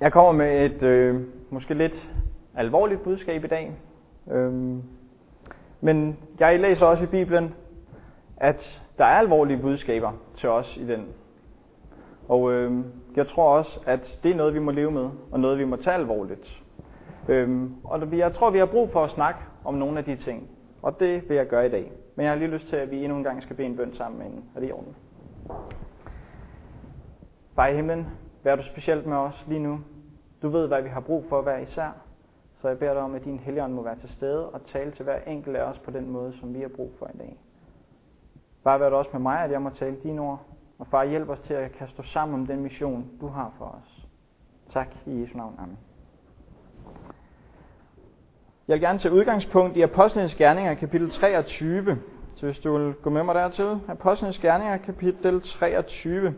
Jeg 0.00 0.12
kommer 0.12 0.32
med 0.32 0.64
et 0.64 0.82
øh, 0.82 1.20
måske 1.50 1.74
lidt 1.74 2.08
alvorligt 2.54 3.02
budskab 3.02 3.44
i 3.44 3.46
dag. 3.46 3.72
Øhm, 4.30 4.82
men 5.80 6.16
jeg 6.40 6.60
læser 6.60 6.86
også 6.86 7.04
i 7.04 7.06
Bibelen, 7.06 7.54
at 8.36 8.82
der 8.98 9.04
er 9.04 9.18
alvorlige 9.18 9.58
budskaber 9.58 10.12
til 10.36 10.48
os 10.48 10.76
i 10.76 10.86
den. 10.86 11.06
Og 12.28 12.52
øh, 12.52 12.84
jeg 13.16 13.28
tror 13.28 13.56
også, 13.56 13.80
at 13.86 14.20
det 14.22 14.30
er 14.30 14.36
noget, 14.36 14.54
vi 14.54 14.58
må 14.58 14.70
leve 14.70 14.90
med, 14.90 15.10
og 15.32 15.40
noget, 15.40 15.58
vi 15.58 15.64
må 15.64 15.76
tage 15.76 15.96
alvorligt. 15.96 16.62
Øhm, 17.28 17.74
og 17.84 18.18
jeg 18.18 18.32
tror, 18.32 18.50
vi 18.50 18.58
har 18.58 18.66
brug 18.66 18.90
for 18.92 19.04
at 19.04 19.10
snakke 19.10 19.40
om 19.64 19.74
nogle 19.74 19.98
af 19.98 20.04
de 20.04 20.16
ting. 20.16 20.48
Og 20.82 21.00
det 21.00 21.28
vil 21.28 21.36
jeg 21.36 21.46
gøre 21.46 21.66
i 21.66 21.70
dag. 21.70 21.92
Men 22.16 22.24
jeg 22.24 22.32
har 22.32 22.38
lige 22.38 22.50
lyst 22.50 22.68
til, 22.68 22.76
at 22.76 22.90
vi 22.90 23.04
endnu 23.04 23.18
en 23.18 23.24
gang 23.24 23.42
skal 23.42 23.56
bede 23.56 23.66
en 23.66 23.76
bøn 23.76 23.94
sammen 23.94 24.26
inden. 24.26 24.44
Er 24.56 24.60
det 24.60 24.68
i 24.68 24.72
orden? 24.72 24.96
Far 27.54 27.66
i 27.66 27.76
himlen, 27.76 28.06
vær 28.48 28.56
du 28.56 28.62
specielt 28.62 29.06
med 29.06 29.16
os 29.16 29.44
lige 29.48 29.60
nu. 29.60 29.80
Du 30.42 30.48
ved, 30.48 30.66
hvad 30.66 30.82
vi 30.82 30.88
har 30.88 31.00
brug 31.00 31.24
for 31.28 31.42
hver 31.42 31.58
især. 31.58 31.90
Så 32.60 32.68
jeg 32.68 32.78
beder 32.78 32.92
dig 32.92 33.02
om, 33.02 33.14
at 33.14 33.24
din 33.24 33.38
helligånd 33.38 33.72
må 33.72 33.82
være 33.82 33.98
til 33.98 34.08
stede 34.08 34.48
og 34.48 34.64
tale 34.66 34.90
til 34.90 35.04
hver 35.04 35.18
enkelt 35.26 35.56
af 35.56 35.62
os 35.62 35.78
på 35.78 35.90
den 35.90 36.10
måde, 36.10 36.32
som 36.40 36.54
vi 36.54 36.60
har 36.60 36.68
brug 36.68 36.92
for 36.98 37.06
i 37.14 37.18
dag. 37.18 37.38
Far, 38.62 38.78
vær 38.78 38.90
du 38.90 38.96
også 38.96 39.10
med 39.12 39.20
mig, 39.20 39.38
at 39.38 39.50
jeg 39.50 39.62
må 39.62 39.70
tale 39.70 39.96
dine 40.02 40.20
ord. 40.20 40.40
Og 40.78 40.86
far, 40.86 41.04
hjælp 41.04 41.28
os 41.28 41.40
til 41.40 41.54
at 41.54 41.72
kan 41.72 41.88
stå 41.88 42.02
sammen 42.02 42.40
om 42.40 42.46
den 42.46 42.60
mission, 42.60 43.10
du 43.20 43.26
har 43.26 43.52
for 43.58 43.64
os. 43.64 44.06
Tak 44.70 44.88
i 45.06 45.20
Jesu 45.20 45.36
navn. 45.36 45.54
Amen. 45.58 45.78
Jeg 48.68 48.74
vil 48.74 48.80
gerne 48.80 48.98
tage 48.98 49.14
udgangspunkt 49.14 49.76
i 49.76 49.82
Apostlenes 49.82 50.34
Gerninger, 50.34 50.74
kapitel 50.74 51.10
23. 51.10 51.98
Så 52.34 52.46
hvis 52.46 52.58
du 52.58 52.78
vil 52.78 52.94
gå 52.94 53.10
med 53.10 53.22
mig 53.22 53.34
dertil, 53.34 53.80
Apostlenes 53.88 54.38
Gerninger, 54.38 54.76
kapitel 54.76 55.42
23. 55.42 56.34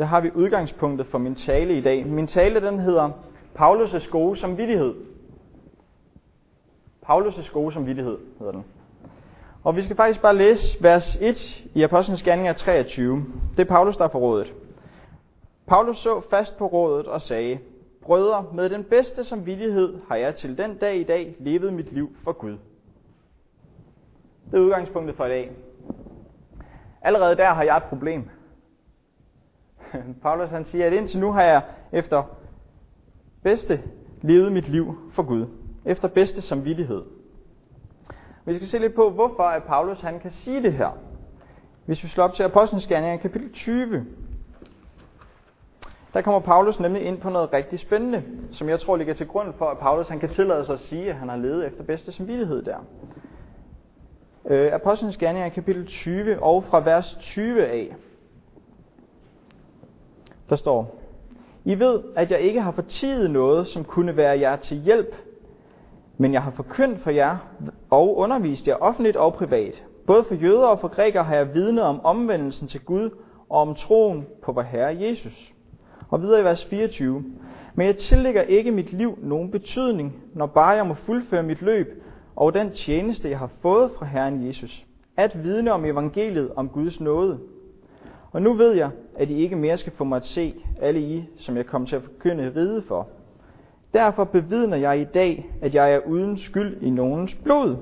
Der 0.00 0.06
har 0.06 0.20
vi 0.20 0.30
udgangspunktet 0.34 1.06
for 1.06 1.18
min 1.18 1.34
tale 1.34 1.78
i 1.78 1.80
dag. 1.80 2.06
Min 2.06 2.26
tale 2.26 2.60
den 2.60 2.78
hedder 2.78 3.10
Paulus' 3.58 4.10
gode 4.10 4.36
samvittighed. 4.36 4.94
Paulus' 7.08 7.52
gode 7.52 7.72
samvittighed 7.72 8.18
hedder 8.38 8.52
den. 8.52 8.64
Og 9.64 9.76
vi 9.76 9.82
skal 9.82 9.96
faktisk 9.96 10.22
bare 10.22 10.36
læse 10.36 10.82
vers 10.82 11.18
1 11.20 11.64
i 11.74 11.82
Apostlenes 11.82 12.22
Gerninger 12.22 12.52
23. 12.52 13.24
Det 13.56 13.62
er 13.62 13.68
Paulus, 13.68 13.96
der 13.96 14.04
er 14.04 14.08
på 14.08 14.18
rådet. 14.18 14.54
Paulus 15.66 15.98
så 15.98 16.20
fast 16.30 16.58
på 16.58 16.66
rådet 16.66 17.06
og 17.06 17.20
sagde, 17.20 17.58
Brødre, 18.02 18.44
med 18.54 18.68
den 18.68 18.84
bedste 18.84 19.24
samvittighed 19.24 19.98
har 20.08 20.16
jeg 20.16 20.34
til 20.34 20.58
den 20.58 20.76
dag 20.76 20.96
i 20.96 21.04
dag 21.04 21.36
levet 21.38 21.72
mit 21.72 21.92
liv 21.92 22.16
for 22.24 22.32
Gud. 22.32 22.56
Det 24.50 24.56
er 24.56 24.60
udgangspunktet 24.60 25.16
for 25.16 25.24
i 25.24 25.28
dag. 25.28 25.50
Allerede 27.02 27.36
der 27.36 27.54
har 27.54 27.62
jeg 27.62 27.76
et 27.76 27.84
problem. 27.84 28.30
Paulus 30.22 30.50
han 30.50 30.64
siger, 30.64 30.86
at 30.86 30.92
indtil 30.92 31.20
nu 31.20 31.32
har 31.32 31.42
jeg 31.42 31.62
efter 31.92 32.22
bedste 33.42 33.80
levet 34.22 34.52
mit 34.52 34.68
liv 34.68 34.98
for 35.12 35.22
Gud. 35.22 35.46
Efter 35.84 36.08
bedste 36.08 36.40
samvittighed. 36.40 37.02
Vi 38.44 38.54
skal 38.56 38.68
se 38.68 38.78
lidt 38.78 38.94
på, 38.94 39.10
hvorfor 39.10 39.42
at 39.42 39.64
Paulus 39.64 40.00
han 40.00 40.20
kan 40.20 40.30
sige 40.30 40.62
det 40.62 40.72
her. 40.72 40.98
Hvis 41.86 42.02
vi 42.02 42.08
slår 42.08 42.24
op 42.24 42.34
til 42.34 42.42
Apostlenes 42.42 42.86
Gerninger, 42.86 43.16
kapitel 43.16 43.52
20, 43.52 44.06
der 46.14 46.22
kommer 46.22 46.40
Paulus 46.40 46.80
nemlig 46.80 47.02
ind 47.02 47.20
på 47.20 47.30
noget 47.30 47.52
rigtig 47.52 47.78
spændende, 47.78 48.22
som 48.52 48.68
jeg 48.68 48.80
tror 48.80 48.96
ligger 48.96 49.14
til 49.14 49.26
grund 49.26 49.52
for, 49.58 49.70
at 49.70 49.78
Paulus 49.78 50.08
han 50.08 50.20
kan 50.20 50.28
tillade 50.28 50.64
sig 50.64 50.72
at 50.72 50.80
sige, 50.80 51.10
at 51.10 51.16
han 51.16 51.28
har 51.28 51.36
levet 51.36 51.66
efter 51.66 51.82
bedste 51.82 52.12
samvittighed 52.12 52.62
der. 52.62 52.76
Øh, 54.46 54.72
Apostlenes 54.72 55.16
Gerninger, 55.16 55.48
kapitel 55.48 55.86
20 55.86 56.42
og 56.42 56.64
fra 56.64 56.80
vers 56.80 57.16
20 57.20 57.66
af. 57.66 57.96
Der 60.50 60.56
står, 60.56 61.00
I 61.64 61.78
ved, 61.78 62.00
at 62.16 62.30
jeg 62.30 62.40
ikke 62.40 62.60
har 62.60 62.70
fortidet 62.70 63.30
noget, 63.30 63.66
som 63.66 63.84
kunne 63.84 64.16
være 64.16 64.40
jer 64.40 64.56
til 64.56 64.76
hjælp, 64.76 65.14
men 66.18 66.32
jeg 66.32 66.42
har 66.42 66.50
forkyndt 66.50 67.00
for 67.00 67.10
jer 67.10 67.36
og 67.90 68.16
undervist 68.16 68.68
jer 68.68 68.74
offentligt 68.74 69.16
og 69.16 69.34
privat. 69.34 69.84
Både 70.06 70.24
for 70.24 70.34
jøder 70.34 70.66
og 70.66 70.80
for 70.80 70.88
grækere 70.88 71.24
har 71.24 71.36
jeg 71.36 71.54
vidnet 71.54 71.84
om 71.84 72.04
omvendelsen 72.04 72.68
til 72.68 72.80
Gud 72.80 73.10
og 73.50 73.60
om 73.60 73.74
troen 73.74 74.26
på 74.42 74.52
vor 74.52 74.62
Herre 74.62 75.00
Jesus. 75.00 75.52
Og 76.08 76.22
videre 76.22 76.40
i 76.40 76.44
vers 76.44 76.64
24. 76.64 77.24
Men 77.74 77.86
jeg 77.86 77.96
tillægger 77.96 78.42
ikke 78.42 78.70
mit 78.70 78.92
liv 78.92 79.18
nogen 79.22 79.50
betydning, 79.50 80.22
når 80.34 80.46
bare 80.46 80.70
jeg 80.70 80.86
må 80.86 80.94
fuldføre 80.94 81.42
mit 81.42 81.62
løb 81.62 82.02
og 82.36 82.54
den 82.54 82.70
tjeneste, 82.70 83.30
jeg 83.30 83.38
har 83.38 83.50
fået 83.62 83.90
fra 83.98 84.06
Herren 84.06 84.46
Jesus. 84.46 84.84
At 85.16 85.44
vidne 85.44 85.72
om 85.72 85.84
evangeliet 85.84 86.50
om 86.56 86.68
Guds 86.68 87.00
nåde. 87.00 87.38
Og 88.32 88.42
nu 88.42 88.52
ved 88.52 88.72
jeg, 88.72 88.90
at 89.20 89.30
I 89.30 89.34
ikke 89.34 89.56
mere 89.56 89.76
skal 89.76 89.92
få 89.92 90.04
mig 90.04 90.16
at 90.16 90.26
se, 90.26 90.54
alle 90.80 91.00
I, 91.00 91.28
som 91.36 91.56
jeg 91.56 91.66
kom 91.66 91.86
til 91.86 91.96
at 91.96 92.02
forkynde 92.02 92.52
ride 92.56 92.82
for. 92.82 93.08
Derfor 93.94 94.24
bevidner 94.24 94.76
jeg 94.76 95.00
i 95.00 95.04
dag, 95.04 95.50
at 95.60 95.74
jeg 95.74 95.94
er 95.94 95.98
uden 95.98 96.38
skyld 96.38 96.82
i 96.82 96.90
nogens 96.90 97.34
blod. 97.34 97.76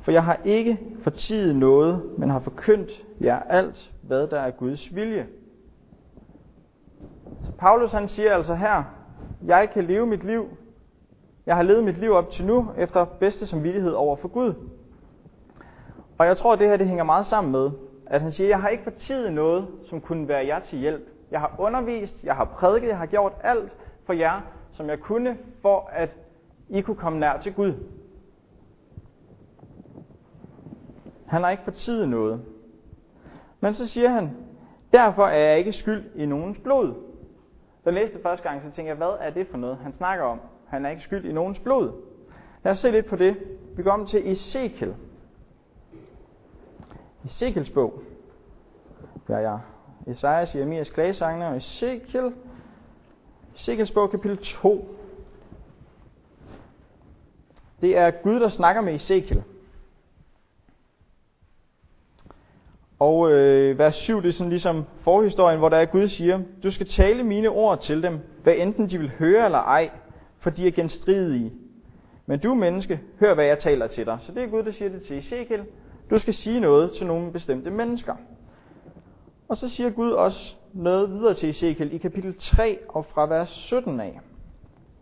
For 0.00 0.12
jeg 0.12 0.24
har 0.24 0.40
ikke 0.44 0.78
fortidet 1.02 1.56
noget, 1.56 2.02
men 2.18 2.30
har 2.30 2.40
forkyndt 2.40 2.90
jer 3.20 3.38
alt, 3.38 3.92
hvad 4.02 4.26
der 4.26 4.40
er 4.40 4.50
Guds 4.50 4.94
vilje. 4.94 5.26
Så 7.40 7.52
Paulus 7.58 7.92
han 7.92 8.08
siger 8.08 8.34
altså 8.34 8.54
her, 8.54 8.82
jeg 9.44 9.70
kan 9.70 9.84
leve 9.84 10.06
mit 10.06 10.24
liv, 10.24 10.46
jeg 11.46 11.56
har 11.56 11.62
levet 11.62 11.84
mit 11.84 11.98
liv 11.98 12.12
op 12.12 12.30
til 12.30 12.46
nu, 12.46 12.68
efter 12.78 13.04
bedste 13.04 13.46
samvittighed 13.46 13.92
over 13.92 14.16
for 14.16 14.28
Gud. 14.28 14.54
Og 16.18 16.26
jeg 16.26 16.36
tror, 16.36 16.52
at 16.52 16.58
det 16.58 16.68
her 16.68 16.76
det 16.76 16.86
hænger 16.86 17.04
meget 17.04 17.26
sammen 17.26 17.52
med, 17.52 17.70
at 18.06 18.20
han 18.20 18.32
siger, 18.32 18.48
jeg 18.48 18.60
har 18.60 18.68
ikke 18.68 18.84
fortidet 18.84 19.32
noget, 19.32 19.68
som 19.84 20.00
kunne 20.00 20.28
være 20.28 20.46
jer 20.46 20.60
til 20.60 20.78
hjælp. 20.78 21.08
Jeg 21.30 21.40
har 21.40 21.54
undervist, 21.58 22.24
jeg 22.24 22.34
har 22.36 22.44
prædiket, 22.44 22.88
jeg 22.88 22.98
har 22.98 23.06
gjort 23.06 23.32
alt 23.42 23.76
for 24.04 24.12
jer, 24.12 24.40
som 24.72 24.88
jeg 24.88 25.00
kunne, 25.00 25.38
for 25.62 25.90
at 25.92 26.16
I 26.68 26.80
kunne 26.80 26.96
komme 26.96 27.18
nær 27.18 27.38
til 27.38 27.54
Gud. 27.54 27.74
Han 31.26 31.42
har 31.42 31.50
ikke 31.50 31.64
fortidet 31.64 32.08
noget. 32.08 32.40
Men 33.60 33.74
så 33.74 33.86
siger 33.88 34.08
han, 34.08 34.30
derfor 34.92 35.26
er 35.26 35.48
jeg 35.48 35.58
ikke 35.58 35.72
skyld 35.72 36.04
i 36.14 36.26
nogens 36.26 36.58
blod. 36.58 36.94
Da 37.84 37.90
jeg 37.90 37.94
læste 37.94 38.22
første 38.22 38.48
gang, 38.48 38.62
så 38.62 38.64
tænkte 38.64 38.88
jeg, 38.88 38.96
hvad 38.96 39.12
er 39.20 39.30
det 39.30 39.46
for 39.46 39.58
noget, 39.58 39.78
han 39.82 39.92
snakker 39.92 40.24
om? 40.24 40.40
Han 40.68 40.86
er 40.86 40.90
ikke 40.90 41.02
skyld 41.02 41.24
i 41.24 41.32
nogens 41.32 41.58
blod. 41.58 41.92
Lad 42.64 42.72
os 42.72 42.78
se 42.78 42.90
lidt 42.90 43.06
på 43.06 43.16
det. 43.16 43.36
Vi 43.76 43.82
går 43.82 43.90
om 43.90 44.06
til 44.06 44.32
Ezekiel. 44.32 44.94
Ezekiels 47.26 47.70
bog. 47.70 48.02
Ja, 49.28 49.38
ja. 49.38 49.58
Esajas, 50.06 50.54
Jeremias 50.54 50.90
klagesangene 50.90 51.46
og 51.48 51.56
Ezekiel. 51.56 52.32
Ezekiels 53.54 53.90
bog, 53.90 54.10
kapitel 54.10 54.38
2. 54.38 54.98
Det 57.80 57.96
er 57.96 58.10
Gud, 58.10 58.40
der 58.40 58.48
snakker 58.48 58.82
med 58.82 58.94
Ezekiel. 58.94 59.42
Og 62.98 63.32
øh, 63.32 63.78
vers 63.78 63.96
7, 63.96 64.22
det 64.22 64.28
er 64.28 64.32
sådan 64.32 64.50
ligesom 64.50 64.84
forhistorien, 65.00 65.58
hvor 65.58 65.68
der 65.68 65.76
er 65.76 65.84
Gud 65.84 66.08
siger, 66.08 66.40
du 66.62 66.70
skal 66.70 66.86
tale 66.86 67.22
mine 67.22 67.48
ord 67.48 67.82
til 67.82 68.02
dem, 68.02 68.18
hvad 68.42 68.54
enten 68.56 68.90
de 68.90 68.98
vil 68.98 69.10
høre 69.18 69.44
eller 69.44 69.58
ej, 69.58 69.90
for 70.38 70.50
de 70.50 70.66
er 70.66 70.70
genstridige. 70.70 71.52
Men 72.26 72.40
du 72.40 72.54
menneske, 72.54 73.00
hør 73.20 73.34
hvad 73.34 73.44
jeg 73.44 73.58
taler 73.58 73.86
til 73.86 74.06
dig. 74.06 74.18
Så 74.20 74.32
det 74.32 74.42
er 74.42 74.46
Gud, 74.46 74.62
der 74.62 74.70
siger 74.70 74.88
det 74.88 75.02
til 75.02 75.18
Ezekiel. 75.18 75.64
Du 76.12 76.18
skal 76.18 76.34
sige 76.34 76.60
noget 76.60 76.92
til 76.92 77.06
nogle 77.06 77.32
bestemte 77.32 77.70
mennesker. 77.70 78.14
Og 79.48 79.56
så 79.56 79.68
siger 79.68 79.90
Gud 79.90 80.10
også 80.10 80.54
noget 80.72 81.10
videre 81.10 81.34
til 81.34 81.48
Ezekiel 81.48 81.92
i 81.92 81.98
kapitel 81.98 82.34
3 82.38 82.78
og 82.88 83.04
fra 83.04 83.26
vers 83.26 83.48
17 83.48 84.00
af. 84.00 84.20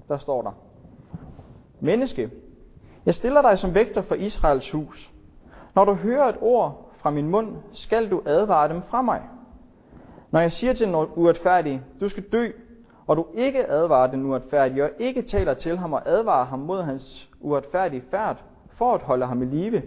Der 0.08 0.18
står 0.18 0.42
der. 0.42 0.50
Menneske, 1.80 2.30
jeg 3.06 3.14
stiller 3.14 3.42
dig 3.42 3.58
som 3.58 3.74
vægter 3.74 4.02
for 4.02 4.14
Israels 4.14 4.70
hus. 4.70 5.10
Når 5.74 5.84
du 5.84 5.94
hører 5.94 6.28
et 6.28 6.36
ord 6.40 6.90
fra 6.96 7.10
min 7.10 7.28
mund, 7.28 7.56
skal 7.72 8.10
du 8.10 8.22
advare 8.26 8.68
dem 8.68 8.82
fra 8.82 9.02
mig. 9.02 9.22
Når 10.30 10.40
jeg 10.40 10.52
siger 10.52 10.72
til 10.72 10.86
den 10.86 10.94
uretfærdige, 10.94 11.82
du 12.00 12.08
skal 12.08 12.22
dø, 12.32 12.50
og 13.06 13.16
du 13.16 13.26
ikke 13.34 13.66
advarer 13.66 14.10
den 14.10 14.24
uretfærdige, 14.24 14.84
og 14.84 14.90
ikke 14.98 15.22
taler 15.22 15.54
til 15.54 15.78
ham 15.78 15.92
og 15.92 16.08
advarer 16.08 16.44
ham 16.44 16.58
mod 16.58 16.82
hans 16.82 17.30
uretfærdige 17.40 18.02
færd, 18.10 18.42
for 18.70 18.94
at 18.94 19.02
holde 19.02 19.26
ham 19.26 19.42
i 19.42 19.46
live, 19.46 19.82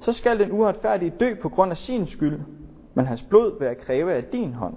så 0.00 0.12
skal 0.12 0.38
den 0.38 0.52
uretfærdige 0.52 1.12
dø 1.20 1.34
på 1.42 1.48
grund 1.48 1.70
af 1.70 1.76
sin 1.76 2.06
skyld, 2.06 2.40
men 2.94 3.06
hans 3.06 3.22
blod 3.22 3.58
vil 3.58 3.66
jeg 3.66 3.78
kræve 3.78 4.12
af 4.12 4.24
din 4.24 4.54
hånd. 4.54 4.74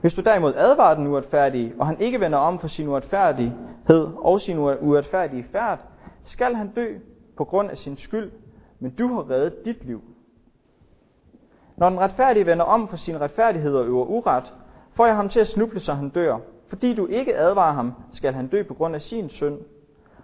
Hvis 0.00 0.14
du 0.14 0.20
derimod 0.20 0.54
advarer 0.56 0.94
den 0.94 1.06
uretfærdige, 1.06 1.74
og 1.78 1.86
han 1.86 2.00
ikke 2.00 2.20
vender 2.20 2.38
om 2.38 2.58
for 2.58 2.68
sin 2.68 2.88
uretfærdighed 2.88 4.08
og 4.16 4.40
sin 4.40 4.58
uretfærdige 4.58 5.44
færd, 5.52 5.80
skal 6.24 6.54
han 6.54 6.72
dø 6.76 6.94
på 7.36 7.44
grund 7.44 7.70
af 7.70 7.78
sin 7.78 7.96
skyld, 7.96 8.30
men 8.80 8.90
du 8.90 9.14
har 9.14 9.30
reddet 9.30 9.64
dit 9.64 9.84
liv. 9.84 10.02
Når 11.76 11.88
den 11.88 12.00
retfærdige 12.00 12.46
vender 12.46 12.64
om 12.64 12.88
for 12.88 12.96
sin 12.96 13.20
retfærdighed 13.20 13.74
og 13.74 13.86
øver 13.86 14.04
uret, 14.04 14.54
får 14.92 15.06
jeg 15.06 15.16
ham 15.16 15.28
til 15.28 15.40
at 15.40 15.46
snuble, 15.46 15.80
så 15.80 15.94
han 15.94 16.08
dør. 16.08 16.38
Fordi 16.68 16.94
du 16.94 17.06
ikke 17.06 17.36
advarer 17.36 17.72
ham, 17.72 17.92
skal 18.12 18.32
han 18.32 18.46
dø 18.46 18.62
på 18.62 18.74
grund 18.74 18.94
af 18.94 19.02
sin 19.02 19.28
synd. 19.28 19.58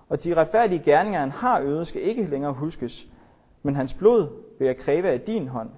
Og 0.08 0.24
de 0.24 0.34
retfærdige 0.34 0.82
gerninger, 0.84 1.20
han 1.20 1.30
har 1.30 1.60
øvet, 1.60 1.86
skal 1.86 2.02
ikke 2.02 2.24
længere 2.24 2.52
huskes, 2.52 3.08
men 3.62 3.76
hans 3.76 3.94
blod 3.94 4.28
vil 4.58 4.66
jeg 4.66 4.76
kræve 4.76 5.08
af 5.08 5.20
din 5.20 5.48
hånd. 5.48 5.70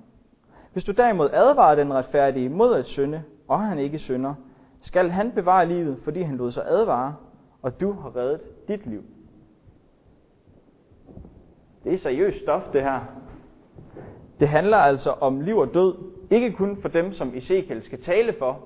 Hvis 0.72 0.84
du 0.84 0.92
derimod 0.92 1.30
advarer 1.32 1.74
den 1.74 1.94
retfærdige 1.94 2.48
mod 2.48 2.74
at 2.74 2.84
synde, 2.84 3.22
og 3.48 3.60
han 3.60 3.78
ikke 3.78 3.98
synder, 3.98 4.34
skal 4.80 5.10
han 5.10 5.32
bevare 5.32 5.66
livet, 5.66 5.98
fordi 6.04 6.22
han 6.22 6.36
lod 6.36 6.50
sig 6.50 6.64
advare, 6.66 7.16
og 7.62 7.80
du 7.80 7.92
har 7.92 8.16
reddet 8.16 8.68
dit 8.68 8.86
liv. 8.86 9.02
Det 11.84 11.94
er 11.94 11.98
seriøst 11.98 12.42
stof, 12.42 12.62
det 12.72 12.82
her. 12.82 13.00
Det 14.40 14.48
handler 14.48 14.76
altså 14.76 15.10
om 15.10 15.40
liv 15.40 15.56
og 15.56 15.74
død, 15.74 15.94
ikke 16.30 16.52
kun 16.52 16.82
for 16.82 16.88
dem, 16.88 17.12
som 17.12 17.34
Ezekiel 17.34 17.82
skal 17.82 18.02
tale 18.02 18.34
for, 18.38 18.60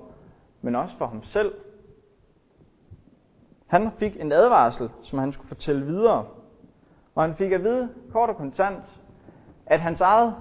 men 0.61 0.75
også 0.75 0.97
for 0.97 1.05
ham 1.05 1.23
selv. 1.23 1.53
Han 3.67 3.89
fik 3.97 4.21
en 4.21 4.31
advarsel, 4.31 4.89
som 5.03 5.19
han 5.19 5.33
skulle 5.33 5.47
fortælle 5.47 5.85
videre. 5.85 6.25
Og 7.15 7.23
han 7.23 7.35
fik 7.35 7.51
at 7.51 7.63
vide, 7.63 7.89
kort 8.11 8.29
og 8.29 8.35
kontant, 8.35 8.98
at 9.69 9.79
hans 9.79 10.01
eget 10.01 10.35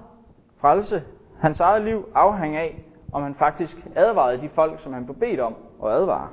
frelse, 0.61 1.03
hans 1.41 1.61
eget 1.61 1.85
liv 1.85 2.09
afhang 2.15 2.57
af, 2.57 2.85
om 3.13 3.23
han 3.23 3.35
faktisk 3.35 3.87
advarede 3.97 4.41
de 4.41 4.49
folk, 4.49 4.81
som 4.81 4.93
han 4.93 5.05
blev 5.05 5.17
bedt 5.17 5.41
om 5.41 5.55
at 5.85 5.91
advare. 5.91 6.29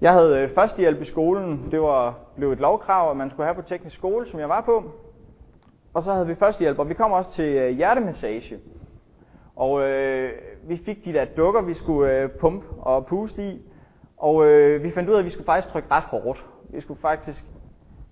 Jeg 0.00 0.12
havde 0.12 0.38
øh, 0.38 0.54
førstehjælp 0.54 1.02
i 1.02 1.04
skolen. 1.04 1.68
Det 1.70 1.80
var 1.80 2.14
blev 2.36 2.52
et 2.52 2.58
lovkrav, 2.58 3.10
at 3.10 3.16
man 3.16 3.30
skulle 3.30 3.46
have 3.46 3.54
på 3.54 3.68
teknisk 3.68 3.96
skole, 3.96 4.26
som 4.30 4.40
jeg 4.40 4.48
var 4.48 4.60
på. 4.60 4.84
Og 5.94 6.02
så 6.02 6.12
havde 6.12 6.26
vi 6.26 6.34
førstehjælp, 6.34 6.78
og 6.78 6.88
vi 6.88 6.94
kom 6.94 7.12
også 7.12 7.30
til 7.32 7.54
øh, 7.56 7.70
hjertemassage. 7.70 8.58
Og 9.56 9.82
øh, 9.82 10.32
vi 10.62 10.82
fik 10.84 11.04
de 11.04 11.12
der 11.12 11.24
dukker, 11.24 11.62
vi 11.62 11.74
skulle 11.74 12.12
øh, 12.12 12.30
pumpe 12.30 12.66
og 12.80 13.06
puste 13.06 13.48
i. 13.48 13.62
Og 14.16 14.46
øh, 14.46 14.82
vi 14.82 14.90
fandt 14.90 15.08
ud 15.08 15.14
af, 15.14 15.18
at 15.18 15.24
vi 15.24 15.30
skulle 15.30 15.46
faktisk 15.46 15.72
trykke 15.72 15.90
ret 15.90 16.02
hårdt. 16.02 16.44
Vi 16.68 16.80
skulle 16.80 17.00
faktisk 17.00 17.44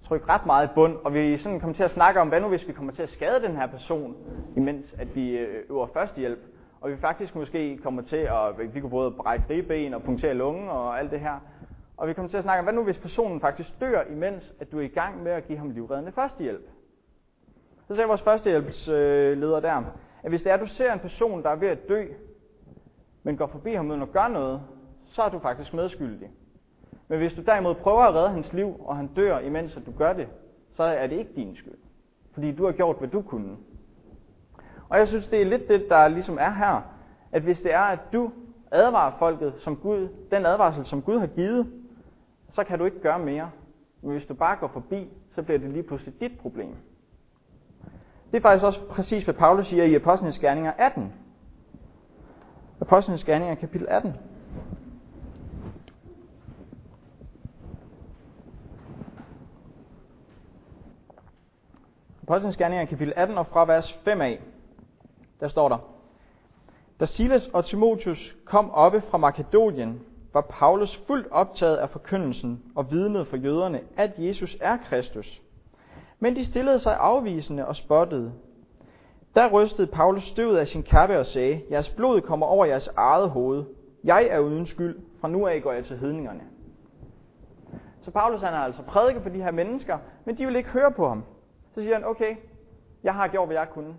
trykke 0.08 0.28
ret 0.28 0.46
meget 0.46 0.68
i 0.68 0.70
bund, 0.74 0.96
og 1.04 1.14
vi 1.14 1.38
sådan 1.38 1.60
kom 1.60 1.74
til 1.74 1.82
at 1.82 1.90
snakke 1.90 2.20
om, 2.20 2.28
hvad 2.28 2.40
nu 2.40 2.48
hvis 2.48 2.68
vi 2.68 2.72
kommer 2.72 2.92
til 2.92 3.02
at 3.02 3.10
skade 3.10 3.42
den 3.42 3.56
her 3.56 3.66
person, 3.66 4.16
imens 4.56 4.94
at 4.98 5.16
vi 5.16 5.30
øh, 5.30 5.64
øver 5.70 5.86
førstehjælp. 5.86 6.38
Og 6.80 6.90
vi 6.90 6.96
faktisk 6.96 7.34
måske 7.34 7.78
kommer 7.82 8.02
til 8.02 8.16
at, 8.16 8.74
vi 8.74 8.80
kunne 8.80 8.90
både 8.90 9.10
brække 9.10 9.44
ribben 9.50 9.94
og 9.94 10.02
punktere 10.02 10.34
lungen 10.34 10.68
og 10.68 10.98
alt 10.98 11.10
det 11.10 11.20
her. 11.20 11.40
Og 11.96 12.08
vi 12.08 12.12
kommer 12.12 12.30
til 12.30 12.36
at 12.36 12.42
snakke 12.42 12.58
om, 12.58 12.64
hvad 12.64 12.74
nu 12.74 12.84
hvis 12.84 12.98
personen 12.98 13.40
faktisk 13.40 13.80
dør, 13.80 14.02
imens 14.10 14.54
at 14.60 14.72
du 14.72 14.78
er 14.78 14.82
i 14.82 14.88
gang 14.88 15.22
med 15.22 15.32
at 15.32 15.46
give 15.46 15.58
ham 15.58 15.70
livreddende 15.70 16.12
førstehjælp. 16.12 16.68
Så 17.88 17.94
sagde 17.94 18.08
vores 18.08 18.22
førstehjælpsleder 18.22 19.60
der, 19.60 19.84
at 20.22 20.30
hvis 20.30 20.42
det 20.42 20.50
er, 20.50 20.54
at 20.54 20.60
du 20.60 20.66
ser 20.66 20.92
en 20.92 20.98
person, 20.98 21.42
der 21.42 21.50
er 21.50 21.56
ved 21.56 21.68
at 21.68 21.88
dø, 21.88 22.04
men 23.22 23.36
går 23.36 23.46
forbi 23.46 23.74
ham 23.74 23.90
uden 23.90 24.02
at 24.02 24.12
gøre 24.12 24.30
noget, 24.30 24.62
så 25.06 25.22
er 25.22 25.28
du 25.28 25.38
faktisk 25.38 25.74
medskyldig. 25.74 26.30
Men 27.08 27.18
hvis 27.18 27.34
du 27.34 27.42
derimod 27.42 27.74
prøver 27.74 28.02
at 28.02 28.14
redde 28.14 28.30
hans 28.30 28.52
liv, 28.52 28.76
og 28.84 28.96
han 28.96 29.06
dør, 29.06 29.38
imens 29.38 29.76
at 29.76 29.86
du 29.86 29.92
gør 29.98 30.12
det, 30.12 30.28
så 30.74 30.82
er 30.82 31.06
det 31.06 31.18
ikke 31.18 31.32
din 31.36 31.56
skyld. 31.56 31.78
Fordi 32.32 32.52
du 32.52 32.64
har 32.64 32.72
gjort, 32.72 32.98
hvad 32.98 33.08
du 33.08 33.22
kunne. 33.22 33.56
Og 34.88 34.98
jeg 34.98 35.08
synes, 35.08 35.28
det 35.28 35.40
er 35.40 35.46
lidt 35.46 35.68
det, 35.68 35.86
der 35.88 36.08
ligesom 36.08 36.38
er 36.40 36.50
her. 36.50 36.82
At 37.32 37.42
hvis 37.42 37.60
det 37.60 37.72
er, 37.72 37.80
at 37.80 37.98
du 38.12 38.30
advarer 38.70 39.12
folket, 39.18 39.54
som 39.58 39.76
Gud, 39.76 40.08
den 40.30 40.46
advarsel, 40.46 40.86
som 40.86 41.02
Gud 41.02 41.18
har 41.18 41.26
givet, 41.26 41.66
så 42.52 42.64
kan 42.64 42.78
du 42.78 42.84
ikke 42.84 43.00
gøre 43.00 43.18
mere. 43.18 43.50
Men 44.02 44.12
hvis 44.12 44.26
du 44.26 44.34
bare 44.34 44.56
går 44.56 44.68
forbi, 44.68 45.08
så 45.34 45.42
bliver 45.42 45.58
det 45.58 45.70
lige 45.70 45.82
pludselig 45.82 46.20
dit 46.20 46.38
problem. 46.38 46.74
Det 48.30 48.36
er 48.36 48.42
faktisk 48.42 48.64
også 48.64 48.80
præcis, 48.90 49.24
hvad 49.24 49.34
Paulus 49.34 49.66
siger 49.66 49.84
i 49.84 49.94
Apostlenes 49.94 50.38
Gerninger 50.38 50.72
18. 50.78 51.12
Apostlenes 52.80 53.24
Gerninger 53.24 53.54
kapitel 53.54 53.86
18. 53.90 54.14
Apostlenes 62.28 62.56
Gerninger 62.56 62.84
kapitel 62.84 63.12
18 63.16 63.38
og 63.38 63.46
fra 63.46 63.64
vers 63.64 63.92
5 64.04 64.20
af, 64.20 64.40
der 65.40 65.48
står 65.48 65.68
der, 65.68 65.78
Da 67.00 67.04
Silas 67.04 67.48
og 67.52 67.64
Timotheus 67.64 68.36
kom 68.44 68.70
oppe 68.70 69.00
fra 69.00 69.18
Makedonien, 69.18 70.00
var 70.32 70.40
Paulus 70.40 70.96
fuldt 71.06 71.26
optaget 71.30 71.76
af 71.76 71.90
forkyndelsen 71.90 72.62
og 72.74 72.90
vidnede 72.90 73.24
for 73.24 73.36
jøderne, 73.36 73.80
at 73.96 74.10
Jesus 74.18 74.56
er 74.60 74.76
Kristus. 74.76 75.42
Men 76.18 76.36
de 76.36 76.44
stillede 76.44 76.78
sig 76.78 76.96
afvisende 77.00 77.66
og 77.66 77.76
spottede. 77.76 78.32
Der 79.34 79.50
rystede 79.50 79.86
Paulus 79.86 80.24
støvet 80.24 80.58
af 80.58 80.68
sin 80.68 80.82
kappe 80.82 81.18
og 81.18 81.26
sagde, 81.26 81.62
jeres 81.70 81.88
blod 81.88 82.20
kommer 82.20 82.46
over 82.46 82.64
jeres 82.64 82.88
eget 82.96 83.30
hoved. 83.30 83.64
Jeg 84.04 84.26
er 84.30 84.38
uden 84.38 84.66
skyld. 84.66 84.98
Fra 85.20 85.28
nu 85.28 85.46
af 85.46 85.62
går 85.62 85.72
jeg 85.72 85.84
til 85.84 85.98
hedningerne. 85.98 86.42
Så 88.00 88.10
Paulus 88.10 88.42
han 88.42 88.52
har 88.52 88.64
altså 88.64 88.82
prædiket 88.82 89.22
for 89.22 89.30
de 89.30 89.42
her 89.42 89.50
mennesker, 89.50 89.98
men 90.24 90.38
de 90.38 90.46
vil 90.46 90.56
ikke 90.56 90.68
høre 90.68 90.92
på 90.92 91.08
ham. 91.08 91.24
Så 91.76 91.82
siger 91.82 91.94
han, 91.94 92.04
okay, 92.04 92.36
jeg 93.02 93.14
har 93.14 93.28
gjort, 93.28 93.48
hvad 93.48 93.56
jeg 93.56 93.68
kunne. 93.70 93.96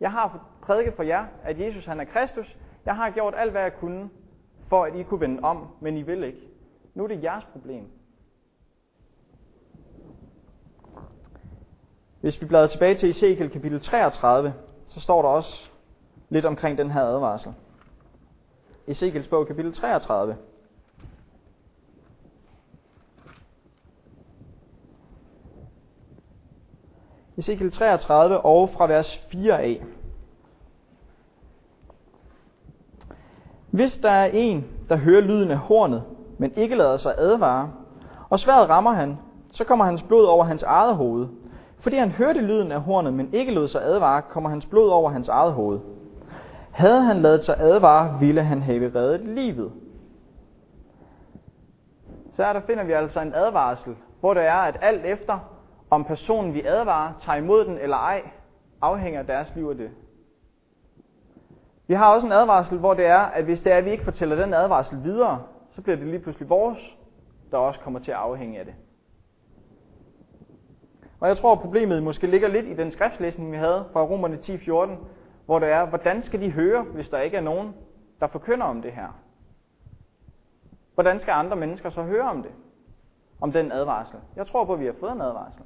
Jeg 0.00 0.12
har 0.12 0.46
prædiket 0.62 0.94
for 0.94 1.02
jer, 1.02 1.26
at 1.44 1.60
Jesus 1.60 1.84
han 1.86 2.00
er 2.00 2.04
Kristus. 2.04 2.56
Jeg 2.86 2.96
har 2.96 3.10
gjort 3.10 3.34
alt, 3.36 3.50
hvad 3.50 3.62
jeg 3.62 3.76
kunne, 3.76 4.10
for 4.66 4.84
at 4.84 4.94
I 4.94 5.02
kunne 5.02 5.20
vende 5.20 5.42
om, 5.42 5.68
men 5.80 5.96
I 5.96 6.02
vil 6.02 6.24
ikke. 6.24 6.40
Nu 6.94 7.04
er 7.04 7.08
det 7.08 7.22
jeres 7.22 7.44
problem. 7.44 7.90
Hvis 12.20 12.40
vi 12.40 12.46
bladrer 12.46 12.66
tilbage 12.66 12.94
til 12.94 13.10
Ezekiel 13.10 13.50
kapitel 13.50 13.80
33, 13.80 14.54
så 14.88 15.00
står 15.00 15.22
der 15.22 15.28
også 15.28 15.70
lidt 16.28 16.44
omkring 16.44 16.78
den 16.78 16.90
her 16.90 17.02
advarsel. 17.02 17.54
Ezekiels 18.86 19.28
bog 19.28 19.46
kapitel 19.46 19.72
33. 19.72 20.36
Ezekiel 27.38 27.70
33 27.70 28.40
og 28.40 28.70
fra 28.70 28.86
vers 28.86 29.16
4 29.30 29.60
af. 29.60 29.82
Hvis 33.70 33.96
der 33.96 34.10
er 34.10 34.26
en, 34.26 34.64
der 34.88 34.96
hører 34.96 35.20
lyden 35.20 35.50
af 35.50 35.56
hornet, 35.56 36.02
men 36.38 36.52
ikke 36.56 36.74
lader 36.74 36.96
sig 36.96 37.14
advare, 37.18 37.72
og 38.30 38.38
sværet 38.38 38.68
rammer 38.68 38.92
han, 38.92 39.18
så 39.52 39.64
kommer 39.64 39.84
hans 39.84 40.02
blod 40.02 40.24
over 40.24 40.44
hans 40.44 40.62
eget 40.62 40.96
hoved. 40.96 41.28
Fordi 41.80 41.96
han 41.96 42.10
hørte 42.10 42.40
lyden 42.40 42.72
af 42.72 42.80
hornet, 42.80 43.14
men 43.14 43.34
ikke 43.34 43.52
lod 43.52 43.68
sig 43.68 43.82
advare, 43.82 44.22
kommer 44.22 44.50
hans 44.50 44.66
blod 44.66 44.90
over 44.90 45.10
hans 45.10 45.28
eget 45.28 45.52
hoved. 45.52 45.80
Havde 46.70 47.02
han 47.02 47.16
ladet 47.16 47.44
sig 47.44 47.56
advare, 47.58 48.18
ville 48.20 48.42
han 48.42 48.62
have 48.62 48.94
reddet 48.94 49.20
livet. 49.20 49.72
Så 52.34 52.44
her 52.44 52.52
der 52.52 52.60
finder 52.60 52.84
vi 52.84 52.92
altså 52.92 53.20
en 53.20 53.34
advarsel, 53.34 53.96
hvor 54.20 54.34
det 54.34 54.42
er, 54.42 54.54
at 54.54 54.78
alt 54.82 55.04
efter, 55.04 55.38
om 55.90 56.04
personen 56.04 56.54
vi 56.54 56.62
advarer, 56.62 57.12
tager 57.20 57.38
imod 57.38 57.64
den 57.64 57.78
eller 57.78 57.96
ej, 57.96 58.22
afhænger 58.80 59.22
deres 59.22 59.52
liv 59.54 59.68
af 59.68 59.76
det. 59.76 59.90
Vi 61.86 61.94
har 61.94 62.14
også 62.14 62.26
en 62.26 62.32
advarsel, 62.32 62.78
hvor 62.78 62.94
det 62.94 63.06
er, 63.06 63.18
at 63.18 63.44
hvis 63.44 63.60
det 63.60 63.72
er, 63.72 63.76
at 63.76 63.84
vi 63.84 63.90
ikke 63.90 64.04
fortæller 64.04 64.36
den 64.36 64.54
advarsel 64.54 65.04
videre, 65.04 65.42
så 65.70 65.82
bliver 65.82 65.96
det 65.96 66.06
lige 66.06 66.18
pludselig 66.18 66.48
vores, 66.48 66.96
der 67.50 67.56
også 67.56 67.80
kommer 67.80 68.00
til 68.00 68.10
at 68.10 68.16
afhænge 68.16 68.58
af 68.58 68.64
det. 68.64 68.74
Og 71.20 71.28
jeg 71.28 71.36
tror, 71.36 71.52
at 71.52 71.60
problemet 71.60 72.02
måske 72.02 72.26
ligger 72.26 72.48
lidt 72.48 72.66
i 72.66 72.74
den 72.74 72.92
skriftslæsning, 72.92 73.52
vi 73.52 73.56
havde 73.56 73.84
fra 73.92 74.04
Romerne 74.04 74.36
10.14, 74.36 74.90
hvor 75.46 75.58
det 75.58 75.68
er, 75.68 75.86
hvordan 75.86 76.22
skal 76.22 76.40
de 76.40 76.50
høre, 76.50 76.82
hvis 76.82 77.08
der 77.08 77.20
ikke 77.20 77.36
er 77.36 77.40
nogen, 77.40 77.74
der 78.20 78.26
forkynder 78.26 78.66
om 78.66 78.82
det 78.82 78.92
her? 78.92 79.08
Hvordan 80.94 81.20
skal 81.20 81.32
andre 81.32 81.56
mennesker 81.56 81.90
så 81.90 82.02
høre 82.02 82.30
om 82.30 82.42
det? 82.42 82.52
Om 83.40 83.52
den 83.52 83.72
advarsel? 83.72 84.18
Jeg 84.36 84.46
tror 84.46 84.64
på, 84.64 84.72
at 84.72 84.80
vi 84.80 84.86
har 84.86 84.94
fået 85.00 85.12
en 85.12 85.20
advarsel. 85.20 85.62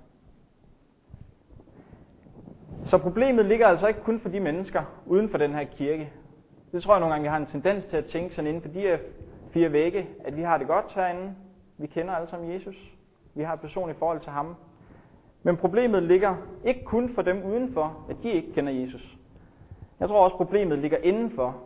Så 2.85 2.99
problemet 2.99 3.45
ligger 3.45 3.67
altså 3.67 3.87
ikke 3.87 4.01
kun 4.01 4.21
for 4.21 4.29
de 4.29 4.41
mennesker 4.41 4.83
uden 5.07 5.29
for 5.29 5.39
den 5.39 5.53
her 5.53 5.65
kirke. 5.65 6.13
Det 6.73 6.83
tror 6.83 6.95
jeg 6.95 7.01
nogle 7.01 7.15
gange, 7.15 7.25
jeg 7.25 7.33
har 7.33 7.39
en 7.41 7.47
tendens 7.47 7.85
til 7.85 7.97
at 7.97 8.05
tænke 8.05 8.35
sådan 8.35 8.49
inden 8.49 8.63
for 8.63 8.69
de 8.69 8.81
her 8.81 8.99
fire 9.51 9.73
vægge, 9.73 10.09
at 10.25 10.37
vi 10.37 10.43
har 10.43 10.59
det 10.59 10.67
godt 10.67 10.93
herinde. 10.95 11.35
Vi 11.79 11.87
kender 11.87 12.15
alle 12.15 12.29
sammen 12.29 12.53
Jesus. 12.53 12.93
Vi 13.35 13.43
har 13.43 13.55
et 13.55 13.61
personligt 13.61 13.99
forhold 13.99 14.21
til 14.21 14.33
ham. 14.33 14.57
Men 15.43 15.57
problemet 15.57 16.03
ligger 16.03 16.37
ikke 16.65 16.85
kun 16.85 17.15
for 17.15 17.23
dem 17.23 17.43
udenfor, 17.45 18.07
at 18.11 18.17
de 18.23 18.31
ikke 18.31 18.53
kender 18.53 18.73
Jesus. 18.73 19.17
Jeg 20.01 20.09
tror 20.09 20.25
også, 20.25 20.37
problemet 20.37 20.79
ligger 20.79 20.99
indenfor, 20.99 21.57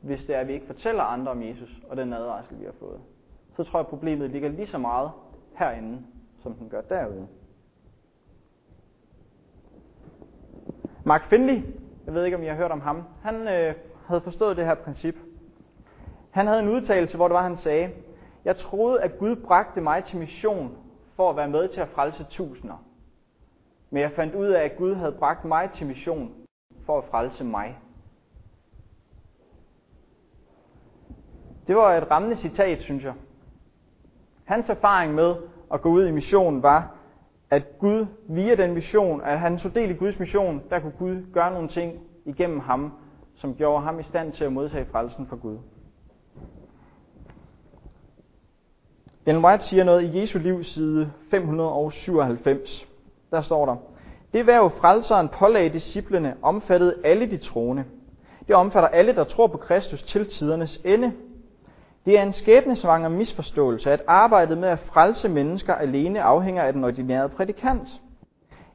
hvis 0.00 0.24
det 0.24 0.36
er, 0.36 0.40
at 0.40 0.48
vi 0.48 0.52
ikke 0.52 0.66
fortæller 0.66 1.02
andre 1.02 1.32
om 1.32 1.42
Jesus 1.42 1.80
og 1.90 1.96
den 1.96 2.12
advarsel, 2.12 2.60
vi 2.60 2.64
har 2.64 2.74
fået. 2.78 3.00
Så 3.56 3.64
tror 3.64 3.78
jeg, 3.78 3.86
problemet 3.86 4.30
ligger 4.30 4.48
lige 4.48 4.66
så 4.66 4.78
meget 4.78 5.10
herinde, 5.54 5.98
som 6.42 6.54
den 6.54 6.68
gør 6.68 6.80
derude. 6.80 7.26
Mark 11.06 11.24
Finley, 11.24 11.62
jeg 12.06 12.14
ved 12.14 12.24
ikke, 12.24 12.36
om 12.36 12.42
I 12.42 12.46
har 12.46 12.54
hørt 12.54 12.70
om 12.70 12.80
ham, 12.80 13.02
han 13.22 13.48
øh, 13.48 13.74
havde 14.06 14.20
forstået 14.20 14.56
det 14.56 14.64
her 14.64 14.74
princip. 14.74 15.16
Han 16.30 16.46
havde 16.46 16.60
en 16.60 16.68
udtalelse, 16.68 17.16
hvor 17.16 17.28
det 17.28 17.34
var, 17.34 17.42
han 17.42 17.56
sagde, 17.56 17.90
jeg 18.44 18.56
troede, 18.56 19.02
at 19.02 19.18
Gud 19.18 19.36
bragte 19.36 19.80
mig 19.80 20.04
til 20.04 20.18
mission 20.18 20.76
for 21.16 21.30
at 21.30 21.36
være 21.36 21.48
med 21.48 21.68
til 21.68 21.80
at 21.80 21.88
frelse 21.88 22.26
tusinder. 22.30 22.84
Men 23.90 24.02
jeg 24.02 24.12
fandt 24.12 24.34
ud 24.34 24.46
af, 24.46 24.64
at 24.64 24.76
Gud 24.76 24.94
havde 24.94 25.12
bragt 25.12 25.44
mig 25.44 25.70
til 25.70 25.86
mission 25.86 26.30
for 26.86 26.98
at 26.98 27.04
frelse 27.10 27.44
mig. 27.44 27.78
Det 31.66 31.76
var 31.76 31.96
et 31.96 32.10
rammende 32.10 32.36
citat, 32.36 32.80
synes 32.80 33.04
jeg. 33.04 33.14
Hans 34.44 34.68
erfaring 34.68 35.14
med 35.14 35.34
at 35.72 35.82
gå 35.82 35.88
ud 35.88 36.06
i 36.06 36.10
mission 36.10 36.62
var, 36.62 36.95
at 37.50 37.78
Gud 37.78 38.06
via 38.28 38.54
den 38.54 38.74
mission, 38.74 39.20
at 39.20 39.38
han 39.38 39.58
så 39.58 39.68
del 39.68 39.90
i 39.90 39.94
Guds 39.94 40.18
mission, 40.18 40.62
der 40.70 40.80
kunne 40.80 40.92
Gud 40.98 41.32
gøre 41.32 41.52
nogle 41.52 41.68
ting 41.68 41.92
igennem 42.24 42.60
ham, 42.60 42.92
som 43.34 43.54
gjorde 43.54 43.82
ham 43.82 44.00
i 44.00 44.02
stand 44.02 44.32
til 44.32 44.44
at 44.44 44.52
modtage 44.52 44.86
frelsen 44.92 45.26
fra 45.26 45.36
Gud. 45.36 45.58
Ellen 49.26 49.44
White 49.44 49.64
siger 49.64 49.84
noget 49.84 50.02
i 50.02 50.20
Jesu 50.20 50.38
liv, 50.38 50.64
side 50.64 51.12
597. 51.30 52.88
Der 53.30 53.40
står 53.40 53.66
der, 53.66 53.76
Det 54.32 54.46
værv 54.46 54.70
frelseren 54.70 55.28
pålagde 55.28 55.68
disciplene 55.68 56.36
omfattede 56.42 56.96
alle 57.04 57.30
de 57.30 57.36
troende. 57.36 57.84
Det 58.46 58.54
omfatter 58.54 58.88
alle, 58.88 59.14
der 59.14 59.24
tror 59.24 59.46
på 59.46 59.56
Kristus 59.56 60.02
til 60.02 60.26
tidernes 60.28 60.80
ende– 60.84 61.12
det 62.06 62.18
er 62.18 62.22
en 62.22 62.32
skæbnesvanger 62.32 63.08
misforståelse, 63.08 63.92
at 63.92 64.02
arbejdet 64.06 64.58
med 64.58 64.68
at 64.68 64.78
frelse 64.78 65.28
mennesker 65.28 65.74
alene 65.74 66.22
afhænger 66.22 66.62
af 66.62 66.72
den 66.72 66.84
ordinære 66.84 67.28
prædikant. 67.28 68.00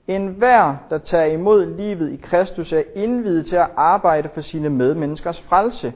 En 0.07 0.27
hver, 0.27 0.75
der 0.89 0.97
tager 0.97 1.25
imod 1.25 1.65
livet 1.77 2.11
i 2.11 2.15
Kristus, 2.15 2.73
er 2.73 2.83
indvidet 2.95 3.45
til 3.45 3.55
at 3.55 3.69
arbejde 3.75 4.29
for 4.33 4.41
sine 4.41 4.69
medmenneskers 4.69 5.41
frelse. 5.41 5.93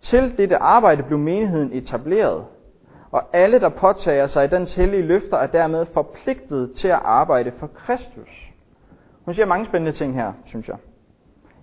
Til 0.00 0.38
dette 0.38 0.56
arbejde 0.56 1.02
blev 1.02 1.18
menigheden 1.18 1.72
etableret, 1.72 2.44
og 3.10 3.22
alle, 3.32 3.60
der 3.60 3.68
påtager 3.68 4.26
sig 4.26 4.50
den 4.50 4.66
hellige 4.76 5.02
løfter, 5.02 5.36
er 5.36 5.46
dermed 5.46 5.86
forpligtet 5.86 6.72
til 6.72 6.88
at 6.88 7.00
arbejde 7.04 7.52
for 7.58 7.66
Kristus. 7.66 8.52
Hun 9.24 9.34
siger 9.34 9.46
mange 9.46 9.66
spændende 9.66 9.92
ting 9.92 10.14
her, 10.14 10.32
synes 10.46 10.68
jeg. 10.68 10.76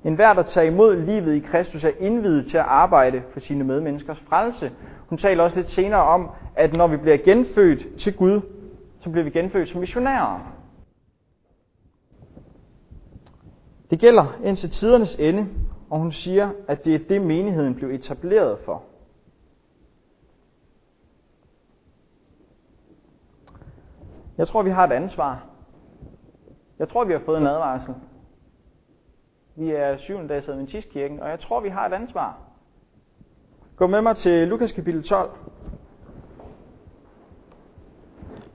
En 0.03 0.15
hver, 0.15 0.33
der 0.33 0.43
tager 0.43 0.67
imod 0.67 0.95
livet 0.95 1.35
i 1.35 1.39
Kristus, 1.39 1.83
er 1.83 1.91
indvidet 1.99 2.47
til 2.47 2.57
at 2.57 2.65
arbejde 2.65 3.23
for 3.33 3.39
sine 3.39 3.63
medmenneskers 3.63 4.19
frelse. 4.19 4.71
Hun 5.09 5.17
taler 5.17 5.43
også 5.43 5.55
lidt 5.55 5.71
senere 5.71 6.01
om, 6.03 6.29
at 6.55 6.73
når 6.73 6.87
vi 6.87 6.97
bliver 6.97 7.17
genfødt 7.17 7.99
til 7.99 8.17
Gud, 8.17 8.41
så 8.99 9.09
bliver 9.09 9.23
vi 9.23 9.29
genfødt 9.29 9.69
som 9.69 9.79
missionærer. 9.79 10.53
Det 13.89 13.99
gælder 13.99 14.37
indtil 14.43 14.69
tidernes 14.69 15.15
ende, 15.15 15.47
og 15.89 15.99
hun 15.99 16.11
siger, 16.11 16.49
at 16.67 16.85
det 16.85 16.95
er 16.95 16.99
det, 16.99 17.21
menigheden 17.21 17.75
blev 17.75 17.89
etableret 17.89 18.59
for. 18.65 18.83
Jeg 24.37 24.47
tror, 24.47 24.63
vi 24.63 24.69
har 24.69 24.87
et 24.87 24.91
ansvar. 24.91 25.45
Jeg 26.79 26.89
tror, 26.89 27.03
vi 27.03 27.13
har 27.13 27.21
fået 27.25 27.41
en 27.41 27.47
advarsel. 27.47 27.93
Vi 29.55 29.71
er 29.71 29.97
syvende 29.97 30.33
dags 30.33 30.47
Adventistkirken, 30.47 31.19
og 31.19 31.29
jeg 31.29 31.39
tror, 31.39 31.59
vi 31.59 31.69
har 31.69 31.85
et 31.85 31.93
ansvar. 31.93 32.37
Gå 33.75 33.87
med 33.87 34.01
mig 34.01 34.15
til 34.15 34.47
Lukas 34.47 34.71
kapitel 34.71 35.03
12. 35.03 35.31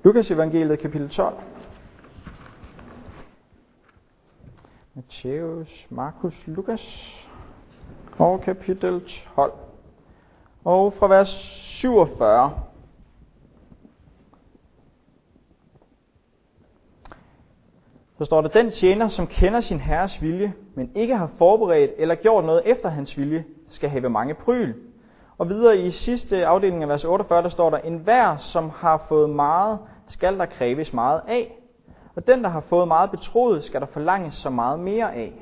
Lukas 0.05 0.31
evangeliet 0.31 0.79
kapitel 0.79 1.09
12. 1.09 1.35
Matthæus, 4.95 5.87
Markus, 5.91 6.47
Lukas 6.47 7.15
og 8.19 8.41
kapitel 8.41 9.03
12. 9.37 9.53
Og 10.65 10.93
fra 10.93 11.09
vers 11.09 11.29
47. 11.29 12.53
Så 18.19 18.25
står 18.25 18.41
der, 18.41 18.49
den 18.49 18.71
tjener, 18.71 19.09
som 19.09 19.27
kender 19.27 19.61
sin 19.61 19.81
herres 19.81 20.23
vilje, 20.23 20.53
men 20.75 20.91
ikke 20.95 21.17
har 21.17 21.31
forberedt 21.39 21.91
eller 21.99 22.15
gjort 22.15 22.45
noget 22.45 22.63
efter 22.65 22.89
hans 22.89 23.19
vilje, 23.19 23.45
skal 23.69 23.91
have 23.91 24.09
mange 24.09 24.35
pryl. 24.35 24.75
Og 25.39 25.49
videre 25.49 25.79
i 25.79 25.91
sidste 25.91 26.47
afdeling 26.47 26.83
af 26.83 26.89
vers 26.89 27.05
48, 27.05 27.43
der 27.43 27.49
står 27.49 27.71
der, 27.71 27.79
en 27.79 27.97
hver, 27.99 28.37
som 28.37 28.71
har 28.77 29.05
fået 29.09 29.31
meget, 29.31 29.79
skal 30.07 30.39
der 30.39 30.47
kræves 30.47 30.93
meget 30.93 31.21
af. 31.29 31.59
Og 32.17 32.27
den, 32.27 32.45
der 32.45 32.49
har 32.49 32.61
fået 32.61 32.89
meget 32.89 33.11
betroet, 33.11 33.65
skal 33.65 33.81
der 33.81 33.87
forlanges 33.87 34.35
så 34.35 34.51
meget 34.51 34.81
mere 34.81 35.15
af. 35.15 35.33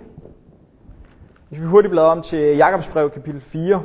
Hvis 1.49 1.61
vi 1.61 1.67
hurtigt 1.67 1.91
bladrer 1.91 2.11
om 2.11 2.23
til 2.23 2.57
Jakobs 2.57 2.87
brev, 2.87 3.11
kapitel 3.11 3.41
4. 3.41 3.83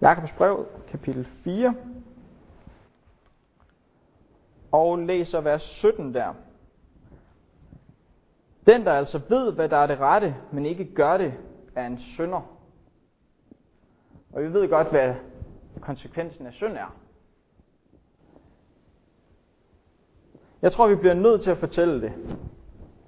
Jakobs 0.00 0.32
brev, 0.32 0.66
kapitel 0.90 1.26
4. 1.44 1.74
Og 4.72 4.98
læser 4.98 5.40
vers 5.40 5.62
17 5.62 6.14
der. 6.14 6.34
Den, 8.66 8.84
der 8.84 8.92
altså 8.92 9.20
ved, 9.28 9.52
hvad 9.52 9.68
der 9.68 9.76
er 9.76 9.86
det 9.86 9.98
rette, 9.98 10.36
men 10.52 10.66
ikke 10.66 10.94
gør 10.94 11.16
det, 11.16 11.34
er 11.74 11.86
en 11.86 11.98
synder. 11.98 12.56
Og 14.32 14.42
vi 14.42 14.52
ved 14.52 14.68
godt, 14.68 14.90
hvad 14.90 15.14
konsekvensen 15.80 16.46
af 16.46 16.52
synd 16.52 16.72
er. 16.72 16.94
Jeg 20.62 20.72
tror, 20.72 20.88
vi 20.88 20.94
bliver 20.94 21.14
nødt 21.14 21.42
til 21.42 21.50
at 21.50 21.58
fortælle 21.58 22.00
det. 22.00 22.12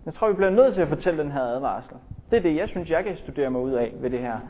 Jeg 0.05 0.15
tror, 0.15 0.29
vi 0.29 0.35
bliver 0.35 0.51
nødt 0.51 0.75
til 0.75 0.83
at 0.83 0.89
fortælle 0.89 1.23
den 1.23 1.33
her 1.33 1.41
advarsel. 1.43 1.97
Det 2.31 2.37
er 2.37 2.43
det, 2.43 2.57
jeg 2.57 2.69
synes, 2.69 2.91
jeg 2.91 3.05
kan 3.05 3.17
studere 3.17 3.51
mig 3.51 3.61
ud 3.61 3.73
af 3.73 3.95
ved 3.97 4.11
det 4.11 4.21
her. 4.21 4.41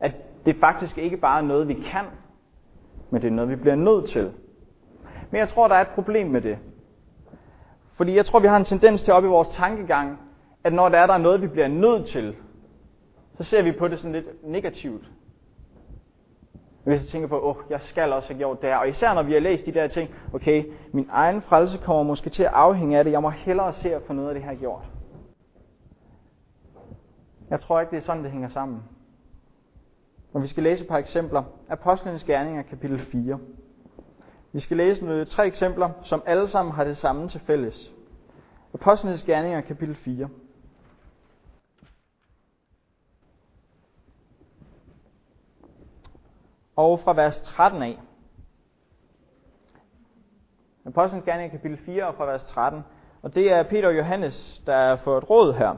At 0.00 0.12
det 0.46 0.56
faktisk 0.60 0.98
ikke 0.98 1.16
bare 1.16 1.38
er 1.38 1.44
noget, 1.46 1.68
vi 1.68 1.74
kan, 1.74 2.04
men 3.10 3.22
det 3.22 3.28
er 3.28 3.32
noget, 3.32 3.50
vi 3.50 3.56
bliver 3.56 3.74
nødt 3.74 4.10
til. 4.10 4.32
Men 5.34 5.38
jeg 5.40 5.48
tror, 5.48 5.68
der 5.68 5.74
er 5.74 5.80
et 5.80 5.94
problem 5.94 6.26
med 6.26 6.40
det. 6.40 6.58
Fordi 7.94 8.16
jeg 8.16 8.26
tror, 8.26 8.38
vi 8.38 8.46
har 8.46 8.56
en 8.56 8.64
tendens 8.64 9.02
til 9.02 9.12
op 9.12 9.24
i 9.24 9.26
vores 9.26 9.48
tankegang, 9.48 10.18
at 10.64 10.72
når 10.72 10.88
der 10.88 10.98
er 10.98 11.06
der 11.06 11.18
noget, 11.18 11.42
vi 11.42 11.46
bliver 11.46 11.68
nødt 11.68 12.06
til, 12.06 12.36
så 13.36 13.44
ser 13.44 13.62
vi 13.62 13.72
på 13.72 13.88
det 13.88 13.98
sådan 13.98 14.12
lidt 14.12 14.26
negativt. 14.44 15.04
Hvis 16.84 17.00
jeg 17.00 17.08
tænker 17.08 17.28
på, 17.28 17.40
åh, 17.40 17.56
oh, 17.56 17.62
jeg 17.70 17.80
skal 17.80 18.12
også 18.12 18.28
have 18.28 18.38
gjort 18.38 18.62
det 18.62 18.68
her. 18.68 18.76
Og 18.76 18.88
især 18.88 19.14
når 19.14 19.22
vi 19.22 19.32
har 19.32 19.40
læst 19.40 19.66
de 19.66 19.72
der 19.74 19.88
ting, 19.88 20.10
okay, 20.34 20.64
min 20.92 21.08
egen 21.12 21.42
frelse 21.42 21.78
kommer 21.78 22.02
måske 22.02 22.30
til 22.30 22.42
at 22.42 22.52
afhænge 22.52 22.98
af 22.98 23.04
det. 23.04 23.10
Jeg 23.10 23.22
må 23.22 23.30
hellere 23.30 23.72
se 23.72 23.94
at 23.94 24.02
få 24.06 24.12
noget 24.12 24.28
af 24.28 24.34
det 24.34 24.42
her 24.42 24.54
gjort. 24.54 24.84
Jeg 27.50 27.60
tror 27.60 27.80
ikke, 27.80 27.90
det 27.90 27.96
er 27.96 28.06
sådan, 28.06 28.24
det 28.24 28.32
hænger 28.32 28.48
sammen. 28.48 28.82
Og 30.32 30.42
vi 30.42 30.46
skal 30.46 30.62
læse 30.62 30.82
et 30.82 30.88
par 30.88 30.98
eksempler. 30.98 31.42
Apostlenes 31.68 32.24
Gerninger, 32.24 32.62
kapitel 32.62 32.98
4. 32.98 33.38
Vi 34.54 34.60
skal 34.60 34.76
læse 34.76 35.04
med 35.04 35.26
tre 35.26 35.46
eksempler, 35.46 35.90
som 36.02 36.22
alle 36.26 36.48
sammen 36.48 36.74
har 36.74 36.84
det 36.84 36.96
samme 36.96 37.28
til 37.28 37.40
fælles. 37.40 37.92
Apostlenes 38.74 39.22
Gerninger, 39.22 39.60
kapitel 39.60 39.94
4. 39.94 40.28
og 46.76 47.00
fra 47.00 47.14
vers 47.14 47.40
13 47.40 47.82
af. 47.82 48.00
Apostlenes 50.86 51.24
Gerninger 51.24 51.56
kapitel 51.56 51.78
4 51.78 52.06
og 52.06 52.14
fra 52.14 52.24
vers 52.24 52.44
13. 52.44 52.84
Og 53.22 53.34
det 53.34 53.52
er 53.52 53.62
Peter 53.62 53.88
og 53.88 53.96
Johannes, 53.96 54.62
der 54.66 54.96
får 54.96 55.18
et 55.18 55.30
råd 55.30 55.52
her. 55.54 55.76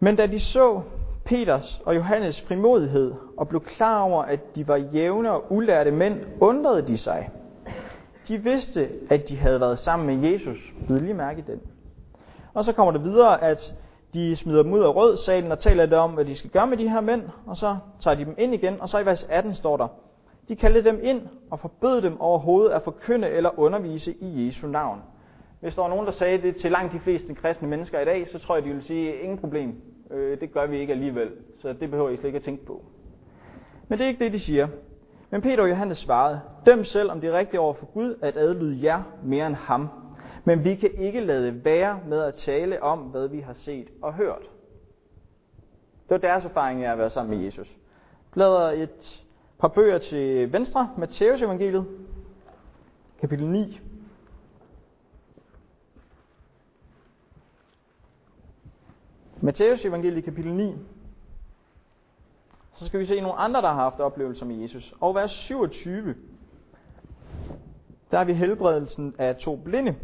Men 0.00 0.16
da 0.16 0.26
de 0.26 0.40
så 0.40 0.82
Peters 1.32 1.82
og 1.86 1.96
Johannes 1.96 2.40
frimodighed 2.40 3.14
og 3.36 3.48
blev 3.48 3.60
klar 3.60 4.02
over, 4.02 4.22
at 4.22 4.56
de 4.56 4.68
var 4.68 4.76
jævne 4.76 5.30
og 5.30 5.52
ulærte 5.52 5.90
mænd, 5.90 6.20
undrede 6.40 6.86
de 6.86 6.98
sig. 6.98 7.30
De 8.28 8.38
vidste, 8.38 8.88
at 9.10 9.28
de 9.28 9.36
havde 9.36 9.60
været 9.60 9.78
sammen 9.78 10.20
med 10.20 10.30
Jesus. 10.30 10.72
Bid 10.86 11.00
lige 11.00 11.14
mærke 11.14 11.44
den. 11.46 11.60
Og 12.54 12.64
så 12.64 12.72
kommer 12.72 12.92
det 12.92 13.04
videre, 13.04 13.42
at 13.42 13.74
de 14.14 14.36
smider 14.36 14.62
dem 14.62 14.72
ud 14.72 14.80
af 14.80 14.96
rød 14.96 15.16
salen 15.16 15.52
og 15.52 15.58
taler 15.58 15.84
lidt 15.84 15.94
om, 15.94 16.10
hvad 16.10 16.24
de 16.24 16.36
skal 16.36 16.50
gøre 16.50 16.66
med 16.66 16.76
de 16.76 16.88
her 16.88 17.00
mænd, 17.00 17.22
og 17.46 17.56
så 17.56 17.76
tager 18.00 18.14
de 18.14 18.24
dem 18.24 18.34
ind 18.38 18.54
igen, 18.54 18.80
og 18.80 18.88
så 18.88 18.98
i 18.98 19.06
vers 19.06 19.26
18 19.30 19.54
står 19.54 19.76
der, 19.76 19.88
de 20.48 20.56
kaldte 20.56 20.84
dem 20.84 21.00
ind 21.02 21.20
og 21.50 21.60
forbød 21.60 22.02
dem 22.02 22.20
overhovedet 22.20 22.70
at 22.70 22.82
forkynde 22.82 23.28
eller 23.28 23.58
undervise 23.58 24.14
i 24.20 24.46
Jesu 24.46 24.66
navn. 24.66 24.98
Hvis 25.60 25.74
der 25.74 25.82
var 25.82 25.88
nogen, 25.88 26.06
der 26.06 26.12
sagde 26.12 26.42
det 26.42 26.56
til 26.56 26.70
langt 26.70 26.92
de 26.92 27.00
fleste 27.00 27.34
kristne 27.34 27.68
mennesker 27.68 28.00
i 28.00 28.04
dag, 28.04 28.28
så 28.28 28.38
tror 28.38 28.54
jeg, 28.54 28.64
de 28.64 28.68
vil 28.68 28.82
sige, 28.82 29.16
ingen 29.22 29.38
problem, 29.38 29.91
øh, 30.12 30.40
det 30.40 30.52
gør 30.52 30.66
vi 30.66 30.78
ikke 30.78 30.92
alligevel, 30.92 31.30
så 31.58 31.72
det 31.72 31.90
behøver 31.90 32.10
I 32.10 32.16
slet 32.16 32.26
ikke 32.26 32.36
at 32.36 32.42
tænke 32.42 32.64
på. 32.64 32.82
Men 33.88 33.98
det 33.98 34.04
er 34.04 34.08
ikke 34.08 34.24
det, 34.24 34.32
de 34.32 34.38
siger. 34.38 34.68
Men 35.30 35.42
Peter 35.42 35.62
og 35.62 35.70
Johannes 35.70 35.98
svarede, 35.98 36.40
døm 36.66 36.84
selv, 36.84 37.10
om 37.10 37.20
det 37.20 37.30
er 37.30 37.38
rigtigt 37.38 37.60
over 37.60 37.74
for 37.74 37.86
Gud 37.86 38.14
at 38.22 38.36
adlyde 38.36 38.84
jer 38.84 39.02
mere 39.24 39.46
end 39.46 39.54
ham, 39.54 39.88
men 40.44 40.64
vi 40.64 40.74
kan 40.74 40.90
ikke 40.98 41.20
lade 41.20 41.64
være 41.64 42.00
med 42.08 42.22
at 42.22 42.34
tale 42.34 42.82
om, 42.82 42.98
hvad 42.98 43.28
vi 43.28 43.40
har 43.40 43.54
set 43.54 43.88
og 44.02 44.14
hørt. 44.14 44.42
Det 46.02 46.10
var 46.10 46.28
deres 46.28 46.44
erfaring 46.44 46.84
af 46.84 46.92
at 46.92 46.98
være 46.98 47.10
sammen 47.10 47.38
med 47.38 47.44
Jesus. 47.44 47.76
Bladrer 48.32 48.70
et 48.70 49.24
par 49.58 49.68
bøger 49.68 49.98
til 49.98 50.52
venstre, 50.52 50.90
Matteus 50.98 51.42
evangeliet, 51.42 51.86
kapitel 53.20 53.46
9. 53.46 53.80
Matteus 59.44 59.84
evangeliet, 59.84 60.24
kapitel 60.24 60.54
9. 60.54 60.74
Så 62.72 62.86
skal 62.86 63.00
vi 63.00 63.06
se 63.06 63.20
nogle 63.20 63.38
andre, 63.38 63.62
der 63.62 63.68
har 63.68 63.74
haft 63.74 64.00
oplevelser 64.00 64.46
med 64.46 64.56
Jesus. 64.56 64.94
Og 65.00 65.14
vers 65.14 65.30
27, 65.30 66.14
der 68.10 68.18
har 68.18 68.24
vi 68.24 68.32
helbredelsen 68.32 69.14
af 69.18 69.36
to 69.36 69.56
blinde. 69.56 69.94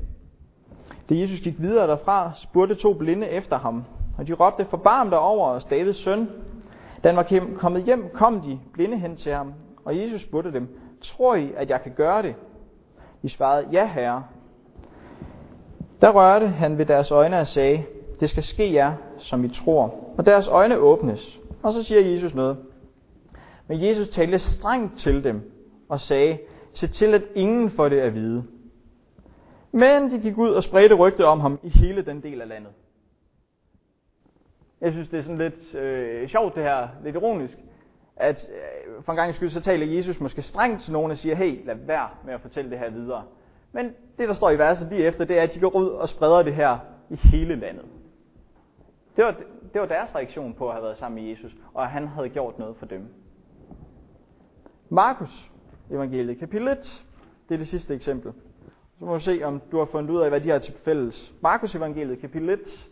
Da 1.09 1.15
Jesus 1.15 1.41
gik 1.41 1.61
videre 1.61 1.87
derfra, 1.87 2.31
spurgte 2.35 2.75
to 2.75 2.93
blinde 2.93 3.29
efter 3.29 3.59
ham, 3.59 3.85
og 4.19 4.27
de 4.27 4.33
råbte, 4.33 4.65
forbarm 4.65 5.11
dig 5.11 5.19
over 5.19 5.49
os, 5.49 5.65
Davids 5.65 5.97
søn. 5.97 6.29
Da 7.05 7.09
han 7.09 7.17
var 7.17 7.55
kommet 7.57 7.83
hjem, 7.83 8.11
kom 8.15 8.41
de 8.41 8.61
blinde 8.73 8.99
hen 8.99 9.17
til 9.17 9.33
ham, 9.33 9.55
og 9.85 9.99
Jesus 9.99 10.23
spurgte 10.23 10.53
dem, 10.53 10.79
tror 11.03 11.35
I, 11.35 11.53
at 11.57 11.71
jeg 11.71 11.83
kan 11.83 11.93
gøre 11.93 12.23
det? 12.23 12.35
De 13.23 13.29
svarede, 13.29 13.69
ja 13.73 13.87
herre. 13.87 14.25
Der 16.01 16.11
rørte 16.11 16.49
han 16.49 16.79
ved 16.79 16.87
deres 16.87 17.11
øjne 17.11 17.39
og 17.39 17.47
sagde, 17.47 17.85
det 18.21 18.31
skal 18.31 18.43
ske 18.43 18.73
jer, 18.73 18.95
som 19.19 19.45
I 19.45 19.49
tror. 19.49 20.15
Og 20.19 20.27
deres 20.27 20.49
øjne 20.49 20.79
åbnes. 20.79 21.39
Og 21.63 21.73
så 21.73 21.83
siger 21.83 22.01
Jesus 22.01 22.35
noget. 22.35 22.57
Men 23.67 23.83
Jesus 23.83 24.09
talte 24.09 24.39
strengt 24.39 24.99
til 24.99 25.25
dem 25.25 25.53
og 25.89 26.01
sagde, 26.01 26.39
se 26.73 26.87
til 26.87 27.15
at 27.15 27.23
ingen 27.35 27.71
får 27.71 27.89
det 27.89 28.01
at 28.01 28.15
vide. 28.15 28.45
Men 29.73 30.11
de 30.11 30.19
gik 30.19 30.39
ud 30.39 30.51
og 30.51 30.63
spredte 30.63 30.95
rygte 30.95 31.27
om 31.27 31.41
ham 31.41 31.59
i 31.63 31.69
hele 31.69 32.03
den 32.03 32.23
del 32.23 32.41
af 32.41 32.49
landet. 32.49 32.73
Jeg 34.81 34.93
synes, 34.93 35.09
det 35.09 35.19
er 35.19 35.23
sådan 35.23 35.39
lidt 35.39 35.75
øh, 35.75 36.29
sjovt 36.29 36.55
det 36.55 36.63
her, 36.63 36.89
lidt 37.05 37.17
ironisk, 37.17 37.59
at 38.17 38.49
øh, 38.53 39.03
for 39.05 39.13
en 39.13 39.17
gang 39.17 39.35
skyld, 39.35 39.51
så 39.51 39.61
taler 39.61 39.97
Jesus 39.97 40.21
måske 40.21 40.43
strengt 40.43 40.83
til 40.83 40.93
nogen 40.93 41.11
og 41.11 41.17
siger, 41.17 41.35
hey, 41.35 41.67
lad 41.67 41.75
være 41.75 42.09
med 42.25 42.35
at 42.35 42.41
fortælle 42.41 42.71
det 42.71 42.79
her 42.79 42.91
videre. 42.91 43.23
Men 43.73 43.85
det, 44.19 44.29
der 44.29 44.35
står 44.35 44.51
i 44.51 44.59
verset 44.59 44.89
lige 44.89 45.05
efter, 45.05 45.25
det 45.25 45.39
er, 45.39 45.43
at 45.43 45.55
de 45.55 45.61
går 45.61 45.77
ud 45.77 45.89
og 45.89 46.09
spreder 46.09 46.43
det 46.43 46.55
her 46.55 46.79
i 47.11 47.17
hele 47.17 47.57
landet. 47.57 47.85
Det 49.19 49.27
var, 49.27 49.35
det 49.73 49.81
var 49.81 49.87
deres 49.87 50.15
reaktion 50.15 50.55
på 50.55 50.69
at 50.69 50.75
have 50.75 50.83
været 50.83 50.99
sammen 50.99 51.23
med 51.23 51.31
Jesus, 51.31 51.57
og 51.75 51.83
at 51.83 51.91
han 51.91 52.09
havde 52.09 52.29
gjort 52.29 52.59
noget 52.59 52.77
for 52.77 52.87
dem. 52.87 53.15
Markus, 54.89 55.51
evangeliet, 55.91 56.39
kapitel 56.39 56.69
1, 56.69 57.05
det 57.49 57.55
er 57.55 57.59
det 57.59 57.69
sidste 57.69 57.95
eksempel. 57.95 58.33
Så 58.99 59.05
må 59.05 59.15
vi 59.15 59.21
se, 59.23 59.43
om 59.45 59.61
du 59.73 59.79
har 59.79 59.85
fundet 59.85 60.11
ud 60.11 60.21
af, 60.21 60.29
hvad 60.31 60.41
de 60.41 60.49
har 60.49 60.59
til 60.59 60.75
fælles. 60.85 61.33
Markus 61.41 61.75
evangeliet, 61.75 62.21
kapitel 62.21 62.51
1, 62.51 62.89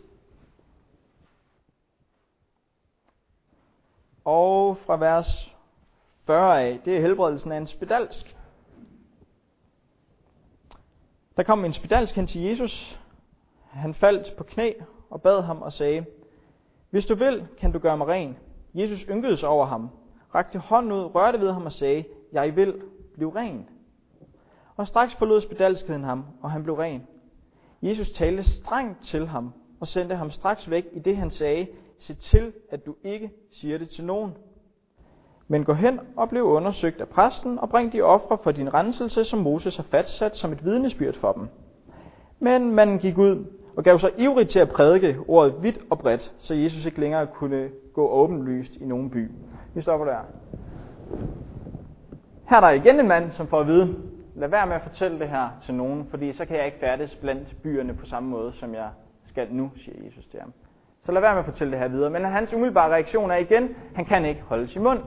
Og 4.25 4.77
fra 4.77 4.97
vers 4.97 5.55
40 6.25 6.61
af, 6.61 6.79
det 6.85 6.97
er 6.97 7.01
helbredelsen 7.01 7.51
af 7.51 7.57
en 7.57 7.67
spedalsk. 7.67 8.37
Der 11.37 11.43
kom 11.43 11.65
en 11.65 11.73
spedalsk 11.73 12.15
hen 12.15 12.27
til 12.27 12.41
Jesus. 12.41 12.99
Han 13.69 13.93
faldt 13.93 14.37
på 14.37 14.43
knæ 14.43 14.73
og 15.09 15.21
bad 15.21 15.41
ham 15.41 15.61
og 15.61 15.73
sagde, 15.73 16.05
hvis 16.89 17.05
du 17.05 17.15
vil, 17.15 17.47
kan 17.57 17.71
du 17.71 17.79
gøre 17.79 17.97
mig 17.97 18.07
ren. 18.07 18.37
Jesus 18.73 19.01
ynkede 19.09 19.37
sig 19.37 19.49
over 19.49 19.65
ham, 19.65 19.89
rakte 20.35 20.59
hånden 20.59 20.91
ud, 20.91 21.15
rørte 21.15 21.39
ved 21.39 21.51
ham 21.51 21.65
og 21.65 21.71
sagde, 21.71 22.03
Jeg 22.33 22.55
vil 22.55 22.81
blive 23.13 23.35
ren. 23.35 23.69
Og 24.75 24.87
straks 24.87 25.15
forlod 25.15 25.41
spedalskheden 25.41 26.03
ham, 26.03 26.25
og 26.41 26.51
han 26.51 26.63
blev 26.63 26.75
ren. 26.75 27.07
Jesus 27.81 28.11
talte 28.11 28.43
strengt 28.43 29.03
til 29.03 29.27
ham 29.27 29.53
og 29.79 29.87
sendte 29.87 30.15
ham 30.15 30.31
straks 30.31 30.69
væk 30.69 30.85
i 30.93 30.99
det 30.99 31.17
han 31.17 31.31
sagde, 31.31 31.67
se 31.99 32.13
til, 32.13 32.53
at 32.69 32.85
du 32.85 32.95
ikke 33.03 33.31
siger 33.51 33.77
det 33.77 33.89
til 33.89 34.05
nogen. 34.05 34.33
Men 35.47 35.63
gå 35.63 35.73
hen 35.73 35.99
og 36.15 36.29
bliv 36.29 36.43
undersøgt 36.43 37.01
af 37.01 37.07
præsten, 37.07 37.59
og 37.59 37.69
bring 37.69 37.93
de 37.93 38.01
ofre 38.01 38.37
for 38.43 38.51
din 38.51 38.73
renselse, 38.73 39.23
som 39.23 39.39
Moses 39.39 39.75
har 39.75 39.83
fastsat 39.83 40.37
som 40.37 40.51
et 40.51 40.65
vidnesbyrd 40.65 41.13
for 41.13 41.31
dem. 41.31 41.47
Men 42.39 42.71
manden 42.71 42.99
gik 42.99 43.17
ud 43.17 43.45
og 43.77 43.83
gav 43.83 43.99
sig 43.99 44.11
ivrigt 44.17 44.49
til 44.49 44.59
at 44.59 44.69
prædike 44.69 45.17
ordet 45.27 45.55
vidt 45.61 45.79
og 45.89 45.99
bredt, 45.99 46.33
så 46.37 46.53
Jesus 46.53 46.85
ikke 46.85 46.99
længere 46.99 47.27
kunne 47.27 47.69
gå 47.93 48.09
åbenlyst 48.09 48.75
i 48.75 48.85
nogen 48.85 49.09
by. 49.09 49.31
Vi 49.75 49.81
stopper 49.81 50.05
der. 50.05 50.17
Her 52.49 52.57
er 52.57 52.61
der 52.61 52.69
igen 52.69 52.99
en 52.99 53.07
mand, 53.07 53.31
som 53.31 53.47
får 53.47 53.59
at 53.59 53.67
vide, 53.67 53.95
lad 54.35 54.49
være 54.49 54.67
med 54.67 54.75
at 54.75 54.81
fortælle 54.81 55.19
det 55.19 55.29
her 55.29 55.49
til 55.65 55.73
nogen, 55.73 56.07
fordi 56.09 56.33
så 56.33 56.45
kan 56.45 56.57
jeg 56.57 56.65
ikke 56.65 56.79
færdes 56.79 57.15
blandt 57.15 57.55
byerne 57.63 57.93
på 57.93 58.05
samme 58.05 58.29
måde, 58.29 58.53
som 58.53 58.73
jeg 58.73 58.89
skal 59.27 59.47
nu, 59.51 59.71
siger 59.75 60.05
Jesus 60.05 60.25
til 60.25 60.39
ham. 60.39 60.53
Så 61.03 61.11
lad 61.11 61.21
være 61.21 61.33
med 61.33 61.39
at 61.39 61.45
fortælle 61.45 61.71
det 61.71 61.79
her 61.79 61.87
videre. 61.87 62.09
Men 62.09 62.25
hans 62.25 62.53
umiddelbare 62.53 62.93
reaktion 62.93 63.31
er 63.31 63.35
igen, 63.35 63.75
han 63.95 64.05
kan 64.05 64.25
ikke 64.25 64.41
holde 64.41 64.67
sin 64.67 64.83
mund. 64.83 64.99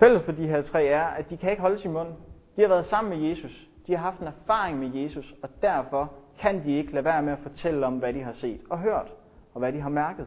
Fælles 0.00 0.22
for 0.22 0.32
de 0.32 0.46
her 0.46 0.62
tre 0.62 0.84
er, 0.84 1.04
at 1.04 1.30
de 1.30 1.36
kan 1.36 1.50
ikke 1.50 1.62
holde 1.62 1.78
sin 1.78 1.92
mund. 1.92 2.08
De 2.56 2.60
har 2.60 2.68
været 2.68 2.86
sammen 2.86 3.18
med 3.18 3.28
Jesus. 3.28 3.68
De 3.86 3.96
har 3.96 4.02
haft 4.02 4.20
en 4.20 4.26
erfaring 4.26 4.78
med 4.78 4.94
Jesus, 4.94 5.34
og 5.42 5.48
derfor 5.62 6.12
kan 6.38 6.64
de 6.64 6.76
ikke 6.76 6.92
lade 6.92 7.04
være 7.04 7.22
med 7.22 7.32
at 7.32 7.38
fortælle 7.38 7.86
om, 7.86 7.98
hvad 7.98 8.12
de 8.12 8.22
har 8.22 8.32
set 8.32 8.60
og 8.70 8.78
hørt, 8.78 9.12
og 9.54 9.58
hvad 9.58 9.72
de 9.72 9.80
har 9.80 9.88
mærket. 9.88 10.26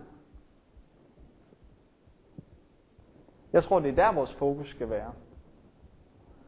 Jeg 3.54 3.64
tror, 3.64 3.80
det 3.80 3.92
er 3.92 3.96
der, 3.96 4.12
vores 4.12 4.34
fokus 4.34 4.70
skal 4.70 4.90
være. 4.90 5.12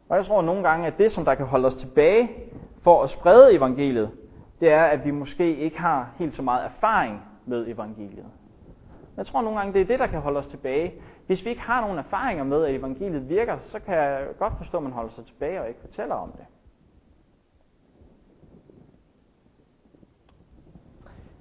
Og 0.09 0.17
jeg 0.17 0.25
tror 0.25 0.41
nogle 0.41 0.69
gange, 0.69 0.87
at 0.87 0.97
det, 0.97 1.11
som 1.11 1.25
der 1.25 1.35
kan 1.35 1.45
holde 1.45 1.67
os 1.67 1.75
tilbage 1.75 2.29
for 2.81 3.03
at 3.03 3.09
sprede 3.09 3.53
evangeliet, 3.53 4.11
det 4.59 4.71
er, 4.71 4.83
at 4.83 5.05
vi 5.05 5.11
måske 5.11 5.55
ikke 5.55 5.79
har 5.79 6.11
helt 6.17 6.35
så 6.35 6.41
meget 6.41 6.65
erfaring 6.65 7.21
med 7.45 7.67
evangeliet. 7.67 8.25
Jeg 9.17 9.25
tror 9.25 9.41
nogle 9.41 9.59
gange, 9.59 9.73
det 9.73 9.81
er 9.81 9.85
det, 9.85 9.99
der 9.99 10.07
kan 10.07 10.19
holde 10.19 10.39
os 10.39 10.47
tilbage. 10.47 10.93
Hvis 11.27 11.45
vi 11.45 11.49
ikke 11.49 11.61
har 11.61 11.81
nogen 11.81 11.97
erfaringer 11.97 12.43
med, 12.43 12.65
at 12.65 12.75
evangeliet 12.75 13.29
virker, 13.29 13.57
så 13.63 13.79
kan 13.79 13.95
jeg 13.95 14.27
godt 14.39 14.53
forstå, 14.57 14.77
at 14.77 14.83
man 14.83 14.91
holder 14.91 15.11
sig 15.11 15.25
tilbage 15.25 15.61
og 15.61 15.67
ikke 15.67 15.79
fortæller 15.79 16.15
om 16.15 16.31
det. 16.31 16.45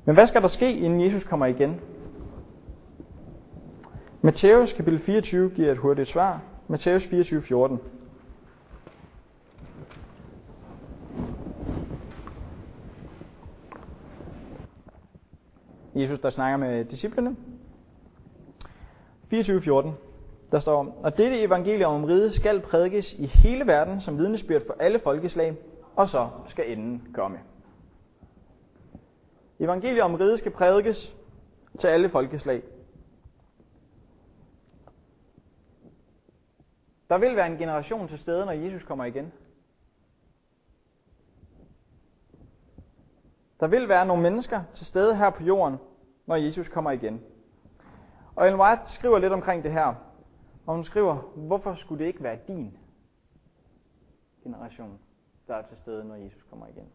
Men 0.06 0.14
hvad 0.14 0.26
skal 0.26 0.42
der 0.42 0.48
ske, 0.48 0.72
inden 0.72 1.00
Jesus 1.00 1.24
kommer 1.24 1.46
igen? 1.46 1.80
Matthæus 4.22 4.72
kapitel 4.72 5.00
24 5.00 5.50
giver 5.50 5.72
et 5.72 5.78
hurtigt 5.78 6.08
svar. 6.08 6.40
Matthæus 6.68 7.06
24, 7.06 7.42
14. 7.42 7.80
Jesus, 15.94 16.20
der 16.20 16.30
snakker 16.30 16.56
med 16.56 16.84
disciplene. 16.84 17.36
24.14, 19.34 19.90
der 20.52 20.58
står, 20.58 21.00
Og 21.02 21.18
dette 21.18 21.42
evangelium 21.42 21.94
om 21.94 22.04
riget 22.04 22.34
skal 22.34 22.60
prædikes 22.60 23.12
i 23.12 23.26
hele 23.26 23.66
verden 23.66 24.00
som 24.00 24.18
vidnesbyrd 24.18 24.66
for 24.66 24.76
alle 24.80 24.98
folkeslag, 24.98 25.56
og 25.96 26.08
så 26.08 26.28
skal 26.48 26.72
enden 26.72 27.02
komme. 27.14 27.38
Evangeliet 29.60 30.02
om 30.02 30.14
riget 30.14 30.38
skal 30.38 30.52
prædikes 30.52 31.16
til 31.80 31.86
alle 31.88 32.08
folkeslag. 32.08 32.62
Der 37.08 37.18
vil 37.18 37.36
være 37.36 37.46
en 37.46 37.56
generation 37.56 38.08
til 38.08 38.18
stede, 38.18 38.46
når 38.46 38.52
Jesus 38.52 38.82
kommer 38.82 39.04
igen. 39.04 39.32
Der 43.60 43.66
vil 43.66 43.88
være 43.88 44.06
nogle 44.06 44.22
mennesker 44.22 44.62
til 44.74 44.86
stede 44.86 45.16
her 45.16 45.30
på 45.30 45.42
jorden, 45.42 45.76
når 46.26 46.36
Jesus 46.36 46.68
kommer 46.68 46.90
igen. 46.90 47.22
Og 48.36 48.46
Ellen 48.46 48.60
White 48.60 48.82
skriver 48.86 49.18
lidt 49.18 49.32
omkring 49.32 49.62
det 49.62 49.72
her. 49.72 49.94
Og 50.66 50.74
hun 50.74 50.84
skriver, 50.84 51.14
hvorfor 51.36 51.74
skulle 51.74 51.98
det 52.04 52.08
ikke 52.08 52.22
være 52.22 52.38
din 52.48 52.78
generation, 54.42 54.98
der 55.48 55.54
er 55.54 55.62
til 55.62 55.76
stede, 55.76 56.04
når 56.04 56.14
Jesus 56.14 56.42
kommer 56.50 56.66
igen? 56.66 56.88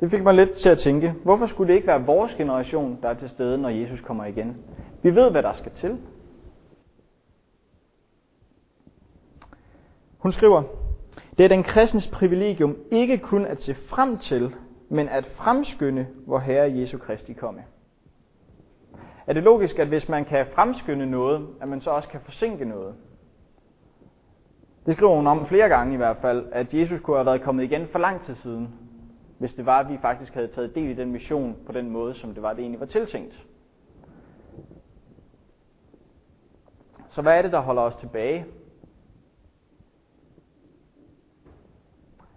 Det 0.00 0.10
fik 0.10 0.22
mig 0.22 0.34
lidt 0.34 0.52
til 0.52 0.68
at 0.68 0.78
tænke, 0.78 1.14
hvorfor 1.24 1.46
skulle 1.46 1.68
det 1.68 1.74
ikke 1.74 1.86
være 1.86 2.06
vores 2.06 2.34
generation, 2.34 2.98
der 3.02 3.08
er 3.08 3.14
til 3.14 3.28
stede, 3.28 3.58
når 3.58 3.68
Jesus 3.68 4.00
kommer 4.00 4.24
igen? 4.24 4.56
Vi 5.02 5.14
ved, 5.14 5.30
hvad 5.30 5.42
der 5.42 5.52
skal 5.52 5.72
til. 5.72 5.98
Hun 10.18 10.32
skriver, 10.32 10.62
det 11.38 11.44
er 11.44 11.48
den 11.48 11.62
kristens 11.62 12.08
privilegium 12.08 12.76
ikke 12.90 13.18
kun 13.18 13.46
at 13.46 13.62
se 13.62 13.74
frem 13.74 14.18
til, 14.18 14.54
men 14.88 15.08
at 15.08 15.26
fremskynde, 15.26 16.06
hvor 16.26 16.38
Herre 16.38 16.72
Jesu 16.72 16.98
Kristi 16.98 17.32
komme. 17.32 17.60
Er 19.26 19.32
det 19.32 19.42
logisk, 19.42 19.78
at 19.78 19.88
hvis 19.88 20.08
man 20.08 20.24
kan 20.24 20.46
fremskynde 20.54 21.06
noget, 21.06 21.46
at 21.60 21.68
man 21.68 21.80
så 21.80 21.90
også 21.90 22.08
kan 22.08 22.20
forsinke 22.20 22.64
noget? 22.64 22.94
Det 24.86 24.96
skriver 24.96 25.16
hun 25.16 25.26
om 25.26 25.46
flere 25.46 25.68
gange 25.68 25.94
i 25.94 25.96
hvert 25.96 26.16
fald, 26.16 26.46
at 26.52 26.74
Jesus 26.74 27.00
kunne 27.00 27.16
have 27.16 27.26
været 27.26 27.42
kommet 27.42 27.64
igen 27.64 27.86
for 27.92 27.98
lang 27.98 28.22
tid 28.22 28.34
siden, 28.34 28.68
hvis 29.40 29.54
det 29.54 29.66
var, 29.66 29.78
at 29.78 29.88
vi 29.88 29.98
faktisk 30.02 30.34
havde 30.34 30.48
taget 30.48 30.74
del 30.74 30.90
i 30.90 30.94
den 30.94 31.12
mission 31.12 31.56
på 31.66 31.72
den 31.72 31.90
måde, 31.90 32.14
som 32.14 32.34
det 32.34 32.42
var, 32.42 32.52
det 32.52 32.60
egentlig 32.60 32.80
var 32.80 32.86
tiltænkt. 32.86 33.46
Så 37.08 37.22
hvad 37.22 37.38
er 37.38 37.42
det, 37.42 37.52
der 37.52 37.60
holder 37.60 37.82
os 37.82 37.96
tilbage? 37.96 38.46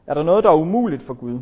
Er 0.07 0.13
der 0.13 0.23
noget, 0.23 0.43
der 0.43 0.49
er 0.49 0.55
umuligt 0.55 1.03
for 1.03 1.13
Gud? 1.13 1.39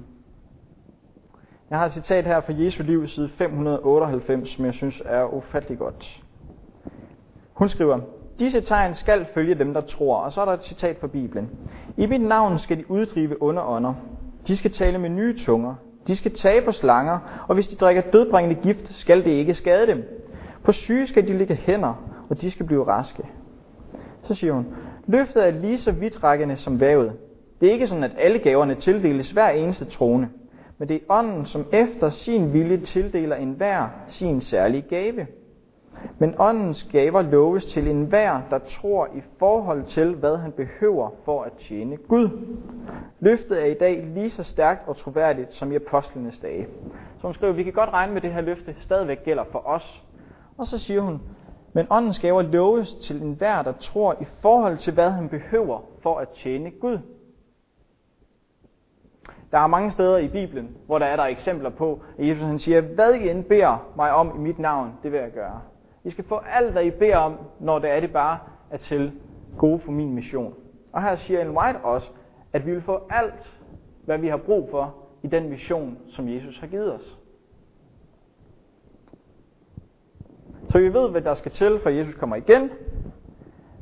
Jeg 1.69 1.79
har 1.79 1.85
et 1.85 1.93
citat 1.93 2.25
her 2.25 2.41
fra 2.41 2.53
Jesu 2.53 2.83
liv, 2.83 3.07
side 3.07 3.29
598, 3.29 4.49
som 4.49 4.65
jeg 4.65 4.73
synes 4.73 5.01
er 5.05 5.33
ufattelig 5.33 5.77
godt. 5.77 6.23
Hun 7.53 7.69
skriver, 7.69 7.99
Disse 8.39 8.61
tegn 8.61 8.93
skal 8.93 9.25
følge 9.25 9.55
dem, 9.55 9.73
der 9.73 9.81
tror. 9.81 10.17
Og 10.17 10.31
så 10.31 10.41
er 10.41 10.45
der 10.45 10.53
et 10.53 10.63
citat 10.63 10.97
fra 10.99 11.07
Bibelen. 11.07 11.49
I 11.97 12.05
mit 12.05 12.21
navn 12.21 12.59
skal 12.59 12.77
de 12.77 12.91
uddrive 12.91 13.41
onde 13.41 13.63
ånder. 13.63 13.93
De 14.47 14.57
skal 14.57 14.71
tale 14.71 14.97
med 14.97 15.09
nye 15.09 15.37
tunger. 15.37 15.75
De 16.07 16.15
skal 16.15 16.35
tage 16.35 16.61
på 16.61 16.71
slanger, 16.71 17.45
og 17.47 17.55
hvis 17.55 17.67
de 17.67 17.75
drikker 17.75 18.01
dødbringende 18.01 18.61
gift, 18.61 18.93
skal 18.93 19.25
det 19.25 19.31
ikke 19.31 19.53
skade 19.53 19.87
dem. 19.87 20.03
På 20.63 20.71
syge 20.71 21.07
skal 21.07 21.27
de 21.27 21.37
ligge 21.37 21.55
hænder, 21.55 21.93
og 22.29 22.41
de 22.41 22.51
skal 22.51 22.65
blive 22.65 22.87
raske. 22.87 23.23
Så 24.23 24.33
siger 24.33 24.53
hun, 24.53 24.65
løftet 25.07 25.47
er 25.47 25.51
lige 25.51 25.77
så 25.77 25.91
vidtrækkende 25.91 26.57
som 26.57 26.79
vævet. 26.79 27.13
Det 27.61 27.69
er 27.69 27.73
ikke 27.73 27.87
sådan, 27.87 28.03
at 28.03 28.15
alle 28.17 28.39
gaverne 28.39 28.75
tildeles 28.75 29.31
hver 29.31 29.49
eneste 29.49 29.85
trone, 29.85 30.29
men 30.77 30.89
det 30.89 30.95
er 30.95 30.99
ånden, 31.09 31.45
som 31.45 31.65
efter 31.71 32.09
sin 32.09 32.53
vilje 32.53 32.77
tildeler 32.77 33.35
enhver 33.35 33.87
sin 34.07 34.41
særlige 34.41 34.81
gave. 34.81 35.27
Men 36.17 36.35
åndens 36.39 36.83
gaver 36.91 37.21
loves 37.21 37.65
til 37.65 37.87
enhver, 37.87 38.41
der 38.49 38.59
tror 38.59 39.07
i 39.15 39.21
forhold 39.39 39.83
til, 39.83 40.15
hvad 40.15 40.37
han 40.37 40.51
behøver 40.51 41.09
for 41.25 41.43
at 41.43 41.51
tjene 41.51 41.97
Gud. 41.97 42.29
Løftet 43.19 43.61
er 43.61 43.65
i 43.65 43.73
dag 43.73 44.03
lige 44.13 44.29
så 44.29 44.43
stærkt 44.43 44.87
og 44.87 44.97
troværdigt 44.97 45.53
som 45.53 45.71
i 45.71 45.75
apostlenes 45.75 46.39
dage. 46.39 46.67
Så 47.17 47.27
hun 47.27 47.33
skriver, 47.33 47.53
vi 47.53 47.63
kan 47.63 47.73
godt 47.73 47.89
regne 47.89 48.13
med, 48.13 48.21
at 48.21 48.23
det 48.23 48.33
her 48.33 48.41
løfte 48.41 48.75
stadigvæk 48.79 49.23
gælder 49.23 49.43
for 49.51 49.67
os. 49.67 50.03
Og 50.57 50.67
så 50.67 50.79
siger 50.79 51.01
hun, 51.01 51.21
men 51.73 51.87
åndens 51.89 52.19
gaver 52.19 52.41
loves 52.41 52.93
til 52.93 53.21
enhver, 53.21 53.61
der 53.61 53.71
tror 53.71 54.15
i 54.21 54.25
forhold 54.41 54.77
til, 54.77 54.93
hvad 54.93 55.09
han 55.09 55.29
behøver 55.29 55.79
for 56.03 56.17
at 56.17 56.29
tjene 56.29 56.71
Gud. 56.71 56.99
Der 59.51 59.59
er 59.59 59.67
mange 59.67 59.91
steder 59.91 60.17
i 60.17 60.27
Bibelen, 60.27 60.77
hvor 60.85 60.99
der 60.99 61.05
er 61.05 61.15
der 61.15 61.23
eksempler 61.23 61.69
på, 61.69 61.99
at 62.17 62.27
Jesus 62.27 62.43
han 62.43 62.59
siger, 62.59 62.81
hvad 62.81 63.13
I 63.13 63.29
end 63.29 63.43
beder 63.43 63.91
mig 63.95 64.13
om 64.13 64.31
i 64.35 64.39
mit 64.39 64.59
navn, 64.59 64.93
det 65.03 65.11
vil 65.11 65.19
jeg 65.19 65.31
gøre. 65.31 65.61
I 66.03 66.11
skal 66.11 66.23
få 66.23 66.37
alt, 66.37 66.71
hvad 66.71 66.83
I 66.83 66.91
beder 66.91 67.17
om, 67.17 67.37
når 67.59 67.79
det 67.79 67.89
er 67.89 67.99
det 67.99 68.13
bare 68.13 68.39
er 68.71 68.77
til 68.77 69.11
gode 69.57 69.79
for 69.79 69.91
min 69.91 70.13
mission. 70.13 70.53
Og 70.93 71.03
her 71.03 71.15
siger 71.15 71.39
Ellen 71.39 71.57
White 71.57 71.79
også, 71.79 72.09
at 72.53 72.65
vi 72.65 72.71
vil 72.71 72.81
få 72.81 73.07
alt, 73.09 73.59
hvad 74.05 74.17
vi 74.17 74.27
har 74.27 74.37
brug 74.37 74.67
for 74.71 74.95
i 75.23 75.27
den 75.27 75.49
mission, 75.49 75.97
som 76.09 76.29
Jesus 76.29 76.59
har 76.59 76.67
givet 76.67 76.93
os. 76.93 77.17
Så 80.69 80.79
vi 80.79 80.93
ved, 80.93 81.09
hvad 81.09 81.21
der 81.21 81.33
skal 81.33 81.51
til, 81.51 81.79
for 81.83 81.89
Jesus 81.89 82.15
kommer 82.15 82.35
igen. 82.35 82.69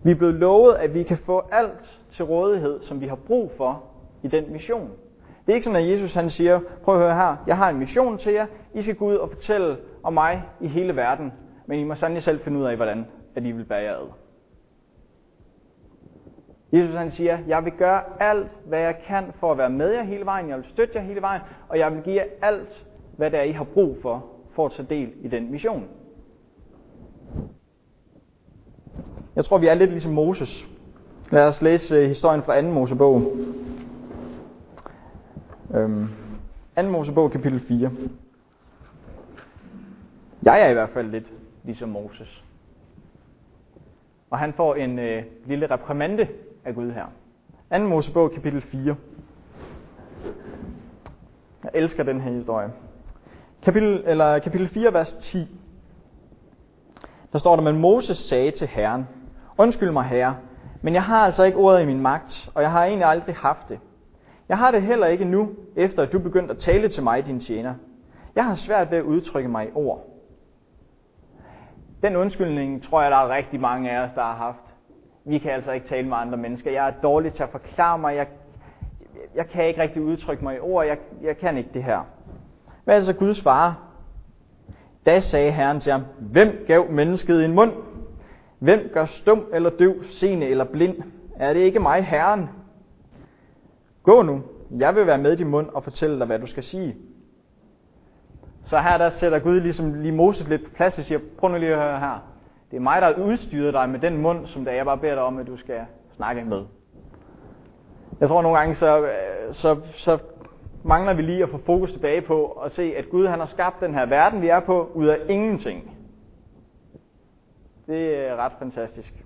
Vi 0.04 0.12
er 0.12 0.16
blevet 0.16 0.36
lovet, 0.36 0.76
at 0.76 0.94
vi 0.94 1.04
kan 1.04 1.18
få 1.18 1.44
alt 1.52 2.02
til 2.12 2.26
rådighed, 2.26 2.82
som 2.82 3.02
vi 3.02 3.08
har 3.08 3.16
brug 3.16 3.52
for 3.58 3.84
i 4.24 4.28
den 4.28 4.52
mission. 4.52 4.90
Det 5.46 5.54
er 5.54 5.56
ikke 5.56 5.64
sådan, 5.64 5.84
at 5.84 5.90
Jesus 5.90 6.14
han 6.14 6.30
siger, 6.30 6.60
prøv 6.84 6.96
at 6.96 7.02
høre 7.02 7.16
her, 7.16 7.36
jeg 7.48 7.58
har 7.58 7.70
en 7.70 7.78
mission 7.78 8.18
til 8.18 8.34
jer. 8.34 8.46
I 8.74 8.82
skal 8.82 8.96
gå 8.96 9.06
ud 9.06 9.16
og 9.16 9.30
fortælle 9.30 9.78
om 10.04 10.14
mig 10.14 10.44
i 10.62 10.68
hele 10.68 10.96
verden. 10.96 11.34
Men 11.70 11.80
I 11.80 11.84
må 11.84 11.96
sandelig 11.96 12.24
selv 12.24 12.40
finde 12.44 12.60
ud 12.60 12.66
af, 12.66 12.76
hvordan 12.76 13.06
at 13.36 13.46
I 13.46 13.52
vil 13.52 13.66
bære 13.66 13.82
jer 13.82 13.96
ad. 13.96 14.08
Jesus 16.72 16.96
han 16.96 17.12
siger, 17.12 17.38
jeg 17.48 17.66
vil 17.66 17.74
gøre 17.74 18.02
alt, 18.20 18.52
hvad 18.66 18.80
jeg 18.80 18.96
kan 19.08 19.24
for 19.40 19.52
at 19.52 19.58
være 19.58 19.70
med 19.70 19.92
jer 19.92 20.04
hele 20.04 20.26
vejen. 20.26 20.50
Jeg 20.50 20.58
vil 20.58 20.66
støtte 20.66 20.94
jer 20.96 21.02
hele 21.02 21.22
vejen, 21.22 21.42
og 21.70 21.80
jeg 21.80 21.94
vil 21.94 22.02
give 22.04 22.16
jer 22.16 22.26
alt, 22.42 22.86
hvad 23.18 23.32
det 23.32 23.40
er, 23.40 23.44
I 23.44 23.52
har 23.52 23.64
brug 23.64 23.98
for, 24.02 24.26
for 24.56 24.66
at 24.66 24.72
tage 24.72 24.88
del 24.90 25.12
i 25.22 25.28
den 25.28 25.52
mission. 25.52 25.88
Jeg 29.36 29.46
tror, 29.46 29.58
vi 29.58 29.68
er 29.68 29.74
lidt 29.74 29.90
ligesom 29.90 30.14
Moses. 30.14 30.68
Lad 31.32 31.44
os 31.44 31.62
læse 31.62 31.96
øh, 31.96 32.08
historien 32.08 32.44
fra 32.44 32.62
2. 32.62 32.68
Mosebog. 32.68 33.38
Øhm, 35.74 36.08
2. 36.76 36.84
Mosebog, 36.84 37.32
kapitel 37.32 37.60
4. 37.60 37.92
Jeg 40.44 40.62
er 40.62 40.70
i 40.70 40.74
hvert 40.74 40.90
fald 40.90 41.12
lidt 41.12 41.38
ligesom 41.63 41.89
Moses. 41.89 42.43
Og 44.30 44.39
han 44.39 44.54
får 44.54 44.76
en 44.76 45.00
øh, 45.00 45.24
lille 45.45 45.67
reprimande 45.67 46.28
af 46.65 46.76
Gud 46.76 46.91
her. 46.91 47.06
2. 47.80 47.88
Mosebog, 47.88 48.32
kapitel 48.32 48.62
4. 48.62 48.95
Jeg 51.63 51.72
elsker 51.74 52.04
den 52.04 52.22
her 52.22 52.32
historie. 52.32 52.72
Kapitel, 53.62 54.04
eller 54.06 54.39
kapitel 54.39 54.67
4, 54.67 54.93
vers 54.93 55.13
10. 55.13 55.48
Der 57.34 57.39
står 57.39 57.56
der, 57.56 57.63
men 57.63 57.82
Moses 57.82 58.17
sagde 58.17 58.52
til 58.52 58.67
Herren, 58.67 59.08
Undskyld 59.58 59.91
mig, 59.91 60.04
Herre, 60.04 60.36
men 60.82 60.93
jeg 60.93 61.04
har 61.04 61.26
altså 61.26 61.43
ikke 61.43 61.58
ordet 61.58 61.82
i 61.82 61.86
min 61.86 62.00
magt, 62.00 62.50
og 62.56 62.62
jeg 62.62 62.72
har 62.72 62.86
egentlig 62.86 63.08
aldrig 63.08 63.36
haft 63.36 63.69
det. 63.69 63.80
Jeg 64.50 64.58
har 64.58 64.72
det 64.72 64.82
heller 64.82 65.08
ikke 65.08 65.26
nu, 65.26 65.50
efter 65.76 66.04
at 66.04 66.12
du 66.12 66.19
begyndte 66.19 66.54
at 66.54 66.60
tale 66.60 66.88
til 66.88 67.04
mig, 67.04 67.26
din 67.26 67.39
tjener. 67.39 67.74
Jeg 68.36 68.45
har 68.45 68.56
svært 68.56 68.91
ved 68.91 68.98
at 68.98 69.04
udtrykke 69.04 69.50
mig 69.50 69.67
i 69.67 69.72
ord. 69.76 70.06
Den 72.04 72.16
undskyldning 72.16 72.84
tror 72.84 73.02
jeg, 73.02 73.12
der 73.12 73.18
er 73.18 73.36
rigtig 73.36 73.60
mange 73.60 73.92
af 73.92 74.06
os, 74.06 74.12
der 74.16 74.22
har 74.22 74.36
haft. 74.36 74.76
Vi 75.26 75.38
kan 75.38 75.52
altså 75.52 75.72
ikke 75.72 75.88
tale 75.88 76.08
med 76.08 76.18
andre 76.18 76.38
mennesker. 76.38 76.72
Jeg 76.72 76.88
er 76.88 76.94
dårlig 77.04 77.34
til 77.34 77.44
at 77.44 77.50
forklare 77.50 78.00
mig. 78.00 78.16
Jeg, 78.16 78.28
jeg 79.36 79.48
kan 79.48 79.68
ikke 79.68 79.82
rigtig 79.82 80.02
udtrykke 80.02 80.44
mig 80.44 80.56
i 80.56 80.60
ord. 80.60 80.86
Jeg, 80.86 80.98
jeg 81.22 81.38
kan 81.38 81.58
ikke 81.58 81.70
det 81.74 81.84
her. 81.84 82.00
Hvad 82.84 82.98
er 82.98 83.02
så 83.02 83.14
Gud 83.14 83.34
svarer? 83.34 83.74
Da 85.06 85.20
sagde 85.20 85.52
Herren 85.52 85.80
til 85.80 85.92
ham, 85.92 86.02
hvem 86.20 86.64
gav 86.68 86.92
mennesket 86.92 87.46
en 87.46 87.54
mund? 87.54 87.72
Hvem 88.60 88.90
gør 88.94 89.06
stum 89.06 89.46
eller 89.54 89.70
døv, 89.70 90.04
seende 90.04 90.46
eller 90.46 90.64
blind? 90.64 90.96
Er 91.36 91.54
det 91.54 91.60
ikke 91.60 91.80
mig, 91.80 92.04
Herren? 92.04 92.50
Gå 94.04 94.22
nu, 94.22 94.42
jeg 94.78 94.96
vil 94.96 95.08
være 95.08 95.18
med 95.18 95.32
i 95.32 95.36
din 95.36 95.48
mund 95.48 95.70
og 95.70 95.84
fortælle 95.84 96.20
dig, 96.20 96.26
hvad 96.26 96.40
du 96.40 96.48
skal 96.48 96.64
sige. 96.64 96.96
Så 98.70 98.80
her 98.80 98.98
der 98.98 99.10
sætter 99.10 99.40
Gud 99.40 99.60
ligesom 99.60 99.94
lige 99.94 100.12
Moses 100.12 100.48
lidt 100.48 100.64
på 100.64 100.70
plads 100.76 101.00
og 101.00 101.04
siger, 101.04 101.20
prøv 101.38 101.52
nu 101.52 101.58
lige 101.58 101.72
at 101.72 101.80
høre 101.82 102.00
her. 102.00 102.24
Det 102.72 102.78
er 102.78 102.82
mig, 102.82 103.02
der 103.02 103.18
udstyrer 103.18 103.72
dig 103.72 103.90
med 103.90 104.00
den 104.00 104.18
mund, 104.18 104.48
som 104.48 104.66
der 104.66 104.72
jeg 104.72 104.86
bare 104.86 104.98
beder 104.98 105.16
dig 105.16 105.24
om, 105.24 105.38
at 105.38 105.48
du 105.48 105.58
skal 105.58 105.82
snakke 106.12 106.44
med. 106.44 106.66
Jeg 108.20 108.28
tror 108.28 108.42
nogle 108.42 108.58
gange, 108.58 108.76
så, 108.76 109.00
øh, 109.00 109.12
så, 109.52 109.78
så 109.92 110.18
mangler 110.84 111.14
vi 111.14 111.22
lige 111.22 111.44
at 111.44 111.50
få 111.50 111.58
fokus 111.58 111.92
tilbage 111.92 112.22
på 112.22 112.42
og 112.42 112.72
se, 112.72 112.94
at 112.98 113.10
Gud 113.10 113.28
han 113.28 113.40
har 113.40 113.48
skabt 113.48 113.82
den 113.82 113.94
her 113.94 114.06
verden, 114.06 114.42
vi 114.42 114.48
er 114.48 114.60
på, 114.60 114.92
ud 114.94 115.08
af 115.08 115.18
ingenting. 115.30 115.98
Det 117.88 118.28
er 118.28 118.36
ret 118.36 118.54
fantastisk. 118.60 119.26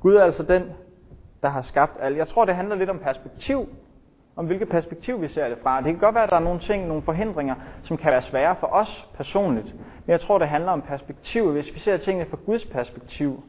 Gud 0.00 0.14
er 0.14 0.24
altså 0.24 0.42
den, 0.42 0.62
der 1.42 1.48
har 1.48 1.62
skabt 1.62 1.96
alt. 2.00 2.16
Jeg 2.16 2.28
tror, 2.28 2.44
det 2.44 2.54
handler 2.54 2.76
lidt 2.76 2.90
om 2.90 2.98
perspektiv. 2.98 3.68
Om 4.38 4.46
hvilket 4.46 4.68
perspektiv 4.68 5.22
vi 5.22 5.28
ser 5.28 5.48
det 5.48 5.58
fra. 5.62 5.76
Det 5.76 5.84
kan 5.84 5.98
godt 5.98 6.14
være, 6.14 6.24
at 6.24 6.30
der 6.30 6.36
er 6.36 6.40
nogle 6.40 6.60
ting, 6.60 6.86
nogle 6.86 7.02
forhindringer, 7.02 7.54
som 7.82 7.96
kan 7.96 8.12
være 8.12 8.22
svære 8.22 8.56
for 8.60 8.66
os 8.66 9.08
personligt. 9.14 9.74
Men 10.06 10.12
jeg 10.12 10.20
tror, 10.20 10.38
det 10.38 10.48
handler 10.48 10.72
om 10.72 10.82
perspektiv. 10.82 11.52
Hvis 11.52 11.74
vi 11.74 11.78
ser 11.78 11.96
tingene 11.96 12.30
fra 12.30 12.38
Guds 12.46 12.64
perspektiv, 12.64 13.42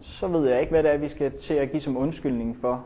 så 0.00 0.26
ved 0.26 0.48
jeg 0.48 0.60
ikke, 0.60 0.70
hvad 0.70 0.82
det 0.82 0.92
er, 0.92 0.96
vi 0.96 1.08
skal 1.08 1.32
til 1.40 1.54
at 1.54 1.70
give 1.70 1.80
som 1.80 1.96
undskyldning 1.96 2.56
for, 2.60 2.84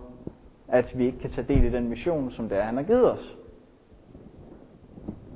at 0.69 0.99
vi 0.99 1.07
ikke 1.07 1.19
kan 1.19 1.31
tage 1.31 1.47
del 1.49 1.65
i 1.65 1.71
den 1.71 1.89
mission, 1.89 2.31
som 2.31 2.49
det 2.49 2.59
er, 2.59 2.63
han 2.63 2.77
har 2.77 2.85
givet 2.85 3.13
os. 3.13 3.37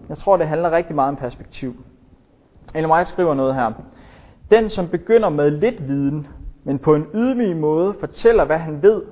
Jeg 0.08 0.18
tror, 0.18 0.36
det 0.36 0.46
handler 0.48 0.70
rigtig 0.70 0.94
meget 0.94 1.08
om 1.08 1.16
perspektiv. 1.16 1.74
Eller 2.74 2.88
mig 2.88 3.06
skriver 3.06 3.34
noget 3.34 3.54
her. 3.54 3.72
Den, 4.50 4.70
som 4.70 4.88
begynder 4.88 5.28
med 5.28 5.50
lidt 5.50 5.88
viden, 5.88 6.28
men 6.64 6.78
på 6.78 6.94
en 6.94 7.06
ydmyg 7.14 7.56
måde 7.56 7.94
fortæller, 8.00 8.44
hvad 8.44 8.58
han 8.58 8.82
ved, 8.82 9.02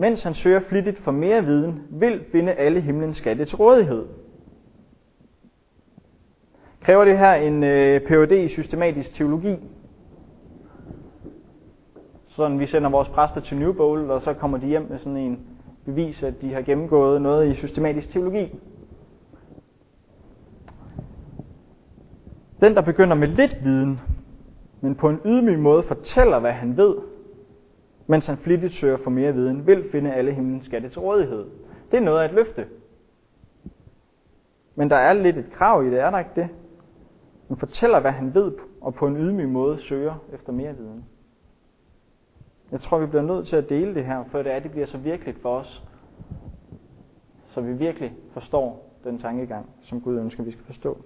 mens 0.00 0.22
han 0.22 0.34
søger 0.34 0.60
flittigt 0.60 0.98
for 0.98 1.10
mere 1.10 1.44
viden, 1.44 1.82
vil 1.90 2.24
finde 2.32 2.52
alle 2.52 2.80
himlens 2.80 3.16
skatte 3.16 3.44
til 3.44 3.56
rådighed. 3.56 4.06
Kræver 6.80 7.04
det 7.04 7.18
her 7.18 7.34
en 7.34 7.64
øh, 7.64 8.00
Ph.D. 8.00 8.32
i 8.32 8.48
systematisk 8.48 9.14
teologi? 9.14 9.56
Sådan 12.28 12.60
vi 12.60 12.66
sender 12.66 12.90
vores 12.90 13.08
præster 13.08 13.40
til 13.40 13.56
New 13.56 13.72
Bowl, 13.72 14.10
og 14.10 14.22
så 14.22 14.34
kommer 14.34 14.58
de 14.58 14.66
hjem 14.66 14.86
med 14.90 14.98
sådan 14.98 15.16
en 15.16 15.40
bevis, 15.84 16.22
at 16.22 16.42
de 16.42 16.52
har 16.52 16.62
gennemgået 16.62 17.22
noget 17.22 17.48
i 17.48 17.54
systematisk 17.54 18.12
teologi. 18.12 18.54
Den, 22.60 22.74
der 22.74 22.82
begynder 22.82 23.14
med 23.14 23.28
lidt 23.28 23.64
viden, 23.64 24.00
men 24.80 24.94
på 24.94 25.08
en 25.08 25.20
ydmyg 25.24 25.58
måde 25.58 25.82
fortæller, 25.82 26.38
hvad 26.38 26.52
han 26.52 26.76
ved, 26.76 26.94
mens 28.10 28.26
han 28.26 28.36
flittigt 28.36 28.72
søger 28.72 28.96
for 28.96 29.10
mere 29.10 29.34
viden, 29.34 29.66
vil 29.66 29.90
finde 29.90 30.12
alle 30.12 30.32
himlens 30.32 30.64
skatte 30.64 30.88
til 30.88 31.00
rådighed. 31.00 31.46
Det 31.90 31.96
er 31.96 32.00
noget 32.00 32.20
af 32.20 32.24
et 32.24 32.34
løfte. 32.34 32.66
Men 34.74 34.90
der 34.90 34.96
er 34.96 35.12
lidt 35.12 35.38
et 35.38 35.52
krav 35.52 35.84
i 35.86 35.90
det, 35.90 36.00
er 36.00 36.10
der 36.10 36.18
ikke 36.18 36.30
det? 36.36 36.48
Han 37.48 37.56
fortæller, 37.56 38.00
hvad 38.00 38.12
han 38.12 38.34
ved, 38.34 38.52
og 38.80 38.94
på 38.94 39.06
en 39.06 39.16
ydmyg 39.16 39.48
måde 39.48 39.78
søger 39.82 40.14
efter 40.32 40.52
mere 40.52 40.76
viden. 40.76 41.04
Jeg 42.72 42.80
tror, 42.80 42.98
vi 42.98 43.06
bliver 43.06 43.22
nødt 43.22 43.46
til 43.46 43.56
at 43.56 43.68
dele 43.68 43.94
det 43.94 44.04
her, 44.04 44.24
for 44.30 44.42
det 44.42 44.52
er, 44.52 44.58
det 44.58 44.70
bliver 44.70 44.86
så 44.86 44.98
virkeligt 44.98 45.42
for 45.42 45.58
os, 45.58 45.84
så 47.46 47.60
vi 47.60 47.72
virkelig 47.72 48.12
forstår 48.32 48.94
den 49.04 49.18
tankegang, 49.18 49.66
som 49.82 50.00
Gud 50.00 50.18
ønsker, 50.18 50.42
vi 50.42 50.50
skal 50.50 50.64
forstå. 50.64 50.98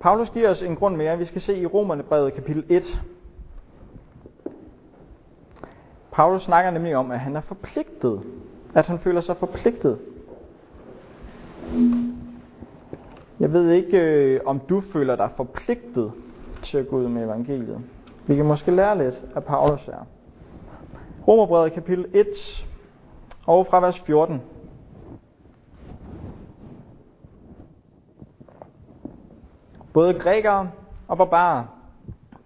Paulus 0.00 0.30
giver 0.30 0.50
os 0.50 0.62
en 0.62 0.76
grund 0.76 0.96
mere. 0.96 1.18
Vi 1.18 1.24
skal 1.24 1.40
se 1.40 1.56
i 1.56 1.66
Romerne 1.66 2.02
brevet 2.02 2.32
kapitel 2.32 2.64
1. 2.68 3.02
Paulus 6.12 6.42
snakker 6.42 6.70
nemlig 6.70 6.96
om, 6.96 7.10
at 7.10 7.20
han 7.20 7.36
er 7.36 7.40
forpligtet. 7.40 8.22
At 8.74 8.86
han 8.86 8.98
føler 8.98 9.20
sig 9.20 9.36
forpligtet. 9.36 9.98
Jeg 13.40 13.52
ved 13.52 13.70
ikke, 13.70 13.98
øh, 13.98 14.40
om 14.46 14.60
du 14.60 14.80
føler 14.80 15.16
dig 15.16 15.30
forpligtet 15.36 16.12
til 16.62 16.78
at 16.78 16.88
gå 16.88 16.96
ud 16.96 17.08
med 17.08 17.24
evangeliet. 17.24 17.80
Vi 18.26 18.36
kan 18.36 18.44
måske 18.44 18.70
lære 18.70 18.98
lidt 18.98 19.24
af 19.36 19.44
Paulus 19.44 19.84
her. 19.86 20.06
Romerbrevet 21.28 21.72
kapitel 21.72 22.06
1 22.12 22.26
og 23.46 23.66
fra 23.66 23.80
vers 23.80 24.00
14. 24.00 24.42
Både 29.92 30.14
grækere 30.14 30.70
og 31.08 31.18
barbarer, 31.18 31.64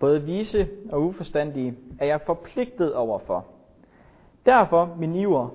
både 0.00 0.22
vise 0.22 0.68
og 0.92 1.02
uforstandige, 1.02 1.74
er 1.98 2.07
jeg 2.07 2.20
forpligtet 2.26 2.94
overfor. 2.94 3.44
Derfor 4.46 4.94
min 4.98 5.14
iver 5.14 5.48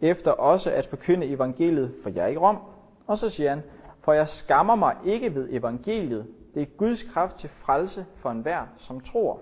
efter 0.00 0.30
også 0.30 0.70
at 0.70 0.86
forkynde 0.86 1.26
evangeliet 1.26 1.94
for 2.02 2.10
jer 2.10 2.26
i 2.26 2.36
Rom. 2.36 2.58
Og 3.06 3.18
så 3.18 3.30
siger 3.30 3.50
han, 3.50 3.62
for 4.00 4.12
jeg 4.12 4.28
skammer 4.28 4.74
mig 4.74 4.96
ikke 5.04 5.34
ved 5.34 5.48
evangeliet. 5.50 6.26
Det 6.54 6.62
er 6.62 6.66
Guds 6.66 7.02
kraft 7.02 7.36
til 7.36 7.50
frelse 7.50 8.06
for 8.16 8.30
enhver, 8.30 8.66
som 8.76 9.00
tror. 9.00 9.40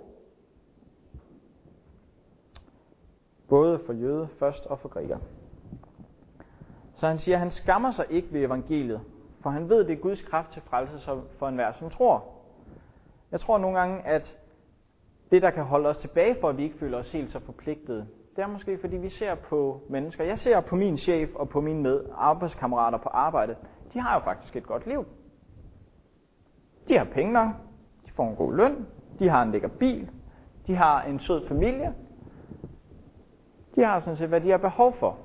Både 3.49 3.81
for 3.87 3.93
jøde 3.93 4.29
først 4.39 4.67
og 4.67 4.79
for 4.79 4.89
græker. 4.89 5.19
Så 6.95 7.07
han 7.07 7.19
siger, 7.19 7.35
at 7.35 7.41
han 7.41 7.51
skammer 7.51 7.91
sig 7.91 8.07
ikke 8.11 8.33
ved 8.33 8.45
evangeliet, 8.45 9.01
for 9.41 9.51
han 9.51 9.69
ved, 9.69 9.85
det 9.85 9.93
er 9.93 10.01
Guds 10.01 10.23
kraft 10.23 10.53
til 10.53 10.63
frelse 10.63 10.99
for 11.39 11.49
enhver, 11.49 11.73
som 11.73 11.91
tror. 11.91 12.25
Jeg 13.33 13.41
tror 13.41 13.59
nogle 13.59 13.79
gange, 13.79 14.03
at 14.03 14.39
det, 15.31 15.43
der 15.43 15.51
kan 15.51 15.65
holde 15.65 15.89
os 15.89 15.99
tilbage 15.99 16.37
for, 16.41 16.49
at 16.49 16.57
vi 16.57 16.63
ikke 16.63 16.79
føler 16.79 16.99
os 16.99 17.13
helt 17.13 17.31
så 17.31 17.39
forpligtede, 17.39 18.07
det 18.37 18.43
er 18.43 18.47
måske, 18.47 18.79
fordi 18.79 18.97
vi 18.97 19.11
ser 19.11 19.35
på 19.35 19.81
mennesker. 19.89 20.25
Jeg 20.25 20.39
ser 20.39 20.61
på 20.61 20.77
min 20.77 20.99
chef 20.99 21.35
og 21.35 21.49
på 21.49 21.61
mine 21.61 21.83
med 21.83 22.05
arbejdskammerater 22.15 22.99
på 22.99 23.09
arbejdet. 23.09 23.57
De 23.93 24.01
har 24.01 24.15
jo 24.15 24.21
faktisk 24.21 24.57
et 24.57 24.67
godt 24.67 24.87
liv. 24.87 25.05
De 26.89 26.99
har 26.99 27.05
penge 27.05 27.33
nok. 27.33 27.49
De 28.07 28.11
får 28.13 28.29
en 28.29 28.37
god 28.37 28.55
løn. 28.55 28.87
De 29.19 29.29
har 29.29 29.43
en 29.43 29.53
lækker 29.53 29.69
bil. 29.69 30.11
De 30.67 30.77
har 30.77 31.03
en 31.03 31.21
sød 31.21 31.49
familie. 31.49 31.95
De 33.75 33.85
har 33.85 34.01
sådan 34.01 34.17
set, 34.17 34.29
hvad 34.29 34.41
de 34.41 34.51
har 34.51 34.59
behov 34.59 34.93
for. 34.93 35.19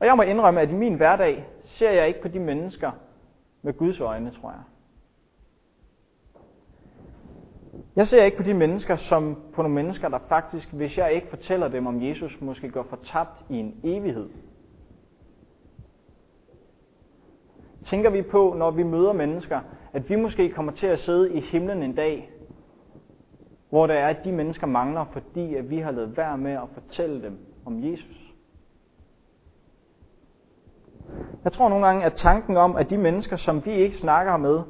Og 0.00 0.06
jeg 0.06 0.16
må 0.16 0.22
indrømme, 0.22 0.60
at 0.60 0.70
i 0.70 0.74
min 0.74 0.94
hverdag 0.94 1.46
ser 1.64 1.90
jeg 1.90 2.08
ikke 2.08 2.22
på 2.22 2.28
de 2.28 2.38
mennesker 2.38 2.90
med 3.62 3.72
Guds 3.72 4.00
øjne, 4.00 4.30
tror 4.30 4.50
jeg. 4.50 4.60
Jeg 7.96 8.06
ser 8.06 8.24
ikke 8.24 8.36
på 8.36 8.42
de 8.42 8.54
mennesker 8.54 8.96
som 8.96 9.36
på 9.52 9.62
nogle 9.62 9.74
mennesker, 9.74 10.08
der 10.08 10.18
faktisk, 10.28 10.72
hvis 10.72 10.98
jeg 10.98 11.12
ikke 11.12 11.28
fortæller 11.28 11.68
dem 11.68 11.86
om 11.86 12.02
Jesus, 12.02 12.40
måske 12.40 12.70
går 12.70 12.82
fortabt 12.82 13.44
i 13.48 13.56
en 13.56 13.74
evighed. 13.84 14.28
Tænker 17.84 18.10
vi 18.10 18.22
på, 18.22 18.54
når 18.58 18.70
vi 18.70 18.82
møder 18.82 19.12
mennesker, 19.12 19.60
at 19.92 20.10
vi 20.10 20.16
måske 20.16 20.50
kommer 20.50 20.72
til 20.72 20.86
at 20.86 20.98
sidde 20.98 21.32
i 21.32 21.40
himlen 21.40 21.82
en 21.82 21.94
dag, 21.94 22.30
hvor 23.70 23.86
der 23.86 23.94
er, 23.94 24.08
at 24.08 24.24
de 24.24 24.32
mennesker 24.32 24.66
mangler, 24.66 25.04
fordi 25.12 25.54
at 25.54 25.70
vi 25.70 25.78
har 25.78 25.90
lavet 25.90 26.16
værd 26.16 26.38
med 26.38 26.52
at 26.52 26.68
fortælle 26.74 27.22
dem 27.22 27.38
om 27.66 27.84
Jesus. 27.84 28.32
Jeg 31.44 31.52
tror 31.52 31.68
nogle 31.68 31.86
gange, 31.86 32.04
at 32.04 32.14
tanken 32.14 32.56
om, 32.56 32.76
at 32.76 32.90
de 32.90 32.98
mennesker, 32.98 33.36
som 33.36 33.66
vi 33.66 33.72
ikke 33.72 33.96
snakker 33.96 34.36
med, 34.36 34.60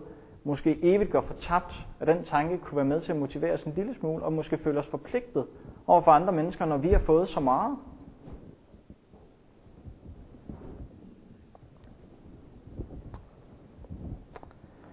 måske 0.45 0.79
evigt 0.83 1.11
går 1.11 1.21
fortabt, 1.21 1.87
at 2.01 2.07
den 2.07 2.25
tanke 2.25 2.59
kunne 2.59 2.77
være 2.77 2.85
med 2.85 3.01
til 3.01 3.13
at 3.13 3.19
motivere 3.19 3.53
os 3.53 3.63
en 3.63 3.73
lille 3.77 3.95
smule, 3.95 4.23
og 4.25 4.33
måske 4.33 4.59
føle 4.59 4.79
os 4.79 4.87
forpligtet 4.87 5.47
over 5.87 6.03
for 6.03 6.11
andre 6.11 6.33
mennesker, 6.33 6.65
når 6.65 6.77
vi 6.77 6.89
har 6.89 6.99
fået 6.99 7.29
så 7.29 7.41
meget. 7.41 7.77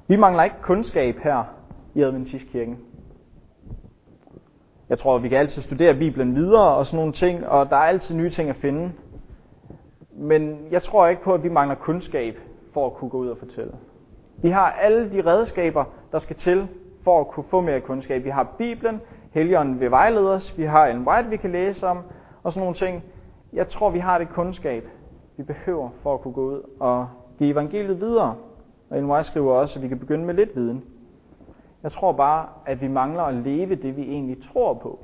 Vi 0.08 0.16
mangler 0.16 0.44
ikke 0.44 0.56
kundskab 0.62 1.18
her 1.18 1.44
i 1.96 2.02
Adventistkirken. 2.02 2.78
Jeg 4.90 5.00
tror, 5.00 5.18
vi 5.18 5.30
kan 5.30 5.38
altid 5.38 5.62
studere 5.62 5.94
Bibelen 5.96 6.36
videre 6.36 6.76
og 6.76 6.86
sådan 6.86 6.98
nogle 6.98 7.14
ting, 7.14 7.48
og 7.48 7.70
der 7.70 7.76
er 7.76 7.82
altid 7.82 8.16
nye 8.16 8.30
ting 8.30 8.50
at 8.50 8.56
finde. 8.56 8.92
Men 10.12 10.68
jeg 10.72 10.84
tror 10.84 11.08
ikke 11.08 11.24
på, 11.24 11.34
at 11.34 11.44
vi 11.44 11.50
mangler 11.50 11.76
kundskab 11.76 12.40
for 12.74 12.86
at 12.86 12.94
kunne 12.94 13.10
gå 13.10 13.18
ud 13.18 13.28
og 13.28 13.38
fortælle. 13.38 13.74
Vi 14.42 14.50
har 14.50 14.72
alle 14.72 15.12
de 15.12 15.26
redskaber, 15.26 15.84
der 16.12 16.20
skal 16.20 16.36
til 16.36 16.68
for 17.04 17.20
at 17.20 17.28
kunne 17.28 17.46
få 17.50 17.62
mere 17.62 17.82
kundskab. 17.82 18.24
Vi 18.24 18.30
har 18.30 18.44
Bibelen, 18.58 19.02
Helligånden 19.32 19.80
vil 19.80 19.92
vejlede 19.92 20.34
os, 20.34 20.58
vi 20.58 20.64
har 20.64 20.88
en 20.88 21.08
White, 21.08 21.30
vi 21.30 21.38
kan 21.38 21.52
læse 21.52 21.88
om, 21.88 21.98
og 22.44 22.54
sådan 22.54 22.62
nogle 22.62 22.76
ting. 22.76 23.04
Jeg 23.54 23.68
tror, 23.68 23.90
vi 23.90 24.00
har 24.00 24.18
det 24.18 24.30
kundskab, 24.30 24.88
vi 25.38 25.44
behøver 25.44 25.90
for 26.04 26.14
at 26.14 26.22
kunne 26.22 26.34
gå 26.34 26.42
ud 26.42 26.62
og 26.80 27.08
give 27.38 27.50
evangeliet 27.52 28.02
videre. 28.02 28.36
Og 28.90 29.04
NY 29.04 29.24
skriver 29.24 29.54
også, 29.54 29.80
at 29.80 29.84
vi 29.84 29.88
kan 29.88 30.00
begynde 30.00 30.26
med 30.26 30.34
lidt 30.34 30.56
viden. 30.56 30.84
Jeg 31.84 31.92
tror 31.92 32.12
bare, 32.12 32.50
at 32.66 32.82
vi 32.82 32.88
mangler 32.88 33.24
at 33.24 33.34
leve 33.34 33.76
det, 33.76 33.98
vi 33.98 34.02
egentlig 34.02 34.38
tror 34.54 34.74
på. 34.74 35.00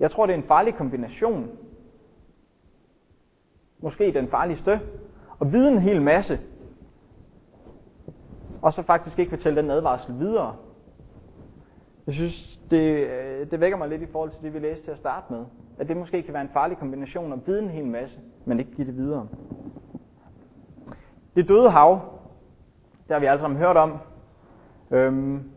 Jeg 0.00 0.10
tror, 0.10 0.26
det 0.26 0.32
er 0.32 0.36
en 0.36 0.42
farlig 0.48 0.74
kombination. 0.74 1.50
Måske 3.80 4.12
den 4.12 4.28
farligste. 4.28 4.80
Og 5.38 5.52
vide 5.52 5.68
en 5.68 5.78
hel 5.78 6.02
masse. 6.02 6.40
Og 8.62 8.72
så 8.72 8.82
faktisk 8.82 9.18
ikke 9.18 9.30
fortælle 9.30 9.62
den 9.62 9.70
advarsel 9.70 10.18
videre. 10.18 10.56
Jeg 12.06 12.14
synes, 12.14 12.60
det, 12.70 13.08
øh, 13.08 13.50
det 13.50 13.60
vækker 13.60 13.78
mig 13.78 13.88
lidt 13.88 14.02
i 14.02 14.06
forhold 14.12 14.30
til 14.30 14.42
det, 14.42 14.54
vi 14.54 14.58
læste 14.58 14.84
til 14.84 14.90
at 14.90 14.98
starte 14.98 15.32
med. 15.32 15.44
At 15.78 15.88
det 15.88 15.96
måske 15.96 16.22
kan 16.22 16.34
være 16.34 16.42
en 16.42 16.50
farlig 16.52 16.78
kombination 16.78 17.32
at 17.32 17.38
vide 17.46 17.62
en 17.62 17.70
hel 17.70 17.86
masse, 17.86 18.18
men 18.44 18.58
ikke 18.58 18.72
give 18.76 18.86
det 18.86 18.96
videre. 18.96 19.28
Det 21.36 21.48
døde 21.48 21.70
hav, 21.70 22.00
det 23.08 23.14
har 23.14 23.20
vi 23.20 23.26
alle 23.26 23.40
sammen 23.40 23.58
hørt 23.58 23.76
om. 23.76 23.98
Øhm, 24.90 25.50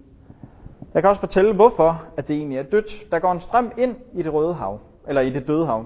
jeg 0.94 1.04
kan 1.04 1.10
også 1.10 1.20
fortælle, 1.20 1.54
hvorfor 1.54 2.04
at 2.18 2.28
det 2.28 2.36
egentlig 2.36 2.58
er 2.58 2.64
dødt. 2.64 3.12
Der 3.12 3.20
går 3.20 3.32
en 3.32 3.42
strøm 3.42 3.72
ind 3.78 3.96
i 4.14 4.24
det 4.24 4.34
røde 4.34 4.54
hav, 4.54 4.80
eller 5.08 5.22
i 5.22 5.30
det 5.30 5.48
døde 5.48 5.66
hav. 5.66 5.86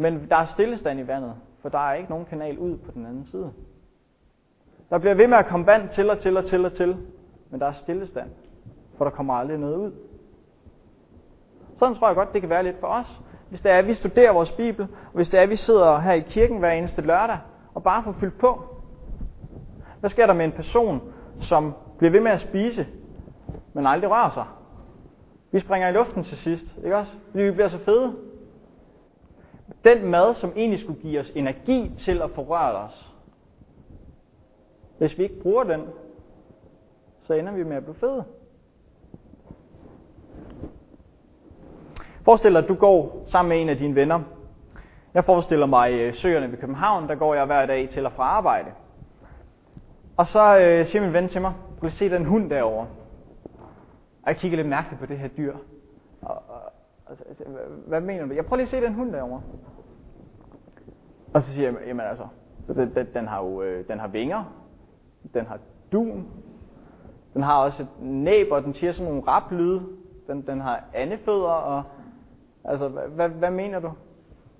Men 0.00 0.26
der 0.30 0.36
er 0.36 0.44
stillestand 0.44 1.00
i 1.00 1.06
vandet, 1.06 1.34
for 1.62 1.68
der 1.68 1.78
er 1.78 1.94
ikke 1.94 2.10
nogen 2.10 2.24
kanal 2.24 2.58
ud 2.58 2.76
på 2.76 2.90
den 2.94 3.06
anden 3.06 3.26
side. 3.26 3.52
Der 4.90 4.98
bliver 4.98 5.14
ved 5.14 5.26
med 5.26 5.38
at 5.38 5.46
komme 5.46 5.66
vand 5.66 5.88
til 5.88 6.10
og 6.10 6.18
til 6.18 6.36
og 6.36 6.44
til 6.44 6.64
og 6.64 6.74
til, 6.74 6.96
men 7.50 7.60
der 7.60 7.66
er 7.66 7.72
stillestand, 7.72 8.30
for 8.98 9.04
der 9.04 9.10
kommer 9.10 9.34
aldrig 9.34 9.58
noget 9.58 9.76
ud. 9.76 9.92
Sådan 11.78 11.94
tror 11.94 12.06
jeg 12.06 12.16
godt, 12.16 12.32
det 12.32 12.40
kan 12.40 12.50
være 12.50 12.62
lidt 12.62 12.80
for 12.80 12.86
os. 12.86 13.20
Hvis 13.48 13.60
det 13.60 13.70
er, 13.70 13.78
at 13.78 13.86
vi 13.86 13.94
studerer 13.94 14.32
vores 14.32 14.52
Bibel, 14.52 14.82
og 14.82 15.14
hvis 15.14 15.30
det 15.30 15.38
er, 15.38 15.42
at 15.42 15.50
vi 15.50 15.56
sidder 15.56 15.98
her 15.98 16.12
i 16.12 16.20
kirken 16.20 16.58
hver 16.58 16.70
eneste 16.70 17.02
lørdag, 17.02 17.38
og 17.74 17.82
bare 17.82 18.02
får 18.02 18.12
fyldt 18.12 18.38
på. 18.38 18.64
Hvad 20.00 20.10
sker 20.10 20.26
der 20.26 20.34
med 20.34 20.44
en 20.44 20.52
person, 20.52 21.12
som 21.40 21.74
bliver 21.98 22.12
ved 22.12 22.20
med 22.20 22.30
at 22.30 22.40
spise, 22.40 22.86
men 23.72 23.86
aldrig 23.86 24.10
rører 24.10 24.30
sig? 24.30 24.44
Vi 25.50 25.60
springer 25.60 25.88
i 25.88 25.92
luften 25.92 26.24
til 26.24 26.38
sidst, 26.38 26.64
ikke 26.84 26.96
også? 26.96 27.12
Fordi 27.30 27.42
vi 27.42 27.50
bliver 27.50 27.68
så 27.68 27.78
fede. 27.78 28.29
Den 29.84 30.10
mad, 30.10 30.34
som 30.34 30.52
egentlig 30.56 30.80
skulle 30.80 31.00
give 31.00 31.20
os 31.20 31.32
energi 31.34 31.92
til 31.98 32.22
at 32.22 32.30
forrøre 32.30 32.76
os, 32.76 33.10
hvis 34.98 35.18
vi 35.18 35.22
ikke 35.22 35.42
bruger 35.42 35.64
den, 35.64 35.80
så 37.22 37.34
ender 37.34 37.52
vi 37.52 37.64
med 37.64 37.76
at 37.76 37.84
blive 37.84 37.94
fede. 37.94 38.24
Forestil 42.24 42.52
dig, 42.52 42.62
at 42.62 42.68
du 42.68 42.74
går 42.74 43.24
sammen 43.26 43.48
med 43.48 43.62
en 43.62 43.68
af 43.68 43.76
dine 43.76 43.94
venner. 43.94 44.20
Jeg 45.14 45.24
forestiller 45.24 45.66
mig 45.66 45.92
øh, 45.92 46.14
søerne 46.14 46.50
ved 46.50 46.58
København, 46.58 47.08
der 47.08 47.14
går 47.14 47.34
jeg 47.34 47.46
hver 47.46 47.66
dag 47.66 47.88
til 47.88 48.06
og 48.06 48.12
fra 48.12 48.22
arbejde. 48.22 48.70
Og 50.16 50.26
så 50.26 50.58
øh, 50.58 50.86
siger 50.86 51.02
min 51.02 51.12
ven 51.12 51.28
til 51.28 51.40
mig, 51.40 51.52
du 51.76 51.80
kan 51.80 51.90
se 51.90 52.10
den 52.10 52.24
hund 52.24 52.50
derovre. 52.50 52.86
Og 54.22 54.26
jeg 54.26 54.36
kigger 54.36 54.56
lidt 54.56 54.68
mærkeligt 54.68 55.00
på 55.00 55.06
det 55.06 55.18
her 55.18 55.28
dyr. 55.28 55.56
Og, 56.22 56.42
Altså, 57.10 57.24
altså, 57.28 57.44
hvad 57.86 58.00
mener 58.00 58.26
du? 58.26 58.34
Jeg 58.34 58.46
prøver 58.46 58.56
lige 58.56 58.64
at 58.64 58.70
se 58.70 58.80
den 58.80 58.94
hund 58.94 59.12
derovre. 59.12 59.42
Og 61.34 61.42
så 61.42 61.52
siger 61.52 61.70
jeg, 61.70 61.78
jamen 61.86 62.06
altså, 62.06 62.26
den, 62.66 62.94
den, 62.94 63.06
den 63.14 63.28
har 63.28 63.44
jo 63.44 63.62
øh, 63.62 63.88
den 63.88 63.98
har 63.98 64.08
vinger, 64.08 64.44
den 65.34 65.46
har 65.46 65.58
dun, 65.92 66.28
den 67.34 67.42
har 67.42 67.56
også 67.64 67.82
et 67.82 67.88
næb, 68.00 68.46
og 68.50 68.62
den 68.62 68.74
siger 68.74 68.92
sådan 68.92 69.12
nogle 69.12 69.22
raplyde, 69.26 69.82
den, 70.26 70.46
den 70.46 70.60
har 70.60 70.84
andefødder, 70.94 71.48
og 71.48 71.82
altså, 72.64 72.88
hvad, 72.88 73.28
hvad 73.28 73.50
mener 73.50 73.80
du? 73.80 73.92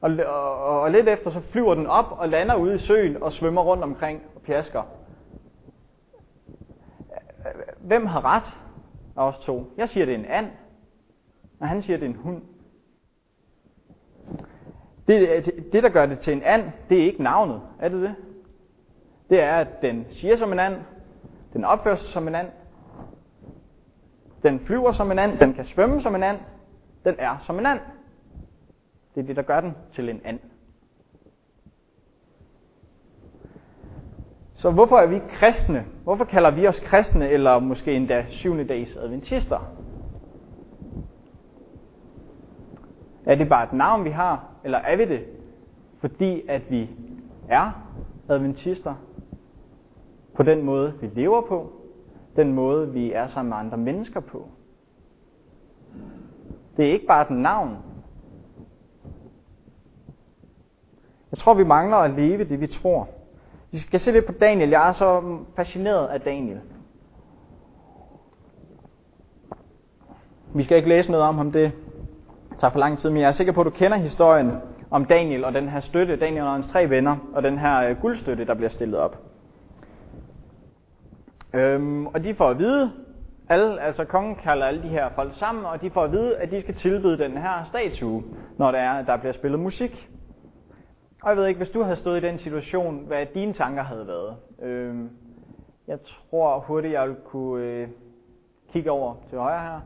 Og, 0.01 0.11
og, 0.27 0.81
og 0.81 0.91
lidt 0.91 1.09
efter, 1.09 1.31
så 1.31 1.41
flyver 1.41 1.75
den 1.75 1.87
op 1.87 2.07
og 2.19 2.29
lander 2.29 2.55
ude 2.55 2.75
i 2.75 2.79
søen 2.79 3.23
og 3.23 3.33
svømmer 3.33 3.63
rundt 3.63 3.85
omkring 3.85 4.23
og 4.35 4.43
pjasker. 4.43 4.83
Hvem 7.79 8.07
har 8.07 8.25
ret 8.25 8.57
af 9.17 9.29
os 9.29 9.39
to? 9.39 9.73
Jeg 9.77 9.89
siger, 9.89 10.07
det 10.07 10.15
er 10.15 10.19
en 10.19 10.25
and, 10.25 10.47
når 11.61 11.67
han 11.67 11.83
siger, 11.83 11.97
det 11.97 12.07
er 12.07 12.11
en 12.11 12.17
hund. 12.17 12.43
Det, 15.09 15.45
det, 15.73 15.83
der 15.83 15.89
gør 15.89 16.07
det 16.07 16.19
til 16.19 16.33
en 16.33 16.43
and, 16.43 16.63
det 16.89 16.99
er 16.99 17.05
ikke 17.05 17.23
navnet, 17.23 17.63
er 17.79 17.89
det 17.89 18.03
det? 18.03 18.15
Det 19.31 19.41
er, 19.43 19.57
at 19.57 19.83
den 19.83 20.07
siger 20.11 20.37
som 20.37 20.53
en 20.53 20.59
and, 20.59 20.77
den 21.53 21.65
opfører 21.65 21.97
sig 21.97 22.09
som 22.09 22.29
en 22.29 22.35
and, 22.35 22.49
den 24.43 24.61
flyver 24.61 24.93
som 24.93 25.11
en 25.11 25.19
and, 25.19 25.39
den 25.39 25.55
kan 25.55 25.65
svømme 25.65 26.01
som 26.01 26.15
en 26.15 26.23
and, 26.23 26.39
den 27.05 27.15
er 27.19 27.39
som 27.47 27.59
en 27.59 27.67
and. 27.67 27.81
Det 29.15 29.23
er 29.23 29.27
det, 29.27 29.37
der 29.37 29.43
gør 29.43 29.61
den 29.61 29.75
til 29.93 30.09
en 30.09 30.21
and. 30.25 30.39
Så 34.55 34.71
hvorfor 34.71 34.99
er 34.99 35.07
vi 35.07 35.21
kristne? 35.29 35.85
Hvorfor 36.05 36.25
kalder 36.25 36.51
vi 36.51 36.67
os 36.67 36.81
kristne, 36.81 37.29
eller 37.29 37.59
måske 37.59 37.93
endda 37.93 38.25
syvende 38.29 38.65
dags 38.65 38.97
adventister? 38.97 39.75
Er 43.27 43.35
det 43.35 43.49
bare 43.49 43.65
et 43.65 43.73
navn, 43.73 44.05
vi 44.05 44.11
har, 44.11 44.45
eller 44.65 44.79
er 44.79 44.97
vi 44.97 45.05
det, 45.05 45.25
fordi 45.99 46.49
at 46.49 46.71
vi 46.71 46.91
er 47.49 47.71
adventister 48.29 48.95
på 50.35 50.43
den 50.43 50.63
måde, 50.63 50.95
vi 51.01 51.11
lever 51.15 51.41
på, 51.41 51.73
den 52.37 52.53
måde, 52.53 52.93
vi 52.93 53.13
er 53.13 53.29
sammen 53.29 53.49
med 53.49 53.59
andre 53.59 53.77
mennesker 53.77 54.21
på? 54.21 54.49
Det 56.77 56.89
er 56.89 56.93
ikke 56.93 57.07
bare 57.07 57.23
et 57.23 57.31
navn. 57.31 57.77
Jeg 61.31 61.39
tror, 61.39 61.55
vi 61.55 61.65
mangler 61.65 61.97
at 61.97 62.11
leve 62.11 62.45
det, 62.45 62.61
vi 62.61 62.67
tror. 62.67 63.09
Vi 63.71 63.79
skal 63.79 64.01
se 64.01 64.13
lidt 64.13 64.27
på 64.27 64.33
Daniel. 64.33 64.71
Jeg 64.71 64.89
er 64.89 64.93
så 64.93 65.39
fascineret 65.57 66.07
af 66.07 66.21
Daniel. 66.21 66.61
Vi 70.55 70.63
skal 70.63 70.77
ikke 70.77 70.89
læse 70.89 71.11
noget 71.11 71.27
om 71.27 71.37
ham, 71.37 71.53
det 71.53 71.73
tager 72.61 72.73
for 72.73 72.79
lang 72.79 72.99
tid, 72.99 73.11
men 73.11 73.21
jeg 73.21 73.29
er 73.29 73.33
sikker 73.33 73.53
på, 73.53 73.61
at 73.61 73.65
du 73.65 73.71
kender 73.71 73.97
historien 73.97 74.53
om 74.91 75.05
Daniel 75.05 75.45
og 75.45 75.55
den 75.55 75.69
her 75.69 75.81
støtte, 75.81 76.17
Daniel 76.17 76.43
og 76.43 76.53
hans 76.53 76.67
tre 76.67 76.91
venner, 76.91 77.17
og 77.35 77.43
den 77.43 77.59
her 77.59 77.89
øh, 77.89 77.97
guldstøtte, 78.01 78.47
der 78.47 78.55
bliver 78.55 78.71
stillet 78.71 79.01
op. 79.01 79.17
Øhm, 81.55 82.07
og 82.07 82.25
de 82.25 82.35
får 82.35 82.51
at 82.51 82.59
vide, 82.59 82.93
alle, 83.49 83.81
altså 83.81 84.05
kongen 84.05 84.37
kalder 84.37 84.67
alle 84.67 84.83
de 84.83 84.89
her 84.89 85.09
folk 85.15 85.35
sammen, 85.35 85.65
og 85.65 85.81
de 85.81 85.91
får 85.91 86.05
at 86.05 86.13
vide, 86.13 86.37
at 86.37 86.51
de 86.51 86.63
skal 86.63 86.75
tilbyde 86.75 87.19
den 87.19 87.37
her 87.37 87.65
statue, 87.65 88.23
når 88.59 88.71
der, 88.71 88.79
er, 88.79 89.03
der 89.03 89.17
bliver 89.17 89.33
spillet 89.33 89.61
musik. 89.61 90.11
Og 91.23 91.29
jeg 91.29 91.37
ved 91.37 91.47
ikke, 91.47 91.59
hvis 91.59 91.71
du 91.71 91.83
havde 91.83 91.97
stået 91.97 92.25
i 92.25 92.27
den 92.27 92.39
situation, 92.39 93.05
hvad 93.07 93.27
dine 93.35 93.53
tanker 93.53 93.83
havde 93.83 94.07
været. 94.07 94.37
Øhm, 94.63 95.11
jeg 95.89 95.99
tror 96.31 96.59
hurtigt, 96.59 96.93
jeg 96.93 97.09
ville 97.09 97.21
kunne 97.25 97.65
øh, 97.65 97.89
kigge 98.73 98.91
over 98.91 99.15
til 99.29 99.39
højre 99.39 99.63
her. 99.63 99.81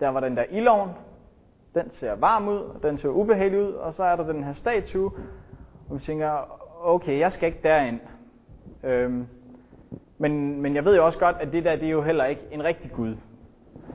Der 0.00 0.08
var 0.08 0.20
den 0.20 0.36
der 0.36 0.44
ildovn. 0.50 0.90
Den 1.74 1.90
ser 1.92 2.14
varm 2.14 2.48
ud, 2.48 2.58
og 2.58 2.82
den 2.82 2.98
ser 2.98 3.08
ubehagelig 3.08 3.60
ud. 3.60 3.72
Og 3.72 3.94
så 3.94 4.04
er 4.04 4.16
der 4.16 4.32
den 4.32 4.44
her 4.44 4.52
statue, 4.52 5.10
og 5.90 5.96
vi 5.96 6.00
tænker, 6.00 6.30
okay, 6.84 7.18
jeg 7.18 7.32
skal 7.32 7.46
ikke 7.46 7.60
derind. 7.62 8.00
Øhm, 8.84 9.26
men, 10.18 10.62
men 10.62 10.74
jeg 10.74 10.84
ved 10.84 10.96
jo 10.96 11.06
også 11.06 11.18
godt, 11.18 11.36
at 11.40 11.52
det 11.52 11.64
der, 11.64 11.76
det 11.76 11.86
er 11.86 11.90
jo 11.90 12.02
heller 12.02 12.24
ikke 12.24 12.42
en 12.50 12.64
rigtig 12.64 12.90
Gud. 12.92 13.16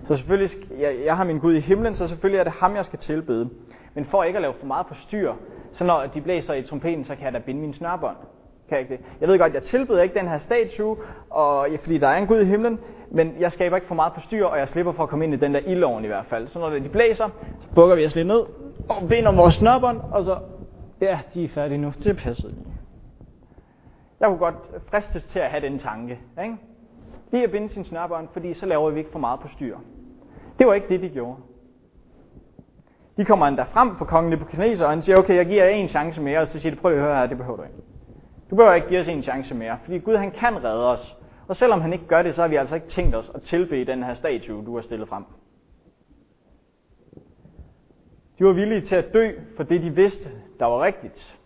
Så 0.05 0.15
selvfølgelig, 0.15 0.49
skal, 0.49 0.77
jeg, 0.79 0.95
jeg 1.05 1.17
har 1.17 1.23
min 1.23 1.39
Gud 1.39 1.53
i 1.53 1.59
himlen, 1.59 1.95
så 1.95 2.07
selvfølgelig 2.07 2.39
er 2.39 2.43
det 2.43 2.53
ham, 2.53 2.75
jeg 2.75 2.85
skal 2.85 2.99
tilbede. 2.99 3.49
Men 3.93 4.05
for 4.05 4.23
ikke 4.23 4.37
at 4.37 4.41
lave 4.41 4.53
for 4.53 4.65
meget 4.65 4.87
på 4.87 4.93
så 5.71 5.83
når 5.83 6.05
de 6.05 6.21
blæser 6.21 6.53
i 6.53 6.63
trompeten, 6.63 7.05
så 7.05 7.15
kan 7.15 7.25
jeg 7.25 7.33
da 7.33 7.39
binde 7.39 7.61
min 7.61 7.73
snørbånd. 7.73 8.15
Kan 8.69 8.77
jeg 8.77 8.79
ikke 8.79 8.97
det? 8.97 9.05
Jeg 9.21 9.29
ved 9.29 9.39
godt, 9.39 9.53
jeg 9.53 9.63
tilbyder 9.63 10.01
ikke 10.01 10.19
den 10.19 10.27
her 10.27 10.37
statue, 10.37 10.97
og, 11.29 11.67
fordi 11.83 11.97
der 11.97 12.07
er 12.07 12.17
en 12.17 12.27
Gud 12.27 12.41
i 12.41 12.45
himlen, 12.45 12.79
men 13.11 13.35
jeg 13.39 13.51
skaber 13.51 13.75
ikke 13.75 13.87
for 13.87 13.95
meget 13.95 14.13
på 14.13 14.21
styr, 14.21 14.45
og 14.45 14.59
jeg 14.59 14.69
slipper 14.69 14.91
for 14.91 15.03
at 15.03 15.09
komme 15.09 15.25
ind 15.25 15.33
i 15.33 15.37
den 15.37 15.53
der 15.53 15.59
ildovn 15.59 16.03
i 16.03 16.07
hvert 16.07 16.25
fald. 16.25 16.47
Så 16.47 16.59
når 16.59 16.69
de 16.69 16.89
blæser, 16.89 17.29
så 17.59 17.67
bukker 17.75 17.95
vi 17.95 18.05
os 18.05 18.15
lidt 18.15 18.27
ned, 18.27 18.41
og 18.89 19.09
binder 19.09 19.31
vores 19.31 19.55
snørbånd, 19.55 20.01
og 20.11 20.23
så, 20.23 20.37
ja, 21.01 21.19
de 21.33 21.43
er 21.43 21.49
færdige 21.49 21.77
nu. 21.77 21.93
Det 22.03 22.17
passer 22.17 22.47
lige. 22.47 22.67
Jeg 24.19 24.29
kunne 24.29 24.37
godt 24.37 24.55
fristes 24.89 25.23
til 25.23 25.39
at 25.39 25.49
have 25.49 25.61
den 25.61 25.79
tanke. 25.79 26.19
Ikke? 26.43 26.55
Lige 27.31 27.43
at 27.43 27.51
binde 27.51 27.69
sin 27.69 27.83
snørbånd, 27.83 28.27
fordi 28.33 28.53
så 28.53 28.65
laver 28.65 28.89
vi 28.89 28.99
ikke 28.99 29.11
for 29.11 29.19
meget 29.19 29.39
på 29.39 29.47
styr. 29.47 29.77
Det 30.59 30.67
var 30.67 30.73
ikke 30.73 30.87
det, 30.89 31.01
de 31.01 31.09
gjorde. 31.09 31.35
De 33.17 33.25
kommer 33.25 33.47
endda 33.47 33.63
frem 33.63 33.95
for 33.95 34.05
kongen 34.05 34.29
Nebuchadnezzar, 34.29 34.85
og 34.85 34.91
han 34.91 35.01
siger, 35.01 35.17
okay, 35.17 35.35
jeg 35.35 35.45
giver 35.45 35.63
jer 35.63 35.71
en 35.71 35.89
chance 35.89 36.21
mere, 36.21 36.39
og 36.39 36.47
så 36.47 36.59
siger 36.59 36.75
de, 36.75 36.81
prøv 36.81 36.93
at 36.93 36.99
høre 36.99 37.15
her, 37.15 37.27
det 37.27 37.37
behøver 37.37 37.57
du 37.57 37.63
ikke. 37.63 37.75
Du 38.49 38.55
behøver 38.55 38.73
ikke 38.73 38.87
give 38.87 38.99
os 38.99 39.07
en 39.07 39.23
chance 39.23 39.55
mere, 39.55 39.77
fordi 39.83 39.97
Gud 39.97 40.15
han 40.15 40.31
kan 40.31 40.63
redde 40.63 40.91
os. 40.91 41.17
Og 41.47 41.55
selvom 41.55 41.81
han 41.81 41.93
ikke 41.93 42.07
gør 42.07 42.21
det, 42.21 42.35
så 42.35 42.41
har 42.41 42.47
vi 42.47 42.55
altså 42.55 42.75
ikke 42.75 42.89
tænkt 42.89 43.15
os 43.15 43.31
at 43.35 43.41
tilbe 43.41 43.85
den 43.85 44.03
her 44.03 44.13
statue, 44.13 44.65
du 44.65 44.75
har 44.75 44.81
stillet 44.81 45.07
frem. 45.07 45.23
De 48.39 48.45
var 48.45 48.53
villige 48.53 48.81
til 48.81 48.95
at 48.95 49.13
dø 49.13 49.31
for 49.55 49.63
det, 49.63 49.81
de 49.81 49.89
vidste, 49.89 50.29
der 50.59 50.65
var 50.65 50.81
rigtigt. 50.81 51.39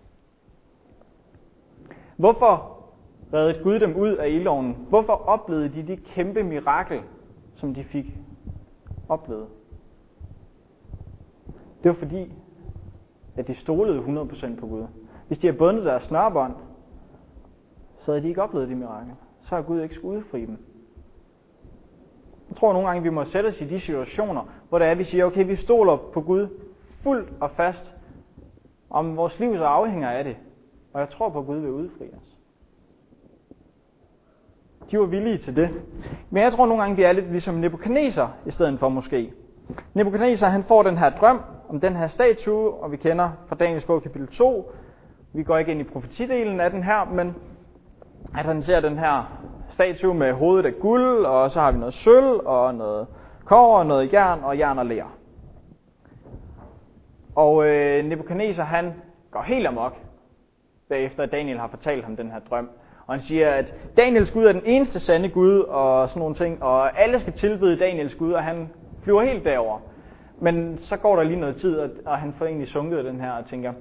Hvorfor 2.18 2.78
reddede 3.34 3.64
Gud 3.64 3.80
dem 3.80 3.96
ud 3.96 4.16
af 4.16 4.30
ildovnen? 4.30 4.86
Hvorfor 4.90 5.14
oplevede 5.14 5.70
de 5.70 5.88
det 5.88 6.04
kæmpe 6.04 6.44
mirakel, 6.44 7.02
som 7.56 7.74
de 7.74 7.84
fik 7.84 8.06
oplevet? 9.10 9.48
Det 11.84 11.90
var 11.90 11.94
fordi, 11.94 12.34
at 13.36 13.48
de 13.48 13.56
stolede 13.56 14.00
100% 14.00 14.60
på 14.60 14.68
Gud. 14.68 14.86
Hvis 15.28 15.40
de 15.40 15.48
havde 15.48 15.58
bundet 15.58 15.86
deres 15.86 16.04
snørbånd, 16.04 16.54
så 18.00 18.12
havde 18.12 18.24
de 18.24 18.28
ikke 18.28 18.44
oplevet 18.44 18.70
det 18.70 18.78
mirakel. 18.78 19.14
Så 19.52 19.56
har 19.56 19.62
Gud 19.62 19.82
ikke 19.82 19.96
skulle 19.96 20.18
udfri 20.18 20.46
dem. 20.46 20.58
Jeg 22.50 22.58
tror 22.58 22.74
nogle 22.74 22.88
gange, 22.88 23.04
vi 23.04 23.10
må 23.10 23.26
sætte 23.26 23.48
os 23.48 23.62
i 23.62 23.66
de 23.66 23.80
situationer, 23.80 24.42
hvor 24.70 24.80
det 24.80 24.88
er, 24.88 24.92
at 24.92 24.98
vi 24.98 25.04
siger, 25.04 25.26
okay, 25.26 25.46
vi 25.46 25.56
stoler 25.56 25.98
på 26.14 26.22
Gud 26.22 26.48
fuldt 27.04 27.30
og 27.40 27.52
fast, 27.52 27.94
om 28.90 29.18
vores 29.18 29.40
liv 29.40 29.58
så 29.58 29.64
afhænger 29.64 30.10
af 30.10 30.24
det. 30.24 30.38
Og 30.94 31.00
jeg 31.00 31.10
tror 31.10 31.30
på, 31.30 31.40
at 31.40 31.46
Gud 31.46 31.60
vil 31.60 31.70
udfri 31.70 32.06
os. 32.18 32.38
De 34.92 35.00
var 35.00 35.06
villige 35.06 35.38
til 35.38 35.56
det. 35.56 35.70
Men 36.30 36.44
jeg 36.44 36.54
tror 36.54 36.66
nogle 36.66 36.84
gange, 36.84 36.96
vi 36.96 37.04
er 37.04 37.12
lidt 37.12 37.32
ligesom 37.32 37.56
Nebuchadnezzar 37.56 38.34
i 38.46 38.52
stedet 38.52 38.80
for 38.80 38.90
måske. 38.90 39.34
Nebuchadnezzar 39.94 40.50
han 40.50 40.64
får 40.64 40.84
den 40.84 40.98
her 40.98 41.10
drøm 41.10 41.42
om 41.70 41.80
den 41.80 41.96
her 41.96 42.08
statue, 42.08 42.74
og 42.74 42.92
vi 42.92 42.98
kender 42.98 43.30
fra 43.48 43.56
Daniels 43.56 43.86
bog 43.86 44.04
kapitel 44.04 44.28
2. 44.28 44.72
Vi 45.34 45.44
går 45.44 45.58
ikke 45.58 45.72
ind 45.72 45.82
i 45.82 45.84
profetidelen 45.84 46.60
af 46.60 46.72
den 46.72 46.84
her, 46.84 47.06
men 47.06 47.36
at 48.38 48.46
han 48.46 48.62
ser 48.62 48.80
den 48.80 48.98
her 48.98 49.42
statue 49.70 50.14
med 50.14 50.34
hovedet 50.34 50.66
af 50.66 50.80
guld, 50.80 51.26
og 51.26 51.52
så 51.52 51.60
har 51.60 51.72
vi 51.72 51.78
noget 51.78 51.94
sølv, 51.94 52.40
og 52.46 52.76
noget 52.76 53.08
kover, 53.46 53.78
og 53.78 53.86
noget 53.86 54.14
jern, 54.14 54.40
og 54.44 54.58
jern 54.58 54.80
og 54.80 54.86
ler. 54.86 55.18
Og 57.36 57.68
øh, 57.68 58.06
Nebuchadnezzar 58.06 58.64
han 58.64 58.94
går 59.32 59.42
helt 59.42 59.68
amok, 59.68 59.98
bagefter 60.90 61.26
Daniel 61.26 61.60
har 61.60 61.68
fortalt 61.68 62.04
ham 62.04 62.16
den 62.16 62.32
her 62.32 62.40
drøm. 62.40 62.70
Og 63.08 63.14
han 63.14 63.24
siger, 63.24 63.50
at 63.50 63.74
Daniels 63.98 64.32
Gud 64.32 64.46
er 64.46 64.52
den 64.52 64.62
eneste 64.66 65.00
sande 65.00 65.30
Gud, 65.30 65.60
og 65.60 66.10
sådan 66.10 66.20
nogle 66.20 66.36
ting, 66.36 66.64
og 66.64 67.02
alle 67.02 67.20
skal 67.20 67.34
tilbede 67.34 67.80
Daniels 67.80 68.16
Gud, 68.16 68.34
og 68.34 68.44
han 68.44 68.70
flyver 69.04 69.24
helt 69.24 69.46
derover. 69.46 69.80
Men 70.40 70.78
så 70.78 70.98
går 70.98 71.16
der 71.16 71.24
lige 71.24 71.40
noget 71.40 71.56
tid, 71.56 71.80
og 72.06 72.18
han 72.18 72.34
får 72.34 72.46
egentlig 72.46 72.68
sunket 72.68 73.06
den 73.06 73.22
her 73.22 73.32
og 73.32 73.46
tænker, 73.46 73.74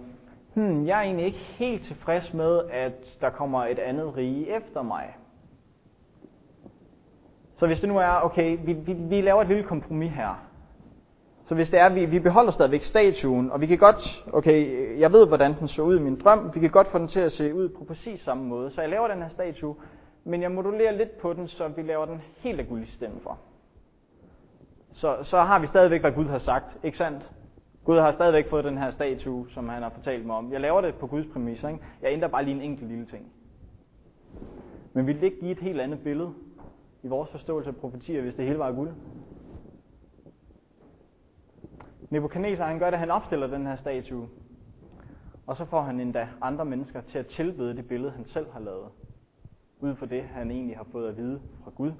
hmm, 0.54 0.86
jeg 0.86 0.98
er 0.98 1.02
egentlig 1.02 1.26
ikke 1.26 1.38
helt 1.38 1.84
tilfreds 1.84 2.34
med, 2.34 2.60
at 2.70 2.92
der 3.20 3.30
kommer 3.30 3.64
et 3.64 3.78
andet 3.78 4.16
rige 4.16 4.56
efter 4.56 4.82
mig. 4.82 5.16
Så 7.56 7.66
hvis 7.66 7.80
det 7.80 7.88
nu 7.88 7.98
er, 7.98 8.24
okay, 8.24 8.58
vi, 8.64 8.72
vi, 8.72 8.92
vi 8.92 9.20
laver 9.20 9.42
et 9.42 9.48
lille 9.48 9.62
kompromis 9.62 10.12
her. 10.12 10.46
Så 11.44 11.54
hvis 11.54 11.70
det 11.70 11.80
er, 11.80 11.88
vi, 11.88 12.04
vi 12.04 12.18
beholder 12.18 12.52
stadigvæk 12.52 12.82
statuen, 12.82 13.52
og 13.52 13.60
vi 13.60 13.66
kan 13.66 13.78
godt, 13.78 14.24
okay, 14.32 14.98
jeg 15.00 15.12
ved, 15.12 15.26
hvordan 15.26 15.58
den 15.58 15.68
så 15.68 15.82
ud 15.82 15.98
i 15.98 16.02
min 16.02 16.20
drøm, 16.20 16.50
vi 16.54 16.60
kan 16.60 16.70
godt 16.70 16.88
få 16.88 16.98
den 16.98 17.08
til 17.08 17.20
at 17.20 17.32
se 17.32 17.54
ud 17.54 17.68
på 17.68 17.84
præcis 17.84 18.20
samme 18.20 18.44
måde. 18.44 18.70
Så 18.70 18.80
jeg 18.80 18.90
laver 18.90 19.08
den 19.08 19.22
her 19.22 19.28
statue, 19.28 19.74
men 20.24 20.42
jeg 20.42 20.50
modulerer 20.50 20.92
lidt 20.92 21.18
på 21.18 21.32
den, 21.32 21.48
så 21.48 21.68
vi 21.68 21.82
laver 21.82 22.04
den 22.04 22.22
helt 22.36 22.60
af 22.60 22.68
guld 22.68 22.82
i 22.82 22.90
stedet 22.90 23.20
for. 23.22 23.38
Så, 24.92 25.16
så 25.22 25.40
har 25.40 25.58
vi 25.58 25.66
stadigvæk, 25.66 26.00
hvad 26.00 26.12
Gud 26.12 26.26
har 26.26 26.38
sagt, 26.38 26.76
ikke 26.82 26.98
sandt? 26.98 27.30
Gud 27.90 27.98
har 27.98 28.12
stadigvæk 28.12 28.50
fået 28.50 28.64
den 28.64 28.78
her 28.78 28.90
statue, 28.90 29.50
som 29.50 29.68
han 29.68 29.82
har 29.82 29.90
fortalt 29.90 30.26
mig 30.26 30.36
om. 30.36 30.52
Jeg 30.52 30.60
laver 30.60 30.80
det 30.80 30.94
på 30.94 31.06
Guds 31.06 31.26
præmisser. 31.32 31.68
Ikke? 31.68 31.80
Jeg 32.02 32.12
ændrer 32.12 32.28
bare 32.28 32.44
lige 32.44 32.54
en 32.54 32.62
enkelt 32.62 32.88
lille 32.88 33.06
ting. 33.06 33.32
Men 34.92 35.06
ville 35.06 35.20
det 35.20 35.26
ikke 35.26 35.40
give 35.40 35.52
et 35.52 35.58
helt 35.58 35.80
andet 35.80 36.00
billede 36.00 36.34
i 37.02 37.08
vores 37.08 37.30
forståelse 37.30 37.70
af 37.70 37.76
profetier, 37.76 38.22
hvis 38.22 38.34
det 38.34 38.44
hele 38.44 38.58
var 38.58 38.72
guld? 38.72 38.90
Nebuchadnezzar 42.10 42.66
han 42.66 42.78
gør 42.78 42.90
det, 42.90 42.98
han 42.98 43.10
opstiller 43.10 43.46
den 43.46 43.66
her 43.66 43.76
statue. 43.76 44.28
Og 45.46 45.56
så 45.56 45.64
får 45.64 45.82
han 45.82 46.00
endda 46.00 46.28
andre 46.40 46.64
mennesker 46.64 47.00
til 47.00 47.18
at 47.18 47.26
tilbede 47.26 47.76
det 47.76 47.88
billede, 47.88 48.10
han 48.10 48.24
selv 48.24 48.50
har 48.52 48.60
lavet. 48.60 48.88
Ud 49.80 49.94
for 49.94 50.06
det, 50.06 50.22
han 50.22 50.50
egentlig 50.50 50.76
har 50.76 50.86
fået 50.92 51.08
at 51.08 51.16
vide 51.16 51.40
fra 51.64 51.70
Gud. 51.74 51.92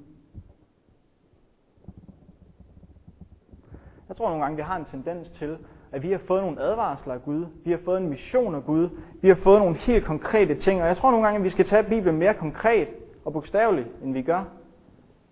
Jeg 4.08 4.16
tror 4.16 4.28
nogle 4.28 4.42
gange, 4.42 4.56
vi 4.56 4.62
har 4.62 4.76
en 4.76 4.84
tendens 4.84 5.28
til, 5.28 5.58
at 5.92 6.02
vi 6.02 6.10
har 6.10 6.18
fået 6.18 6.42
nogle 6.42 6.60
advarsler 6.60 7.14
af 7.14 7.22
Gud. 7.24 7.46
Vi 7.64 7.70
har 7.70 7.78
fået 7.84 8.00
en 8.00 8.08
mission 8.08 8.54
af 8.54 8.64
Gud. 8.64 8.88
Vi 9.20 9.28
har 9.28 9.34
fået 9.34 9.60
nogle 9.60 9.76
helt 9.76 10.04
konkrete 10.04 10.54
ting. 10.54 10.82
Og 10.82 10.88
jeg 10.88 10.96
tror 10.96 11.10
nogle 11.10 11.26
gange, 11.26 11.38
at 11.38 11.44
vi 11.44 11.50
skal 11.50 11.64
tage 11.64 11.82
Bibelen 11.82 12.18
mere 12.18 12.34
konkret 12.34 12.88
og 13.24 13.32
bogstaveligt, 13.32 13.88
end 14.04 14.12
vi 14.12 14.22
gør. 14.22 14.44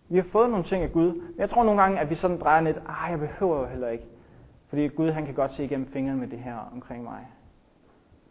Vi 0.09 0.17
har 0.17 0.27
fået 0.33 0.51
nogle 0.51 0.65
ting 0.65 0.83
af 0.83 0.93
Gud. 0.93 1.13
Men 1.13 1.39
jeg 1.39 1.51
tror 1.51 1.65
nogle 1.65 1.81
gange, 1.81 2.01
at 2.01 2.11
vi 2.11 2.15
sådan 2.15 2.39
drejer 2.39 2.61
lidt, 2.61 2.77
ah, 2.77 3.11
jeg 3.11 3.19
behøver 3.19 3.61
jo 3.61 3.67
heller 3.67 3.89
ikke. 3.89 4.05
Fordi 4.69 4.89
Gud, 4.89 5.11
han 5.11 5.25
kan 5.25 5.35
godt 5.35 5.53
se 5.53 5.65
igennem 5.65 5.87
fingrene 5.87 6.19
med 6.19 6.29
det 6.29 6.39
her 6.39 6.71
omkring 6.75 7.05
mig. 7.05 7.27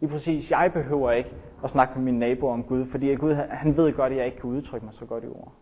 I 0.01 0.07
præcis, 0.07 0.51
jeg 0.51 0.71
behøver 0.73 1.11
ikke 1.11 1.29
at 1.63 1.69
snakke 1.69 1.93
med 1.95 2.03
min 2.03 2.19
nabo 2.19 2.47
om 2.47 2.63
Gud, 2.63 2.85
fordi 2.85 3.15
Gud, 3.15 3.33
han 3.33 3.77
ved 3.77 3.93
godt, 3.93 4.11
at 4.11 4.17
jeg 4.17 4.25
ikke 4.25 4.39
kan 4.39 4.49
udtrykke 4.49 4.85
mig 4.85 4.95
så 4.95 5.05
godt 5.05 5.23
i 5.23 5.27
ord. 5.27 5.53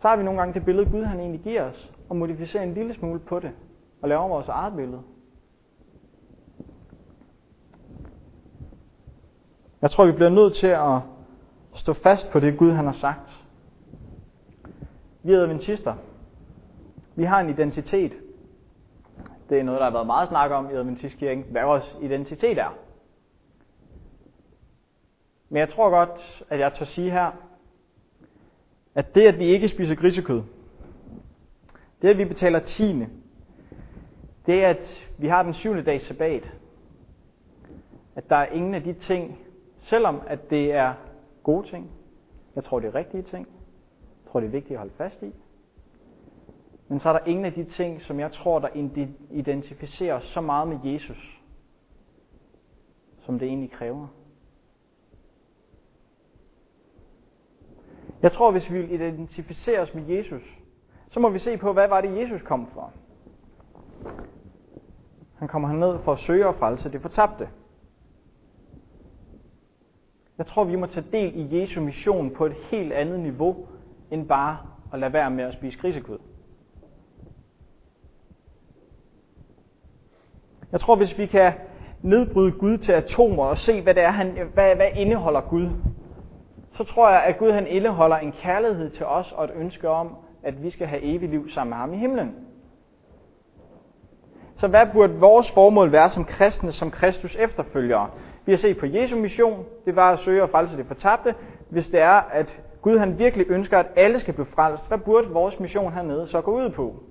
Så 0.00 0.08
har 0.08 0.16
vi 0.16 0.22
nogle 0.22 0.40
gange 0.40 0.54
det 0.54 0.64
billede, 0.64 0.90
Gud 0.90 1.04
han 1.04 1.20
egentlig 1.20 1.40
giver 1.40 1.62
os, 1.62 1.92
og 2.08 2.16
modificerer 2.16 2.62
en 2.62 2.74
lille 2.74 2.94
smule 2.94 3.18
på 3.18 3.38
det, 3.38 3.50
og 4.02 4.08
laver 4.08 4.28
vores 4.28 4.48
eget 4.48 4.76
billede. 4.76 5.02
Jeg 9.82 9.90
tror, 9.90 10.06
vi 10.06 10.12
bliver 10.12 10.30
nødt 10.30 10.54
til 10.54 10.66
at 10.66 11.00
stå 11.74 11.92
fast 11.92 12.30
på 12.30 12.40
det, 12.40 12.58
Gud 12.58 12.72
han 12.72 12.84
har 12.84 12.92
sagt. 12.92 13.44
Vi 15.22 15.32
er 15.32 15.42
adventister. 15.42 15.94
Vi 17.14 17.24
har 17.24 17.40
en 17.40 17.48
identitet. 17.48 18.12
Det 19.48 19.58
er 19.58 19.62
noget, 19.62 19.78
der 19.78 19.84
har 19.84 19.92
været 19.92 20.06
meget 20.06 20.28
snak 20.28 20.50
om 20.50 20.70
i 20.70 20.74
Adventistkirken, 20.74 21.44
hvad 21.50 21.62
vores 21.62 21.96
identitet 22.02 22.58
er. 22.58 22.74
Men 25.48 25.60
jeg 25.60 25.68
tror 25.68 25.90
godt, 25.90 26.44
at 26.50 26.58
jeg 26.60 26.74
tør 26.74 26.84
sige 26.84 27.10
her, 27.10 27.30
at 28.94 29.14
det, 29.14 29.26
at 29.26 29.38
vi 29.38 29.44
ikke 29.44 29.68
spiser 29.68 29.94
grisekød, 29.94 30.42
det, 32.02 32.08
at 32.08 32.18
vi 32.18 32.24
betaler 32.24 32.58
tiende, 32.58 33.08
det 34.46 34.64
er, 34.64 34.68
at 34.68 35.08
vi 35.18 35.28
har 35.28 35.42
den 35.42 35.54
syvende 35.54 35.82
dags 35.82 36.06
sabbat, 36.06 36.52
at 38.16 38.30
der 38.30 38.36
er 38.36 38.46
ingen 38.46 38.74
af 38.74 38.82
de 38.82 38.92
ting, 38.92 39.38
selvom 39.82 40.20
at 40.26 40.50
det 40.50 40.72
er 40.72 40.94
gode 41.42 41.66
ting, 41.66 41.90
jeg 42.54 42.64
tror, 42.64 42.80
det 42.80 42.88
er 42.88 42.94
rigtige 42.94 43.22
ting, 43.22 43.48
jeg 44.24 44.30
tror, 44.30 44.40
det 44.40 44.46
er 44.46 44.50
vigtigt 44.50 44.72
at 44.72 44.78
holde 44.78 44.94
fast 44.96 45.22
i, 45.22 45.32
men 46.88 47.00
så 47.00 47.08
er 47.08 47.12
der 47.12 47.24
ingen 47.26 47.44
af 47.44 47.52
de 47.52 47.64
ting, 47.64 48.02
som 48.02 48.20
jeg 48.20 48.32
tror, 48.32 48.58
der 48.58 48.68
identificerer 49.30 50.14
os 50.14 50.24
så 50.24 50.40
meget 50.40 50.68
med 50.68 50.78
Jesus, 50.84 51.40
som 53.18 53.38
det 53.38 53.48
egentlig 53.48 53.70
kræver. 53.70 54.06
Jeg 58.22 58.32
tror, 58.32 58.50
hvis 58.50 58.70
vi 58.70 58.80
vil 58.80 58.92
identificere 58.92 59.80
os 59.80 59.94
med 59.94 60.06
Jesus, 60.06 60.42
så 61.10 61.20
må 61.20 61.28
vi 61.28 61.38
se 61.38 61.56
på, 61.56 61.72
hvad 61.72 61.88
var 61.88 62.00
det, 62.00 62.20
Jesus 62.20 62.42
kom 62.42 62.66
for. 62.66 62.92
Han 65.38 65.48
kommer 65.48 65.68
herned 65.68 65.98
for 65.98 66.12
at 66.12 66.18
søge 66.18 66.46
og 66.46 66.54
frelse 66.54 66.92
det 66.92 67.02
fortabte. 67.02 67.48
Jeg 70.38 70.46
tror, 70.46 70.64
vi 70.64 70.76
må 70.76 70.86
tage 70.86 71.06
del 71.12 71.32
i 71.34 71.60
Jesu 71.60 71.80
mission 71.80 72.30
på 72.30 72.46
et 72.46 72.52
helt 72.70 72.92
andet 72.92 73.20
niveau, 73.20 73.56
end 74.10 74.28
bare 74.28 74.58
at 74.92 74.98
lade 74.98 75.12
være 75.12 75.30
med 75.30 75.44
at 75.44 75.52
spise 75.52 75.78
grisekød. 75.78 76.18
Jeg 80.72 80.80
tror, 80.80 80.96
hvis 80.96 81.18
vi 81.18 81.26
kan 81.26 81.52
nedbryde 82.02 82.52
Gud 82.52 82.78
til 82.78 82.92
atomer 82.92 83.44
og 83.44 83.58
se, 83.58 83.82
hvad 83.82 83.94
det 83.94 84.02
er, 84.02 84.10
han, 84.10 84.38
hvad, 84.54 84.76
hvad 84.76 84.88
indeholder 84.94 85.40
Gud, 85.40 85.68
så 86.72 86.84
tror 86.84 87.10
jeg, 87.10 87.22
at 87.22 87.38
Gud 87.38 87.52
han 87.52 87.66
indeholder 87.66 88.16
en 88.16 88.32
kærlighed 88.32 88.90
til 88.90 89.06
os 89.06 89.32
og 89.32 89.44
et 89.44 89.50
ønske 89.54 89.88
om, 89.88 90.16
at 90.42 90.62
vi 90.62 90.70
skal 90.70 90.86
have 90.86 91.02
evigt 91.02 91.30
liv 91.30 91.50
sammen 91.50 91.70
med 91.70 91.76
ham 91.78 91.94
i 91.94 91.96
himlen. 91.96 92.34
Så 94.56 94.68
hvad 94.68 94.86
burde 94.92 95.14
vores 95.14 95.50
formål 95.50 95.92
være 95.92 96.10
som 96.10 96.24
kristne, 96.24 96.72
som 96.72 96.90
Kristus 96.90 97.36
efterfølgere? 97.36 98.10
Vi 98.44 98.52
har 98.52 98.56
set 98.56 98.78
på 98.78 98.86
Jesu 98.86 99.16
mission, 99.16 99.64
det 99.84 99.96
var 99.96 100.12
at 100.12 100.18
søge 100.18 100.42
at 100.42 100.50
frelse 100.50 100.76
det 100.76 100.86
fortabte. 100.86 101.34
Hvis 101.68 101.88
det 101.88 102.00
er, 102.00 102.10
at 102.10 102.62
Gud 102.82 102.98
han 102.98 103.18
virkelig 103.18 103.46
ønsker, 103.48 103.78
at 103.78 103.86
alle 103.96 104.20
skal 104.20 104.34
blive 104.34 104.46
frelst, 104.46 104.88
hvad 104.88 104.98
burde 104.98 105.28
vores 105.28 105.60
mission 105.60 105.92
hernede 105.92 106.26
så 106.26 106.40
gå 106.40 106.64
ud 106.64 106.70
på? 106.70 107.02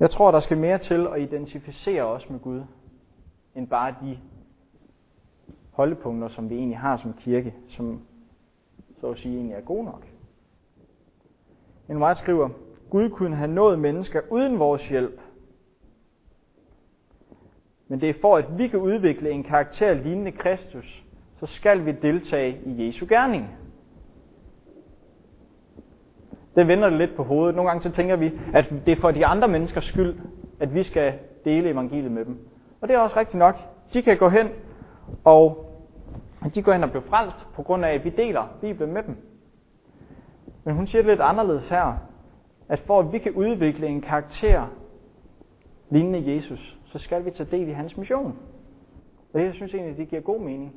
Jeg 0.00 0.10
tror, 0.10 0.30
der 0.30 0.40
skal 0.40 0.58
mere 0.58 0.78
til 0.78 1.06
at 1.14 1.20
identificere 1.20 2.02
os 2.02 2.30
med 2.30 2.40
Gud, 2.40 2.62
end 3.54 3.68
bare 3.68 3.94
de 4.02 4.18
holdepunkter, 5.70 6.28
som 6.28 6.50
vi 6.50 6.54
egentlig 6.54 6.78
har 6.78 6.96
som 6.96 7.12
kirke, 7.12 7.54
som 7.68 8.00
så 9.00 9.10
at 9.10 9.18
sige 9.18 9.34
egentlig 9.36 9.54
er 9.54 9.60
gode 9.60 9.84
nok. 9.84 10.06
En 11.88 12.00
vej 12.00 12.14
skriver, 12.14 12.48
Gud 12.90 13.10
kunne 13.10 13.36
have 13.36 13.50
nået 13.50 13.78
mennesker 13.78 14.20
uden 14.30 14.58
vores 14.58 14.88
hjælp. 14.88 15.20
Men 17.88 18.00
det 18.00 18.08
er 18.08 18.14
for, 18.20 18.36
at 18.36 18.58
vi 18.58 18.68
kan 18.68 18.78
udvikle 18.78 19.30
en 19.30 19.42
karakter 19.42 19.94
lignende 19.94 20.32
Kristus, 20.32 21.04
så 21.40 21.46
skal 21.46 21.86
vi 21.86 21.92
deltage 21.92 22.58
i 22.66 22.86
Jesu 22.86 23.06
gerning. 23.08 23.50
Det 26.56 26.68
vender 26.68 26.88
det 26.88 26.98
lidt 26.98 27.16
på 27.16 27.22
hovedet. 27.22 27.56
Nogle 27.56 27.70
gange 27.70 27.82
så 27.82 27.90
tænker 27.90 28.16
vi, 28.16 28.32
at 28.54 28.72
det 28.86 28.96
er 28.96 29.00
for 29.00 29.10
de 29.10 29.26
andre 29.26 29.48
menneskers 29.48 29.84
skyld, 29.84 30.16
at 30.60 30.74
vi 30.74 30.82
skal 30.82 31.14
dele 31.44 31.70
evangeliet 31.70 32.12
med 32.12 32.24
dem. 32.24 32.38
Og 32.80 32.88
det 32.88 32.94
er 32.94 32.98
også 32.98 33.16
rigtigt 33.16 33.38
nok. 33.38 33.56
De 33.92 34.02
kan 34.02 34.16
gå 34.18 34.28
hen 34.28 34.48
og 35.24 35.64
de 36.54 36.62
går 36.62 36.72
hen 36.72 36.84
og 36.84 36.90
bliver 36.90 37.04
frelst 37.04 37.46
på 37.54 37.62
grund 37.62 37.84
af, 37.84 37.94
at 37.94 38.04
vi 38.04 38.10
deler 38.10 38.42
Bibelen 38.60 38.92
med 38.92 39.02
dem. 39.02 39.16
Men 40.64 40.74
hun 40.74 40.86
siger 40.86 41.02
det 41.02 41.10
lidt 41.10 41.20
anderledes 41.20 41.68
her, 41.68 41.98
at 42.68 42.80
for 42.80 43.00
at 43.00 43.12
vi 43.12 43.18
kan 43.18 43.32
udvikle 43.32 43.86
en 43.86 44.00
karakter 44.00 44.66
lignende 45.90 46.34
Jesus, 46.34 46.78
så 46.94 46.98
skal 46.98 47.24
vi 47.24 47.30
tage 47.30 47.50
del 47.50 47.68
i 47.68 47.72
hans 47.72 47.96
mission. 47.96 48.38
Og 49.32 49.40
det, 49.40 49.46
jeg 49.46 49.54
synes 49.54 49.74
egentlig, 49.74 49.96
det 49.96 50.08
giver 50.08 50.22
god 50.22 50.40
mening. 50.40 50.74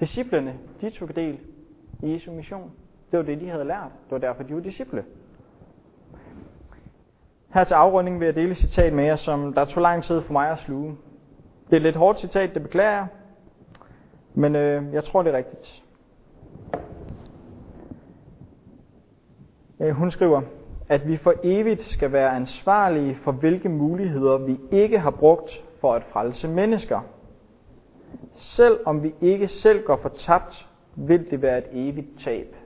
Disciplerne, 0.00 0.58
de 0.80 0.90
tog 0.90 1.16
del 1.16 1.38
i 2.02 2.12
Jesu 2.12 2.32
mission. 2.32 2.72
Det 3.10 3.18
var 3.18 3.24
det, 3.24 3.40
de 3.40 3.48
havde 3.48 3.64
lært. 3.64 3.90
Det 4.04 4.10
var 4.10 4.18
derfor, 4.18 4.42
de 4.42 4.54
var 4.54 4.60
disciple. 4.60 5.04
Her 7.54 7.64
til 7.64 7.74
afrunding 7.74 8.20
vil 8.20 8.26
jeg 8.26 8.34
dele 8.34 8.50
et 8.50 8.56
citat 8.56 8.92
med 8.92 9.04
jer, 9.04 9.16
som 9.16 9.52
der 9.52 9.64
tog 9.64 9.82
lang 9.82 10.04
tid 10.04 10.22
for 10.22 10.32
mig 10.32 10.50
at 10.50 10.58
sluge. 10.58 10.96
Det 11.66 11.72
er 11.72 11.76
et 11.76 11.82
lidt 11.82 11.96
hårdt 11.96 12.20
citat, 12.20 12.54
det 12.54 12.62
beklager 12.62 12.92
jeg. 12.92 13.06
Men 14.34 14.56
øh, 14.56 14.94
jeg 14.94 15.04
tror, 15.04 15.22
det 15.22 15.34
er 15.34 15.36
rigtigt. 15.36 15.82
Øh, 19.80 19.90
hun 19.90 20.10
skriver, 20.10 20.42
at 20.88 21.08
vi 21.08 21.16
for 21.16 21.34
evigt 21.42 21.82
skal 21.82 22.12
være 22.12 22.36
ansvarlige 22.36 23.14
for 23.14 23.32
hvilke 23.32 23.68
muligheder 23.68 24.38
vi 24.38 24.58
ikke 24.70 24.98
har 24.98 25.10
brugt 25.10 25.62
for 25.80 25.94
at 25.94 26.02
frelse 26.12 26.48
mennesker. 26.48 27.00
Selv 28.34 28.78
om 28.84 29.02
vi 29.02 29.14
ikke 29.20 29.48
selv 29.48 29.84
går 29.84 29.96
fortabt, 29.96 30.68
vil 30.96 31.30
det 31.30 31.42
være 31.42 31.58
et 31.58 31.66
evigt 31.72 32.20
tab. 32.24 32.56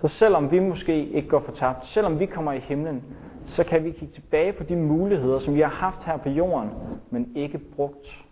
Så 0.00 0.08
selvom 0.08 0.50
vi 0.50 0.58
måske 0.58 1.08
ikke 1.08 1.28
går 1.28 1.40
fortabt, 1.40 1.86
selvom 1.86 2.20
vi 2.20 2.26
kommer 2.26 2.52
i 2.52 2.58
himlen, 2.58 3.02
så 3.46 3.64
kan 3.64 3.84
vi 3.84 3.90
kigge 3.90 4.14
tilbage 4.14 4.52
på 4.52 4.64
de 4.64 4.76
muligheder, 4.76 5.38
som 5.38 5.54
vi 5.54 5.60
har 5.60 5.68
haft 5.68 6.04
her 6.04 6.16
på 6.16 6.28
jorden, 6.28 6.70
men 7.10 7.32
ikke 7.36 7.58
brugt. 7.58 8.24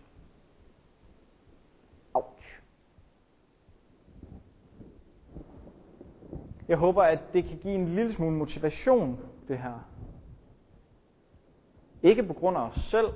Jeg 6.68 6.76
håber, 6.76 7.02
at 7.02 7.32
det 7.32 7.44
kan 7.44 7.58
give 7.58 7.74
en 7.74 7.88
lille 7.88 8.12
smule 8.12 8.36
motivation, 8.36 9.18
det 9.48 9.58
her. 9.58 9.88
Ikke 12.02 12.22
på 12.22 12.32
grund 12.32 12.56
af 12.56 12.60
os 12.60 12.74
selv, 12.90 13.06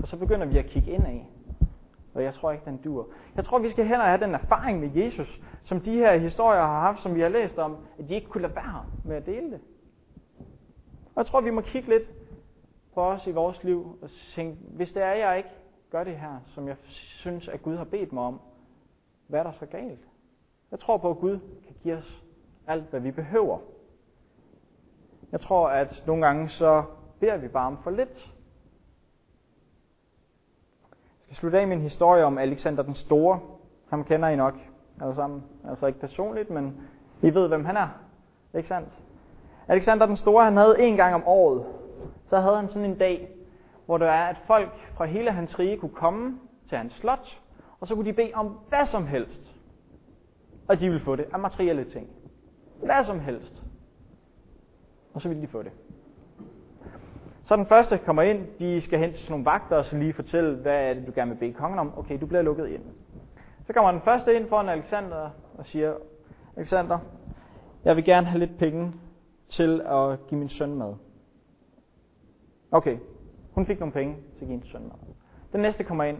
for 0.00 0.06
så 0.06 0.16
begynder 0.16 0.46
vi 0.46 0.58
at 0.58 0.66
kigge 0.66 0.90
ind 0.90 1.06
af. 1.06 1.28
Og 2.14 2.22
jeg 2.22 2.34
tror 2.34 2.52
ikke, 2.52 2.64
den 2.64 2.76
dur. 2.76 3.08
Jeg 3.36 3.44
tror, 3.44 3.58
vi 3.58 3.70
skal 3.70 3.86
hen 3.86 4.00
og 4.00 4.06
have 4.06 4.20
den 4.20 4.34
erfaring 4.34 4.80
med 4.80 4.90
Jesus, 4.94 5.40
som 5.64 5.80
de 5.80 5.92
her 5.92 6.16
historier 6.18 6.60
har 6.60 6.80
haft, 6.80 7.02
som 7.02 7.14
vi 7.14 7.20
har 7.20 7.28
læst 7.28 7.58
om, 7.58 7.76
at 7.98 8.08
de 8.08 8.14
ikke 8.14 8.26
kunne 8.26 8.42
lade 8.42 8.54
være 8.54 8.84
med 9.04 9.16
at 9.16 9.26
dele 9.26 9.50
det. 9.50 9.60
Og 11.14 11.16
jeg 11.16 11.26
tror, 11.26 11.40
vi 11.40 11.50
må 11.50 11.60
kigge 11.60 11.88
lidt 11.88 12.08
på 12.94 13.00
os 13.00 13.26
i 13.26 13.30
vores 13.30 13.64
liv 13.64 13.98
og 14.02 14.10
tænke, 14.34 14.56
hvis 14.68 14.92
det 14.92 15.02
er, 15.02 15.12
jeg 15.12 15.36
ikke 15.36 15.48
gør 15.90 16.04
det 16.04 16.16
her, 16.16 16.40
som 16.46 16.68
jeg 16.68 16.76
synes, 16.82 17.48
at 17.48 17.62
Gud 17.62 17.76
har 17.76 17.84
bedt 17.84 18.12
mig 18.12 18.22
om, 18.22 18.40
hvad 19.26 19.40
er 19.40 19.44
der 19.44 19.52
så 19.52 19.66
galt? 19.66 20.00
Jeg 20.70 20.80
tror 20.80 20.96
på, 20.96 21.10
at 21.10 21.18
Gud 21.18 21.38
kan 21.66 21.76
give 21.82 21.96
os 21.96 22.24
alt, 22.68 22.90
hvad 22.90 23.00
vi 23.00 23.10
behøver. 23.10 23.58
Jeg 25.32 25.40
tror, 25.40 25.68
at 25.68 26.02
nogle 26.06 26.26
gange 26.26 26.48
så 26.48 26.84
beder 27.20 27.36
vi 27.36 27.48
bare 27.48 27.66
om 27.66 27.78
for 27.82 27.90
lidt. 27.90 28.32
Jeg 31.28 31.34
skal 31.34 31.36
slutte 31.36 31.60
af 31.60 31.68
med 31.68 31.76
en 31.76 31.82
historie 31.82 32.24
om 32.24 32.38
Alexander 32.38 32.82
den 32.82 32.94
Store. 32.94 33.40
Ham 33.88 34.04
kender 34.04 34.28
I 34.28 34.36
nok 34.36 34.54
alle 35.00 35.14
sammen. 35.14 35.44
Altså 35.68 35.86
ikke 35.86 36.00
personligt, 36.00 36.50
men 36.50 36.80
I 37.22 37.34
ved, 37.34 37.48
hvem 37.48 37.64
han 37.64 37.76
er. 37.76 37.88
Ikke 38.54 38.68
sandt? 38.68 38.88
Alexander 39.68 40.06
den 40.06 40.16
Store, 40.16 40.44
han 40.44 40.56
havde 40.56 40.80
en 40.80 40.96
gang 40.96 41.14
om 41.14 41.22
året, 41.26 41.66
så 42.26 42.40
havde 42.40 42.56
han 42.56 42.68
sådan 42.68 42.90
en 42.90 42.98
dag, 42.98 43.28
hvor 43.86 43.98
det 43.98 44.08
er, 44.08 44.12
at 44.12 44.36
folk 44.46 44.70
fra 44.94 45.04
hele 45.04 45.30
hans 45.30 45.58
rige 45.58 45.76
kunne 45.76 45.94
komme 45.94 46.38
til 46.68 46.78
hans 46.78 46.92
slot, 46.92 47.40
og 47.80 47.88
så 47.88 47.94
kunne 47.94 48.06
de 48.06 48.12
bede 48.12 48.30
om 48.34 48.46
hvad 48.68 48.86
som 48.86 49.06
helst. 49.06 49.54
Og 50.68 50.80
de 50.80 50.88
ville 50.88 51.04
få 51.04 51.16
det 51.16 51.26
af 51.32 51.38
materielle 51.38 51.84
ting. 51.84 52.08
Hvad 52.82 53.04
som 53.04 53.20
helst. 53.20 53.62
Og 55.14 55.20
så 55.20 55.28
ville 55.28 55.42
de 55.42 55.48
få 55.48 55.62
det. 55.62 55.72
Så 57.44 57.56
den 57.56 57.66
første 57.66 57.98
kommer 57.98 58.22
ind, 58.22 58.46
de 58.58 58.80
skal 58.80 58.98
hen 58.98 59.10
til 59.10 59.18
sådan 59.18 59.30
nogle 59.30 59.44
vagter 59.44 59.76
og 59.76 59.84
så 59.84 59.98
lige 59.98 60.12
fortælle, 60.12 60.56
hvad 60.56 60.90
er 60.90 60.94
det, 60.94 61.06
du 61.06 61.12
gerne 61.14 61.30
vil 61.30 61.38
bede 61.38 61.52
kongen 61.52 61.78
om. 61.78 61.98
Okay, 61.98 62.20
du 62.20 62.26
bliver 62.26 62.42
lukket 62.42 62.68
ind. 62.68 62.82
Så 63.66 63.72
kommer 63.72 63.92
den 63.92 64.00
første 64.00 64.34
ind 64.34 64.48
foran 64.48 64.68
Alexander 64.68 65.30
og 65.58 65.66
siger, 65.66 65.94
Alexander, 66.56 66.98
jeg 67.84 67.96
vil 67.96 68.04
gerne 68.04 68.26
have 68.26 68.38
lidt 68.38 68.58
penge 68.58 68.92
til 69.48 69.80
at 69.80 70.26
give 70.26 70.38
min 70.38 70.48
søn 70.48 70.74
mad. 70.74 70.94
Okay, 72.70 72.98
hun 73.52 73.66
fik 73.66 73.80
nogle 73.80 73.92
penge 73.92 74.14
til 74.14 74.44
at 74.44 74.48
give 74.48 74.60
sin 74.60 74.70
søn 74.70 74.82
mad. 74.82 75.14
Den 75.52 75.60
næste 75.60 75.84
kommer 75.84 76.04
ind. 76.04 76.18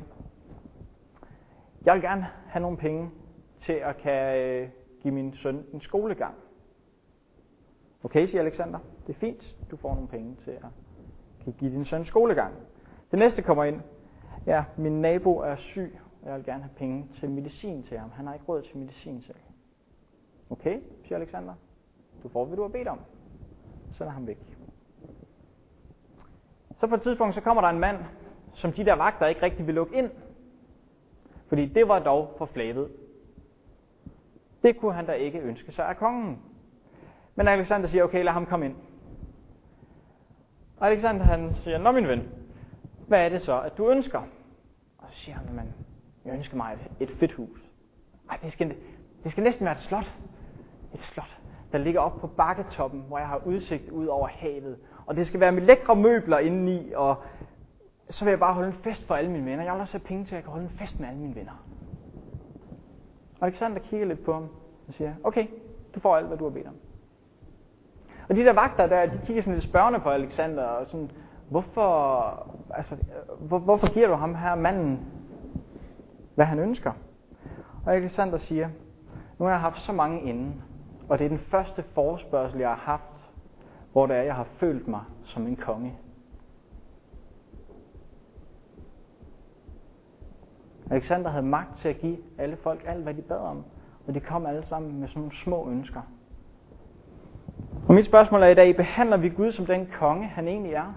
Jeg 1.85 1.95
vil 1.95 2.03
gerne 2.03 2.27
have 2.47 2.63
nogle 2.63 2.77
penge 2.77 3.11
til 3.61 3.73
at 3.73 3.97
kan 3.97 4.39
øh, 4.39 4.69
give 5.03 5.15
min 5.15 5.35
søn 5.35 5.65
en 5.73 5.81
skolegang. 5.81 6.35
Okay, 8.05 8.27
siger 8.27 8.41
Alexander. 8.41 8.79
Det 9.07 9.15
er 9.15 9.19
fint. 9.19 9.57
Du 9.71 9.77
får 9.77 9.95
nogle 9.95 10.09
penge 10.09 10.37
til 10.45 10.51
at 10.51 10.65
kan 11.45 11.53
give 11.59 11.71
din 11.71 11.85
søn 11.85 12.05
skolegang. 12.05 12.55
Det 13.11 13.19
næste 13.19 13.43
kommer 13.43 13.65
ind. 13.65 13.81
Ja, 14.47 14.65
min 14.77 15.01
nabo 15.01 15.39
er 15.39 15.57
syg, 15.57 15.99
og 16.23 16.29
jeg 16.29 16.37
vil 16.37 16.45
gerne 16.45 16.63
have 16.63 16.75
penge 16.77 17.07
til 17.15 17.31
medicin 17.31 17.83
til 17.83 17.99
ham. 17.99 18.11
Han 18.11 18.27
har 18.27 18.35
ikke 18.35 18.47
råd 18.49 18.63
til 18.63 18.77
medicin 18.77 19.23
selv. 19.23 19.37
Okay, 20.51 20.81
siger 21.05 21.19
Alexander. 21.19 21.55
Du 22.23 22.29
får, 22.29 22.45
hvad 22.45 22.57
du 22.57 22.63
har 22.63 22.69
bedt 22.69 22.89
om. 22.89 23.01
Så 23.91 24.05
er 24.05 24.09
ham 24.09 24.27
væk. 24.27 24.39
Så 26.79 26.87
på 26.87 26.95
et 26.95 27.03
tidspunkt, 27.03 27.35
så 27.35 27.41
kommer 27.41 27.61
der 27.61 27.69
en 27.69 27.79
mand, 27.79 27.99
som 28.55 28.73
de 28.73 28.85
der 28.85 28.95
vagter 28.95 29.27
ikke 29.27 29.43
rigtig 29.43 29.67
vil 29.67 29.75
lukke 29.75 29.97
ind. 29.97 30.11
Fordi 31.49 31.67
det 31.67 31.89
var 31.89 31.99
dog 31.99 32.35
for 32.39 32.47
flavet. 32.47 32.91
Det 34.63 34.81
kunne 34.81 34.93
han 34.93 35.07
da 35.07 35.13
ikke 35.13 35.39
ønske 35.39 35.73
sig 35.73 35.89
af 35.89 35.97
kongen. 35.97 36.43
Men 37.39 37.49
Alexander 37.49 37.89
siger, 37.89 38.05
okay, 38.05 38.25
lad 38.25 38.33
ham 38.33 38.47
komme 38.47 38.67
ind. 38.67 38.75
Og 40.77 40.91
Alexander 40.91 41.25
han 41.25 41.55
siger, 41.55 41.79
nå 41.79 41.93
min 41.93 42.09
ven, 42.09 42.29
hvad 43.07 43.25
er 43.25 43.29
det 43.29 43.43
så, 43.43 43.61
at 43.61 43.79
du 43.79 43.91
ønsker? 43.91 44.19
Og 44.99 45.07
så 45.11 45.19
siger 45.19 45.37
han, 45.37 45.55
men 45.55 45.75
jeg 46.25 46.35
ønsker 46.35 46.57
mig 46.57 46.73
et, 46.73 47.09
et 47.09 47.17
fedt 47.17 47.33
hus. 47.33 47.59
Ej, 48.31 48.39
det 48.43 48.53
skal, 48.53 48.75
det 49.25 49.33
skal 49.33 49.45
næsten 49.45 49.65
være 49.65 49.75
et 49.75 49.81
slot. 49.81 50.13
Et 50.95 51.01
slot. 51.01 51.39
der 51.73 51.79
ligger 51.79 52.01
op 52.01 52.21
på 52.21 52.27
bakketoppen, 52.27 53.05
hvor 53.09 53.19
jeg 53.19 53.29
har 53.29 53.43
udsigt 53.47 53.91
ud 53.91 54.07
over 54.07 54.29
havet. 54.29 54.79
Og 55.07 55.17
det 55.17 55.27
skal 55.27 55.41
være 55.41 55.53
med 55.53 55.63
lækre 55.63 55.97
møbler 55.97 56.39
indeni, 56.39 56.93
og 56.93 57.17
så 58.11 58.25
vil 58.25 58.31
jeg 58.31 58.41
bare 58.41 58.55
holde 58.55 58.69
en 58.69 58.83
fest 58.83 59.07
for 59.07 59.15
alle 59.15 59.31
mine 59.31 59.51
venner. 59.51 59.65
Jeg 59.65 59.73
vil 59.73 59.81
også 59.81 59.99
have 59.99 60.05
penge 60.05 60.25
til, 60.25 60.31
at 60.31 60.37
jeg 60.37 60.43
kan 60.43 60.53
holde 60.53 60.65
en 60.65 60.79
fest 60.79 61.01
med 61.01 61.09
alle 61.09 61.21
mine 61.21 61.35
venner. 61.35 61.65
Og 63.41 63.47
Alexander 63.47 63.79
kigger 63.79 64.07
lidt 64.07 64.25
på 64.25 64.33
ham 64.33 64.49
og 64.89 64.95
siger, 64.95 65.15
okay, 65.25 65.47
du 65.95 66.01
får 66.01 66.17
alt, 66.17 66.27
hvad 66.27 66.39
du 66.39 66.45
har 66.45 66.51
bedt 66.51 66.67
om. 66.67 66.75
Og 68.29 68.37
de 68.37 68.45
der 68.45 68.53
vagter 68.53 68.87
der, 68.87 69.07
de 69.07 69.21
kigger 69.27 69.43
sådan 69.43 69.55
lidt 69.55 69.65
spørgende 69.65 70.01
på 70.01 70.09
Alexander, 70.09 70.63
og 70.63 70.87
sådan, 70.87 71.11
hvorfor, 71.51 72.57
altså, 72.75 72.97
hvor, 73.41 73.59
hvorfor 73.59 73.95
giver 73.95 74.09
du 74.09 74.15
ham 74.15 74.35
her 74.35 74.55
manden, 74.55 75.01
hvad 76.35 76.47
han 76.47 76.59
ønsker? 76.59 76.93
Og 77.87 77.95
Alexander 77.95 78.39
siger, 78.39 78.69
nu 79.39 79.45
har 79.45 79.53
jeg 79.53 79.61
haft 79.61 79.81
så 79.81 79.93
mange 79.93 80.23
inden, 80.23 80.63
og 81.09 81.19
det 81.19 81.25
er 81.25 81.29
den 81.29 81.39
første 81.39 81.83
forespørgsel, 81.83 82.61
jeg 82.61 82.69
har 82.69 82.77
haft, 82.77 83.03
hvor 83.93 84.07
det 84.07 84.17
er, 84.17 84.23
jeg 84.23 84.35
har 84.35 84.47
følt 84.57 84.89
mig 84.89 85.01
som 85.25 85.47
en 85.47 85.57
konge. 85.57 85.99
Alexander 90.91 91.31
havde 91.31 91.47
magt 91.47 91.79
til 91.79 91.89
at 91.89 91.99
give 91.99 92.19
alle 92.39 92.57
folk 92.57 92.83
alt, 92.87 93.03
hvad 93.03 93.15
de 93.15 93.23
bad 93.23 93.37
om, 93.37 93.65
og 94.07 94.15
de 94.15 94.21
kom 94.21 94.47
alle 94.47 94.67
sammen 94.67 95.01
med 95.01 95.09
sådan 95.09 95.21
nogle 95.21 95.37
små 95.37 95.71
ønsker. 95.71 96.03
Og 97.89 97.95
mit 97.95 98.07
spørgsmål 98.07 98.43
er 98.43 98.47
i 98.47 98.55
dag, 98.55 98.77
behandler 98.77 99.17
vi 99.17 99.29
Gud 99.29 99.53
som 99.53 99.67
den 99.67 99.89
konge, 99.99 100.27
han 100.27 100.49
egentlig 100.49 100.73
er? 100.73 100.95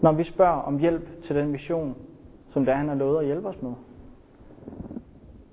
Når 0.00 0.12
vi 0.12 0.24
spørger 0.24 0.60
om 0.62 0.78
hjælp 0.78 1.24
til 1.24 1.36
den 1.36 1.48
mission, 1.48 1.96
som 2.50 2.64
det 2.64 2.72
er, 2.72 2.76
han 2.76 2.88
har 2.88 2.94
lovet 2.94 3.18
at 3.18 3.26
hjælpe 3.26 3.48
os 3.48 3.62
med. 3.62 3.72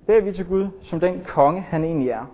Beder 0.08 0.22
vi 0.22 0.34
til 0.34 0.46
Gud 0.46 0.68
som 0.84 1.00
den 1.00 1.24
konge, 1.24 1.62
han 1.62 1.84
egentlig 1.84 2.10
er? 2.10 2.26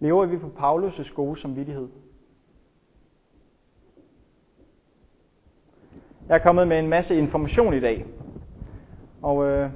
Lever 0.00 0.26
vi 0.26 0.36
på 0.36 0.50
Paulus' 0.58 1.14
gode 1.14 1.40
samvittighed? 1.40 1.88
Jeg 6.28 6.34
er 6.34 6.38
kommet 6.38 6.68
med 6.68 6.78
en 6.78 6.88
masse 6.88 7.16
information 7.16 7.74
i 7.74 7.80
dag, 7.80 8.04
og 9.22 9.44
øh, 9.44 9.70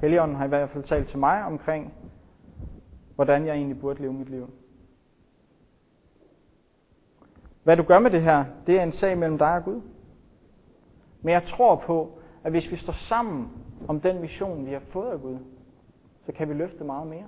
Helligånden 0.00 0.36
har 0.36 0.44
i 0.44 0.48
hvert 0.48 0.70
fald 0.70 0.84
talt 0.84 1.08
til 1.08 1.18
mig 1.18 1.42
omkring, 1.42 1.94
hvordan 3.14 3.46
jeg 3.46 3.54
egentlig 3.54 3.80
burde 3.80 4.02
leve 4.02 4.12
mit 4.12 4.30
liv. 4.30 4.50
Hvad 7.64 7.76
du 7.76 7.82
gør 7.82 7.98
med 7.98 8.10
det 8.10 8.22
her, 8.22 8.44
det 8.66 8.78
er 8.78 8.82
en 8.82 8.92
sag 8.92 9.18
mellem 9.18 9.38
dig 9.38 9.54
og 9.54 9.64
Gud. 9.64 9.80
Men 11.22 11.32
jeg 11.32 11.42
tror 11.42 11.76
på, 11.76 12.18
at 12.44 12.50
hvis 12.50 12.70
vi 12.70 12.76
står 12.76 12.92
sammen 12.92 13.48
om 13.88 14.00
den 14.00 14.20
mission, 14.20 14.66
vi 14.66 14.72
har 14.72 14.82
fået 14.90 15.10
af 15.10 15.20
Gud, 15.20 15.38
så 16.26 16.32
kan 16.32 16.48
vi 16.48 16.54
løfte 16.54 16.84
meget 16.84 17.06
mere. 17.06 17.26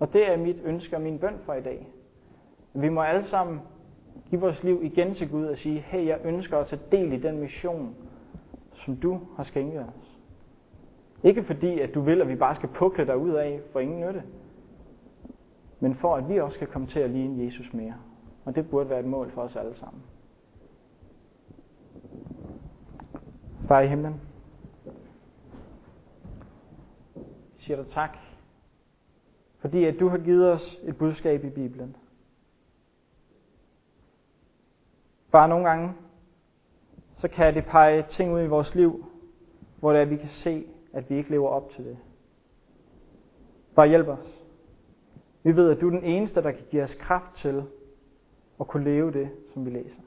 Og 0.00 0.12
det 0.12 0.28
er 0.28 0.36
mit 0.36 0.56
ønske 0.64 0.96
og 0.96 1.02
min 1.02 1.18
bøn 1.18 1.38
for 1.44 1.54
i 1.54 1.62
dag. 1.62 1.88
Vi 2.74 2.88
må 2.88 3.02
alle 3.02 3.26
sammen 3.26 3.60
give 4.30 4.40
vores 4.40 4.62
liv 4.62 4.84
igen 4.84 5.14
til 5.14 5.30
Gud 5.30 5.46
og 5.46 5.58
sige, 5.58 5.80
hey, 5.80 6.06
jeg 6.06 6.18
ønsker 6.24 6.58
at 6.58 6.66
tage 6.66 6.82
del 6.92 7.12
i 7.12 7.18
den 7.18 7.38
mission, 7.38 7.94
som 8.88 8.96
du 8.96 9.20
har 9.36 9.44
skænket 9.44 9.80
os. 9.80 10.18
Ikke 11.22 11.44
fordi, 11.44 11.80
at 11.80 11.94
du 11.94 12.00
vil, 12.00 12.20
at 12.20 12.28
vi 12.28 12.36
bare 12.36 12.54
skal 12.54 12.68
pukle 12.68 13.06
dig 13.06 13.16
ud 13.16 13.30
af 13.30 13.60
for 13.72 13.80
ingen 13.80 14.00
nytte, 14.00 14.22
men 15.80 15.94
for 15.94 16.16
at 16.16 16.28
vi 16.28 16.40
også 16.40 16.54
skal 16.54 16.66
komme 16.66 16.88
til 16.88 17.00
at 17.00 17.10
ligne 17.10 17.44
Jesus 17.44 17.72
mere. 17.72 17.94
Og 18.44 18.54
det 18.54 18.70
burde 18.70 18.90
være 18.90 19.00
et 19.00 19.06
mål 19.06 19.30
for 19.30 19.42
os 19.42 19.56
alle 19.56 19.76
sammen. 19.76 20.02
Far 23.66 23.80
i 23.80 23.88
himlen, 23.88 24.20
siger 27.58 27.76
dig 27.82 27.92
tak, 27.92 28.16
fordi 29.58 29.84
at 29.84 30.00
du 30.00 30.08
har 30.08 30.18
givet 30.18 30.52
os 30.52 30.80
et 30.82 30.96
budskab 30.96 31.44
i 31.44 31.50
Bibelen. 31.50 31.96
Bare 35.30 35.48
nogle 35.48 35.68
gange, 35.68 35.92
så 37.18 37.28
kan 37.28 37.54
det 37.54 37.66
pege 37.66 38.02
ting 38.02 38.32
ud 38.32 38.42
i 38.42 38.46
vores 38.46 38.74
liv, 38.74 39.06
hvor 39.80 39.92
det 39.92 39.98
er, 39.98 40.02
at 40.02 40.10
vi 40.10 40.16
kan 40.16 40.28
se, 40.28 40.66
at 40.92 41.10
vi 41.10 41.16
ikke 41.16 41.30
lever 41.30 41.48
op 41.48 41.70
til 41.70 41.84
det. 41.84 41.98
Bare 43.74 43.88
hjælp 43.88 44.08
os. 44.08 44.44
Vi 45.42 45.56
ved, 45.56 45.70
at 45.70 45.80
du 45.80 45.86
er 45.86 45.90
den 45.90 46.04
eneste, 46.04 46.42
der 46.42 46.50
kan 46.50 46.64
give 46.70 46.82
os 46.82 46.94
kraft 46.94 47.34
til 47.34 47.64
at 48.60 48.66
kunne 48.66 48.84
leve 48.84 49.12
det, 49.12 49.30
som 49.52 49.66
vi 49.66 49.70
læser. 49.70 50.00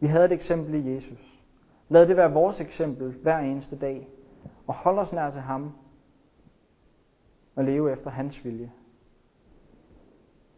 Vi 0.00 0.06
havde 0.06 0.24
et 0.24 0.32
eksempel 0.32 0.74
i 0.74 0.94
Jesus. 0.94 1.40
Lad 1.88 2.06
det 2.06 2.16
være 2.16 2.32
vores 2.32 2.60
eksempel 2.60 3.14
hver 3.22 3.38
eneste 3.38 3.76
dag. 3.76 4.08
Og 4.66 4.74
hold 4.74 4.98
os 4.98 5.12
nær 5.12 5.30
til 5.30 5.40
ham. 5.40 5.72
Og 7.56 7.64
leve 7.64 7.92
efter 7.92 8.10
hans 8.10 8.44
vilje. 8.44 8.72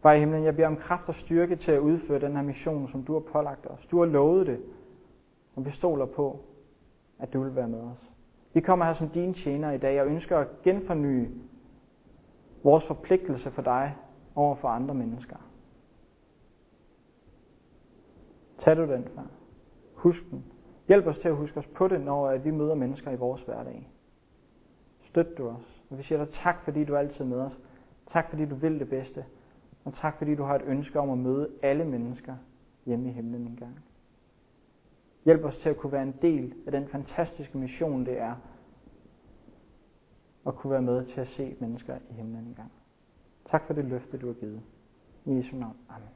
Far 0.01 0.13
i 0.13 0.19
himlen, 0.19 0.43
jeg 0.43 0.55
beder 0.55 0.67
om 0.67 0.77
kraft 0.77 1.09
og 1.09 1.15
styrke 1.15 1.55
til 1.55 1.71
at 1.71 1.79
udføre 1.79 2.19
den 2.19 2.35
her 2.35 2.43
mission, 2.43 2.89
som 2.91 3.03
du 3.03 3.13
har 3.13 3.19
pålagt 3.19 3.67
os. 3.67 3.85
Du 3.91 3.99
har 3.99 4.05
lovet 4.05 4.47
det, 4.47 4.59
og 5.59 5.65
vi 5.65 5.71
stoler 5.71 6.05
på, 6.05 6.39
at 7.19 7.33
du 7.33 7.43
vil 7.43 7.55
være 7.55 7.67
med 7.67 7.79
os. 7.79 8.11
Vi 8.53 8.61
kommer 8.61 8.85
her 8.85 8.93
som 8.93 9.09
dine 9.09 9.33
tjenere 9.33 9.75
i 9.75 9.77
dag 9.77 10.01
og 10.01 10.07
ønsker 10.07 10.37
at 10.37 10.47
genforny 10.63 11.29
vores 12.63 12.85
forpligtelse 12.85 13.51
for 13.51 13.61
dig 13.61 13.95
over 14.35 14.55
for 14.55 14.67
andre 14.67 14.95
mennesker. 14.95 15.35
Tag 18.59 18.77
du 18.77 18.81
den, 18.81 19.07
far. 19.15 19.27
Husk 19.93 20.29
den. 20.31 20.45
Hjælp 20.87 21.07
os 21.07 21.19
til 21.19 21.27
at 21.27 21.35
huske 21.35 21.59
os 21.59 21.67
på 21.67 21.87
det, 21.87 22.01
når 22.01 22.37
vi 22.37 22.51
møder 22.51 22.75
mennesker 22.75 23.11
i 23.11 23.15
vores 23.15 23.41
hverdag. 23.41 23.89
Støt 25.01 25.37
du 25.37 25.47
os. 25.47 25.83
Og 25.89 25.97
vi 25.97 26.03
siger 26.03 26.25
dig 26.25 26.33
tak, 26.33 26.55
fordi 26.63 26.83
du 26.83 26.93
er 26.93 26.99
altid 26.99 27.25
med 27.25 27.39
os. 27.39 27.59
Tak, 28.07 28.29
fordi 28.29 28.45
du 28.45 28.55
vil 28.55 28.79
det 28.79 28.89
bedste. 28.89 29.25
Og 29.85 29.93
tak, 29.93 30.17
fordi 30.17 30.35
du 30.35 30.43
har 30.43 30.55
et 30.55 30.63
ønske 30.65 30.99
om 30.99 31.09
at 31.09 31.17
møde 31.17 31.49
alle 31.61 31.85
mennesker 31.85 32.35
hjemme 32.85 33.09
i 33.09 33.11
himlen 33.11 33.47
en 33.47 33.55
gang. 33.55 33.83
Hjælp 35.25 35.43
os 35.43 35.57
til 35.57 35.69
at 35.69 35.77
kunne 35.77 35.91
være 35.91 36.03
en 36.03 36.15
del 36.21 36.53
af 36.65 36.71
den 36.71 36.87
fantastiske 36.87 37.57
mission, 37.57 38.05
det 38.05 38.17
er 38.19 38.35
at 40.47 40.55
kunne 40.55 40.71
være 40.71 40.81
med 40.81 41.05
til 41.05 41.21
at 41.21 41.27
se 41.27 41.55
mennesker 41.59 41.97
i 42.09 42.13
himlen 42.13 42.45
en 42.45 42.53
gang. 42.53 42.71
Tak 43.45 43.67
for 43.67 43.73
det 43.73 43.85
løfte, 43.85 44.17
du 44.17 44.27
har 44.27 44.33
givet. 44.33 44.61
I 45.25 45.35
Jesu 45.35 45.55
navn. 45.55 45.77
Amen. 45.89 46.09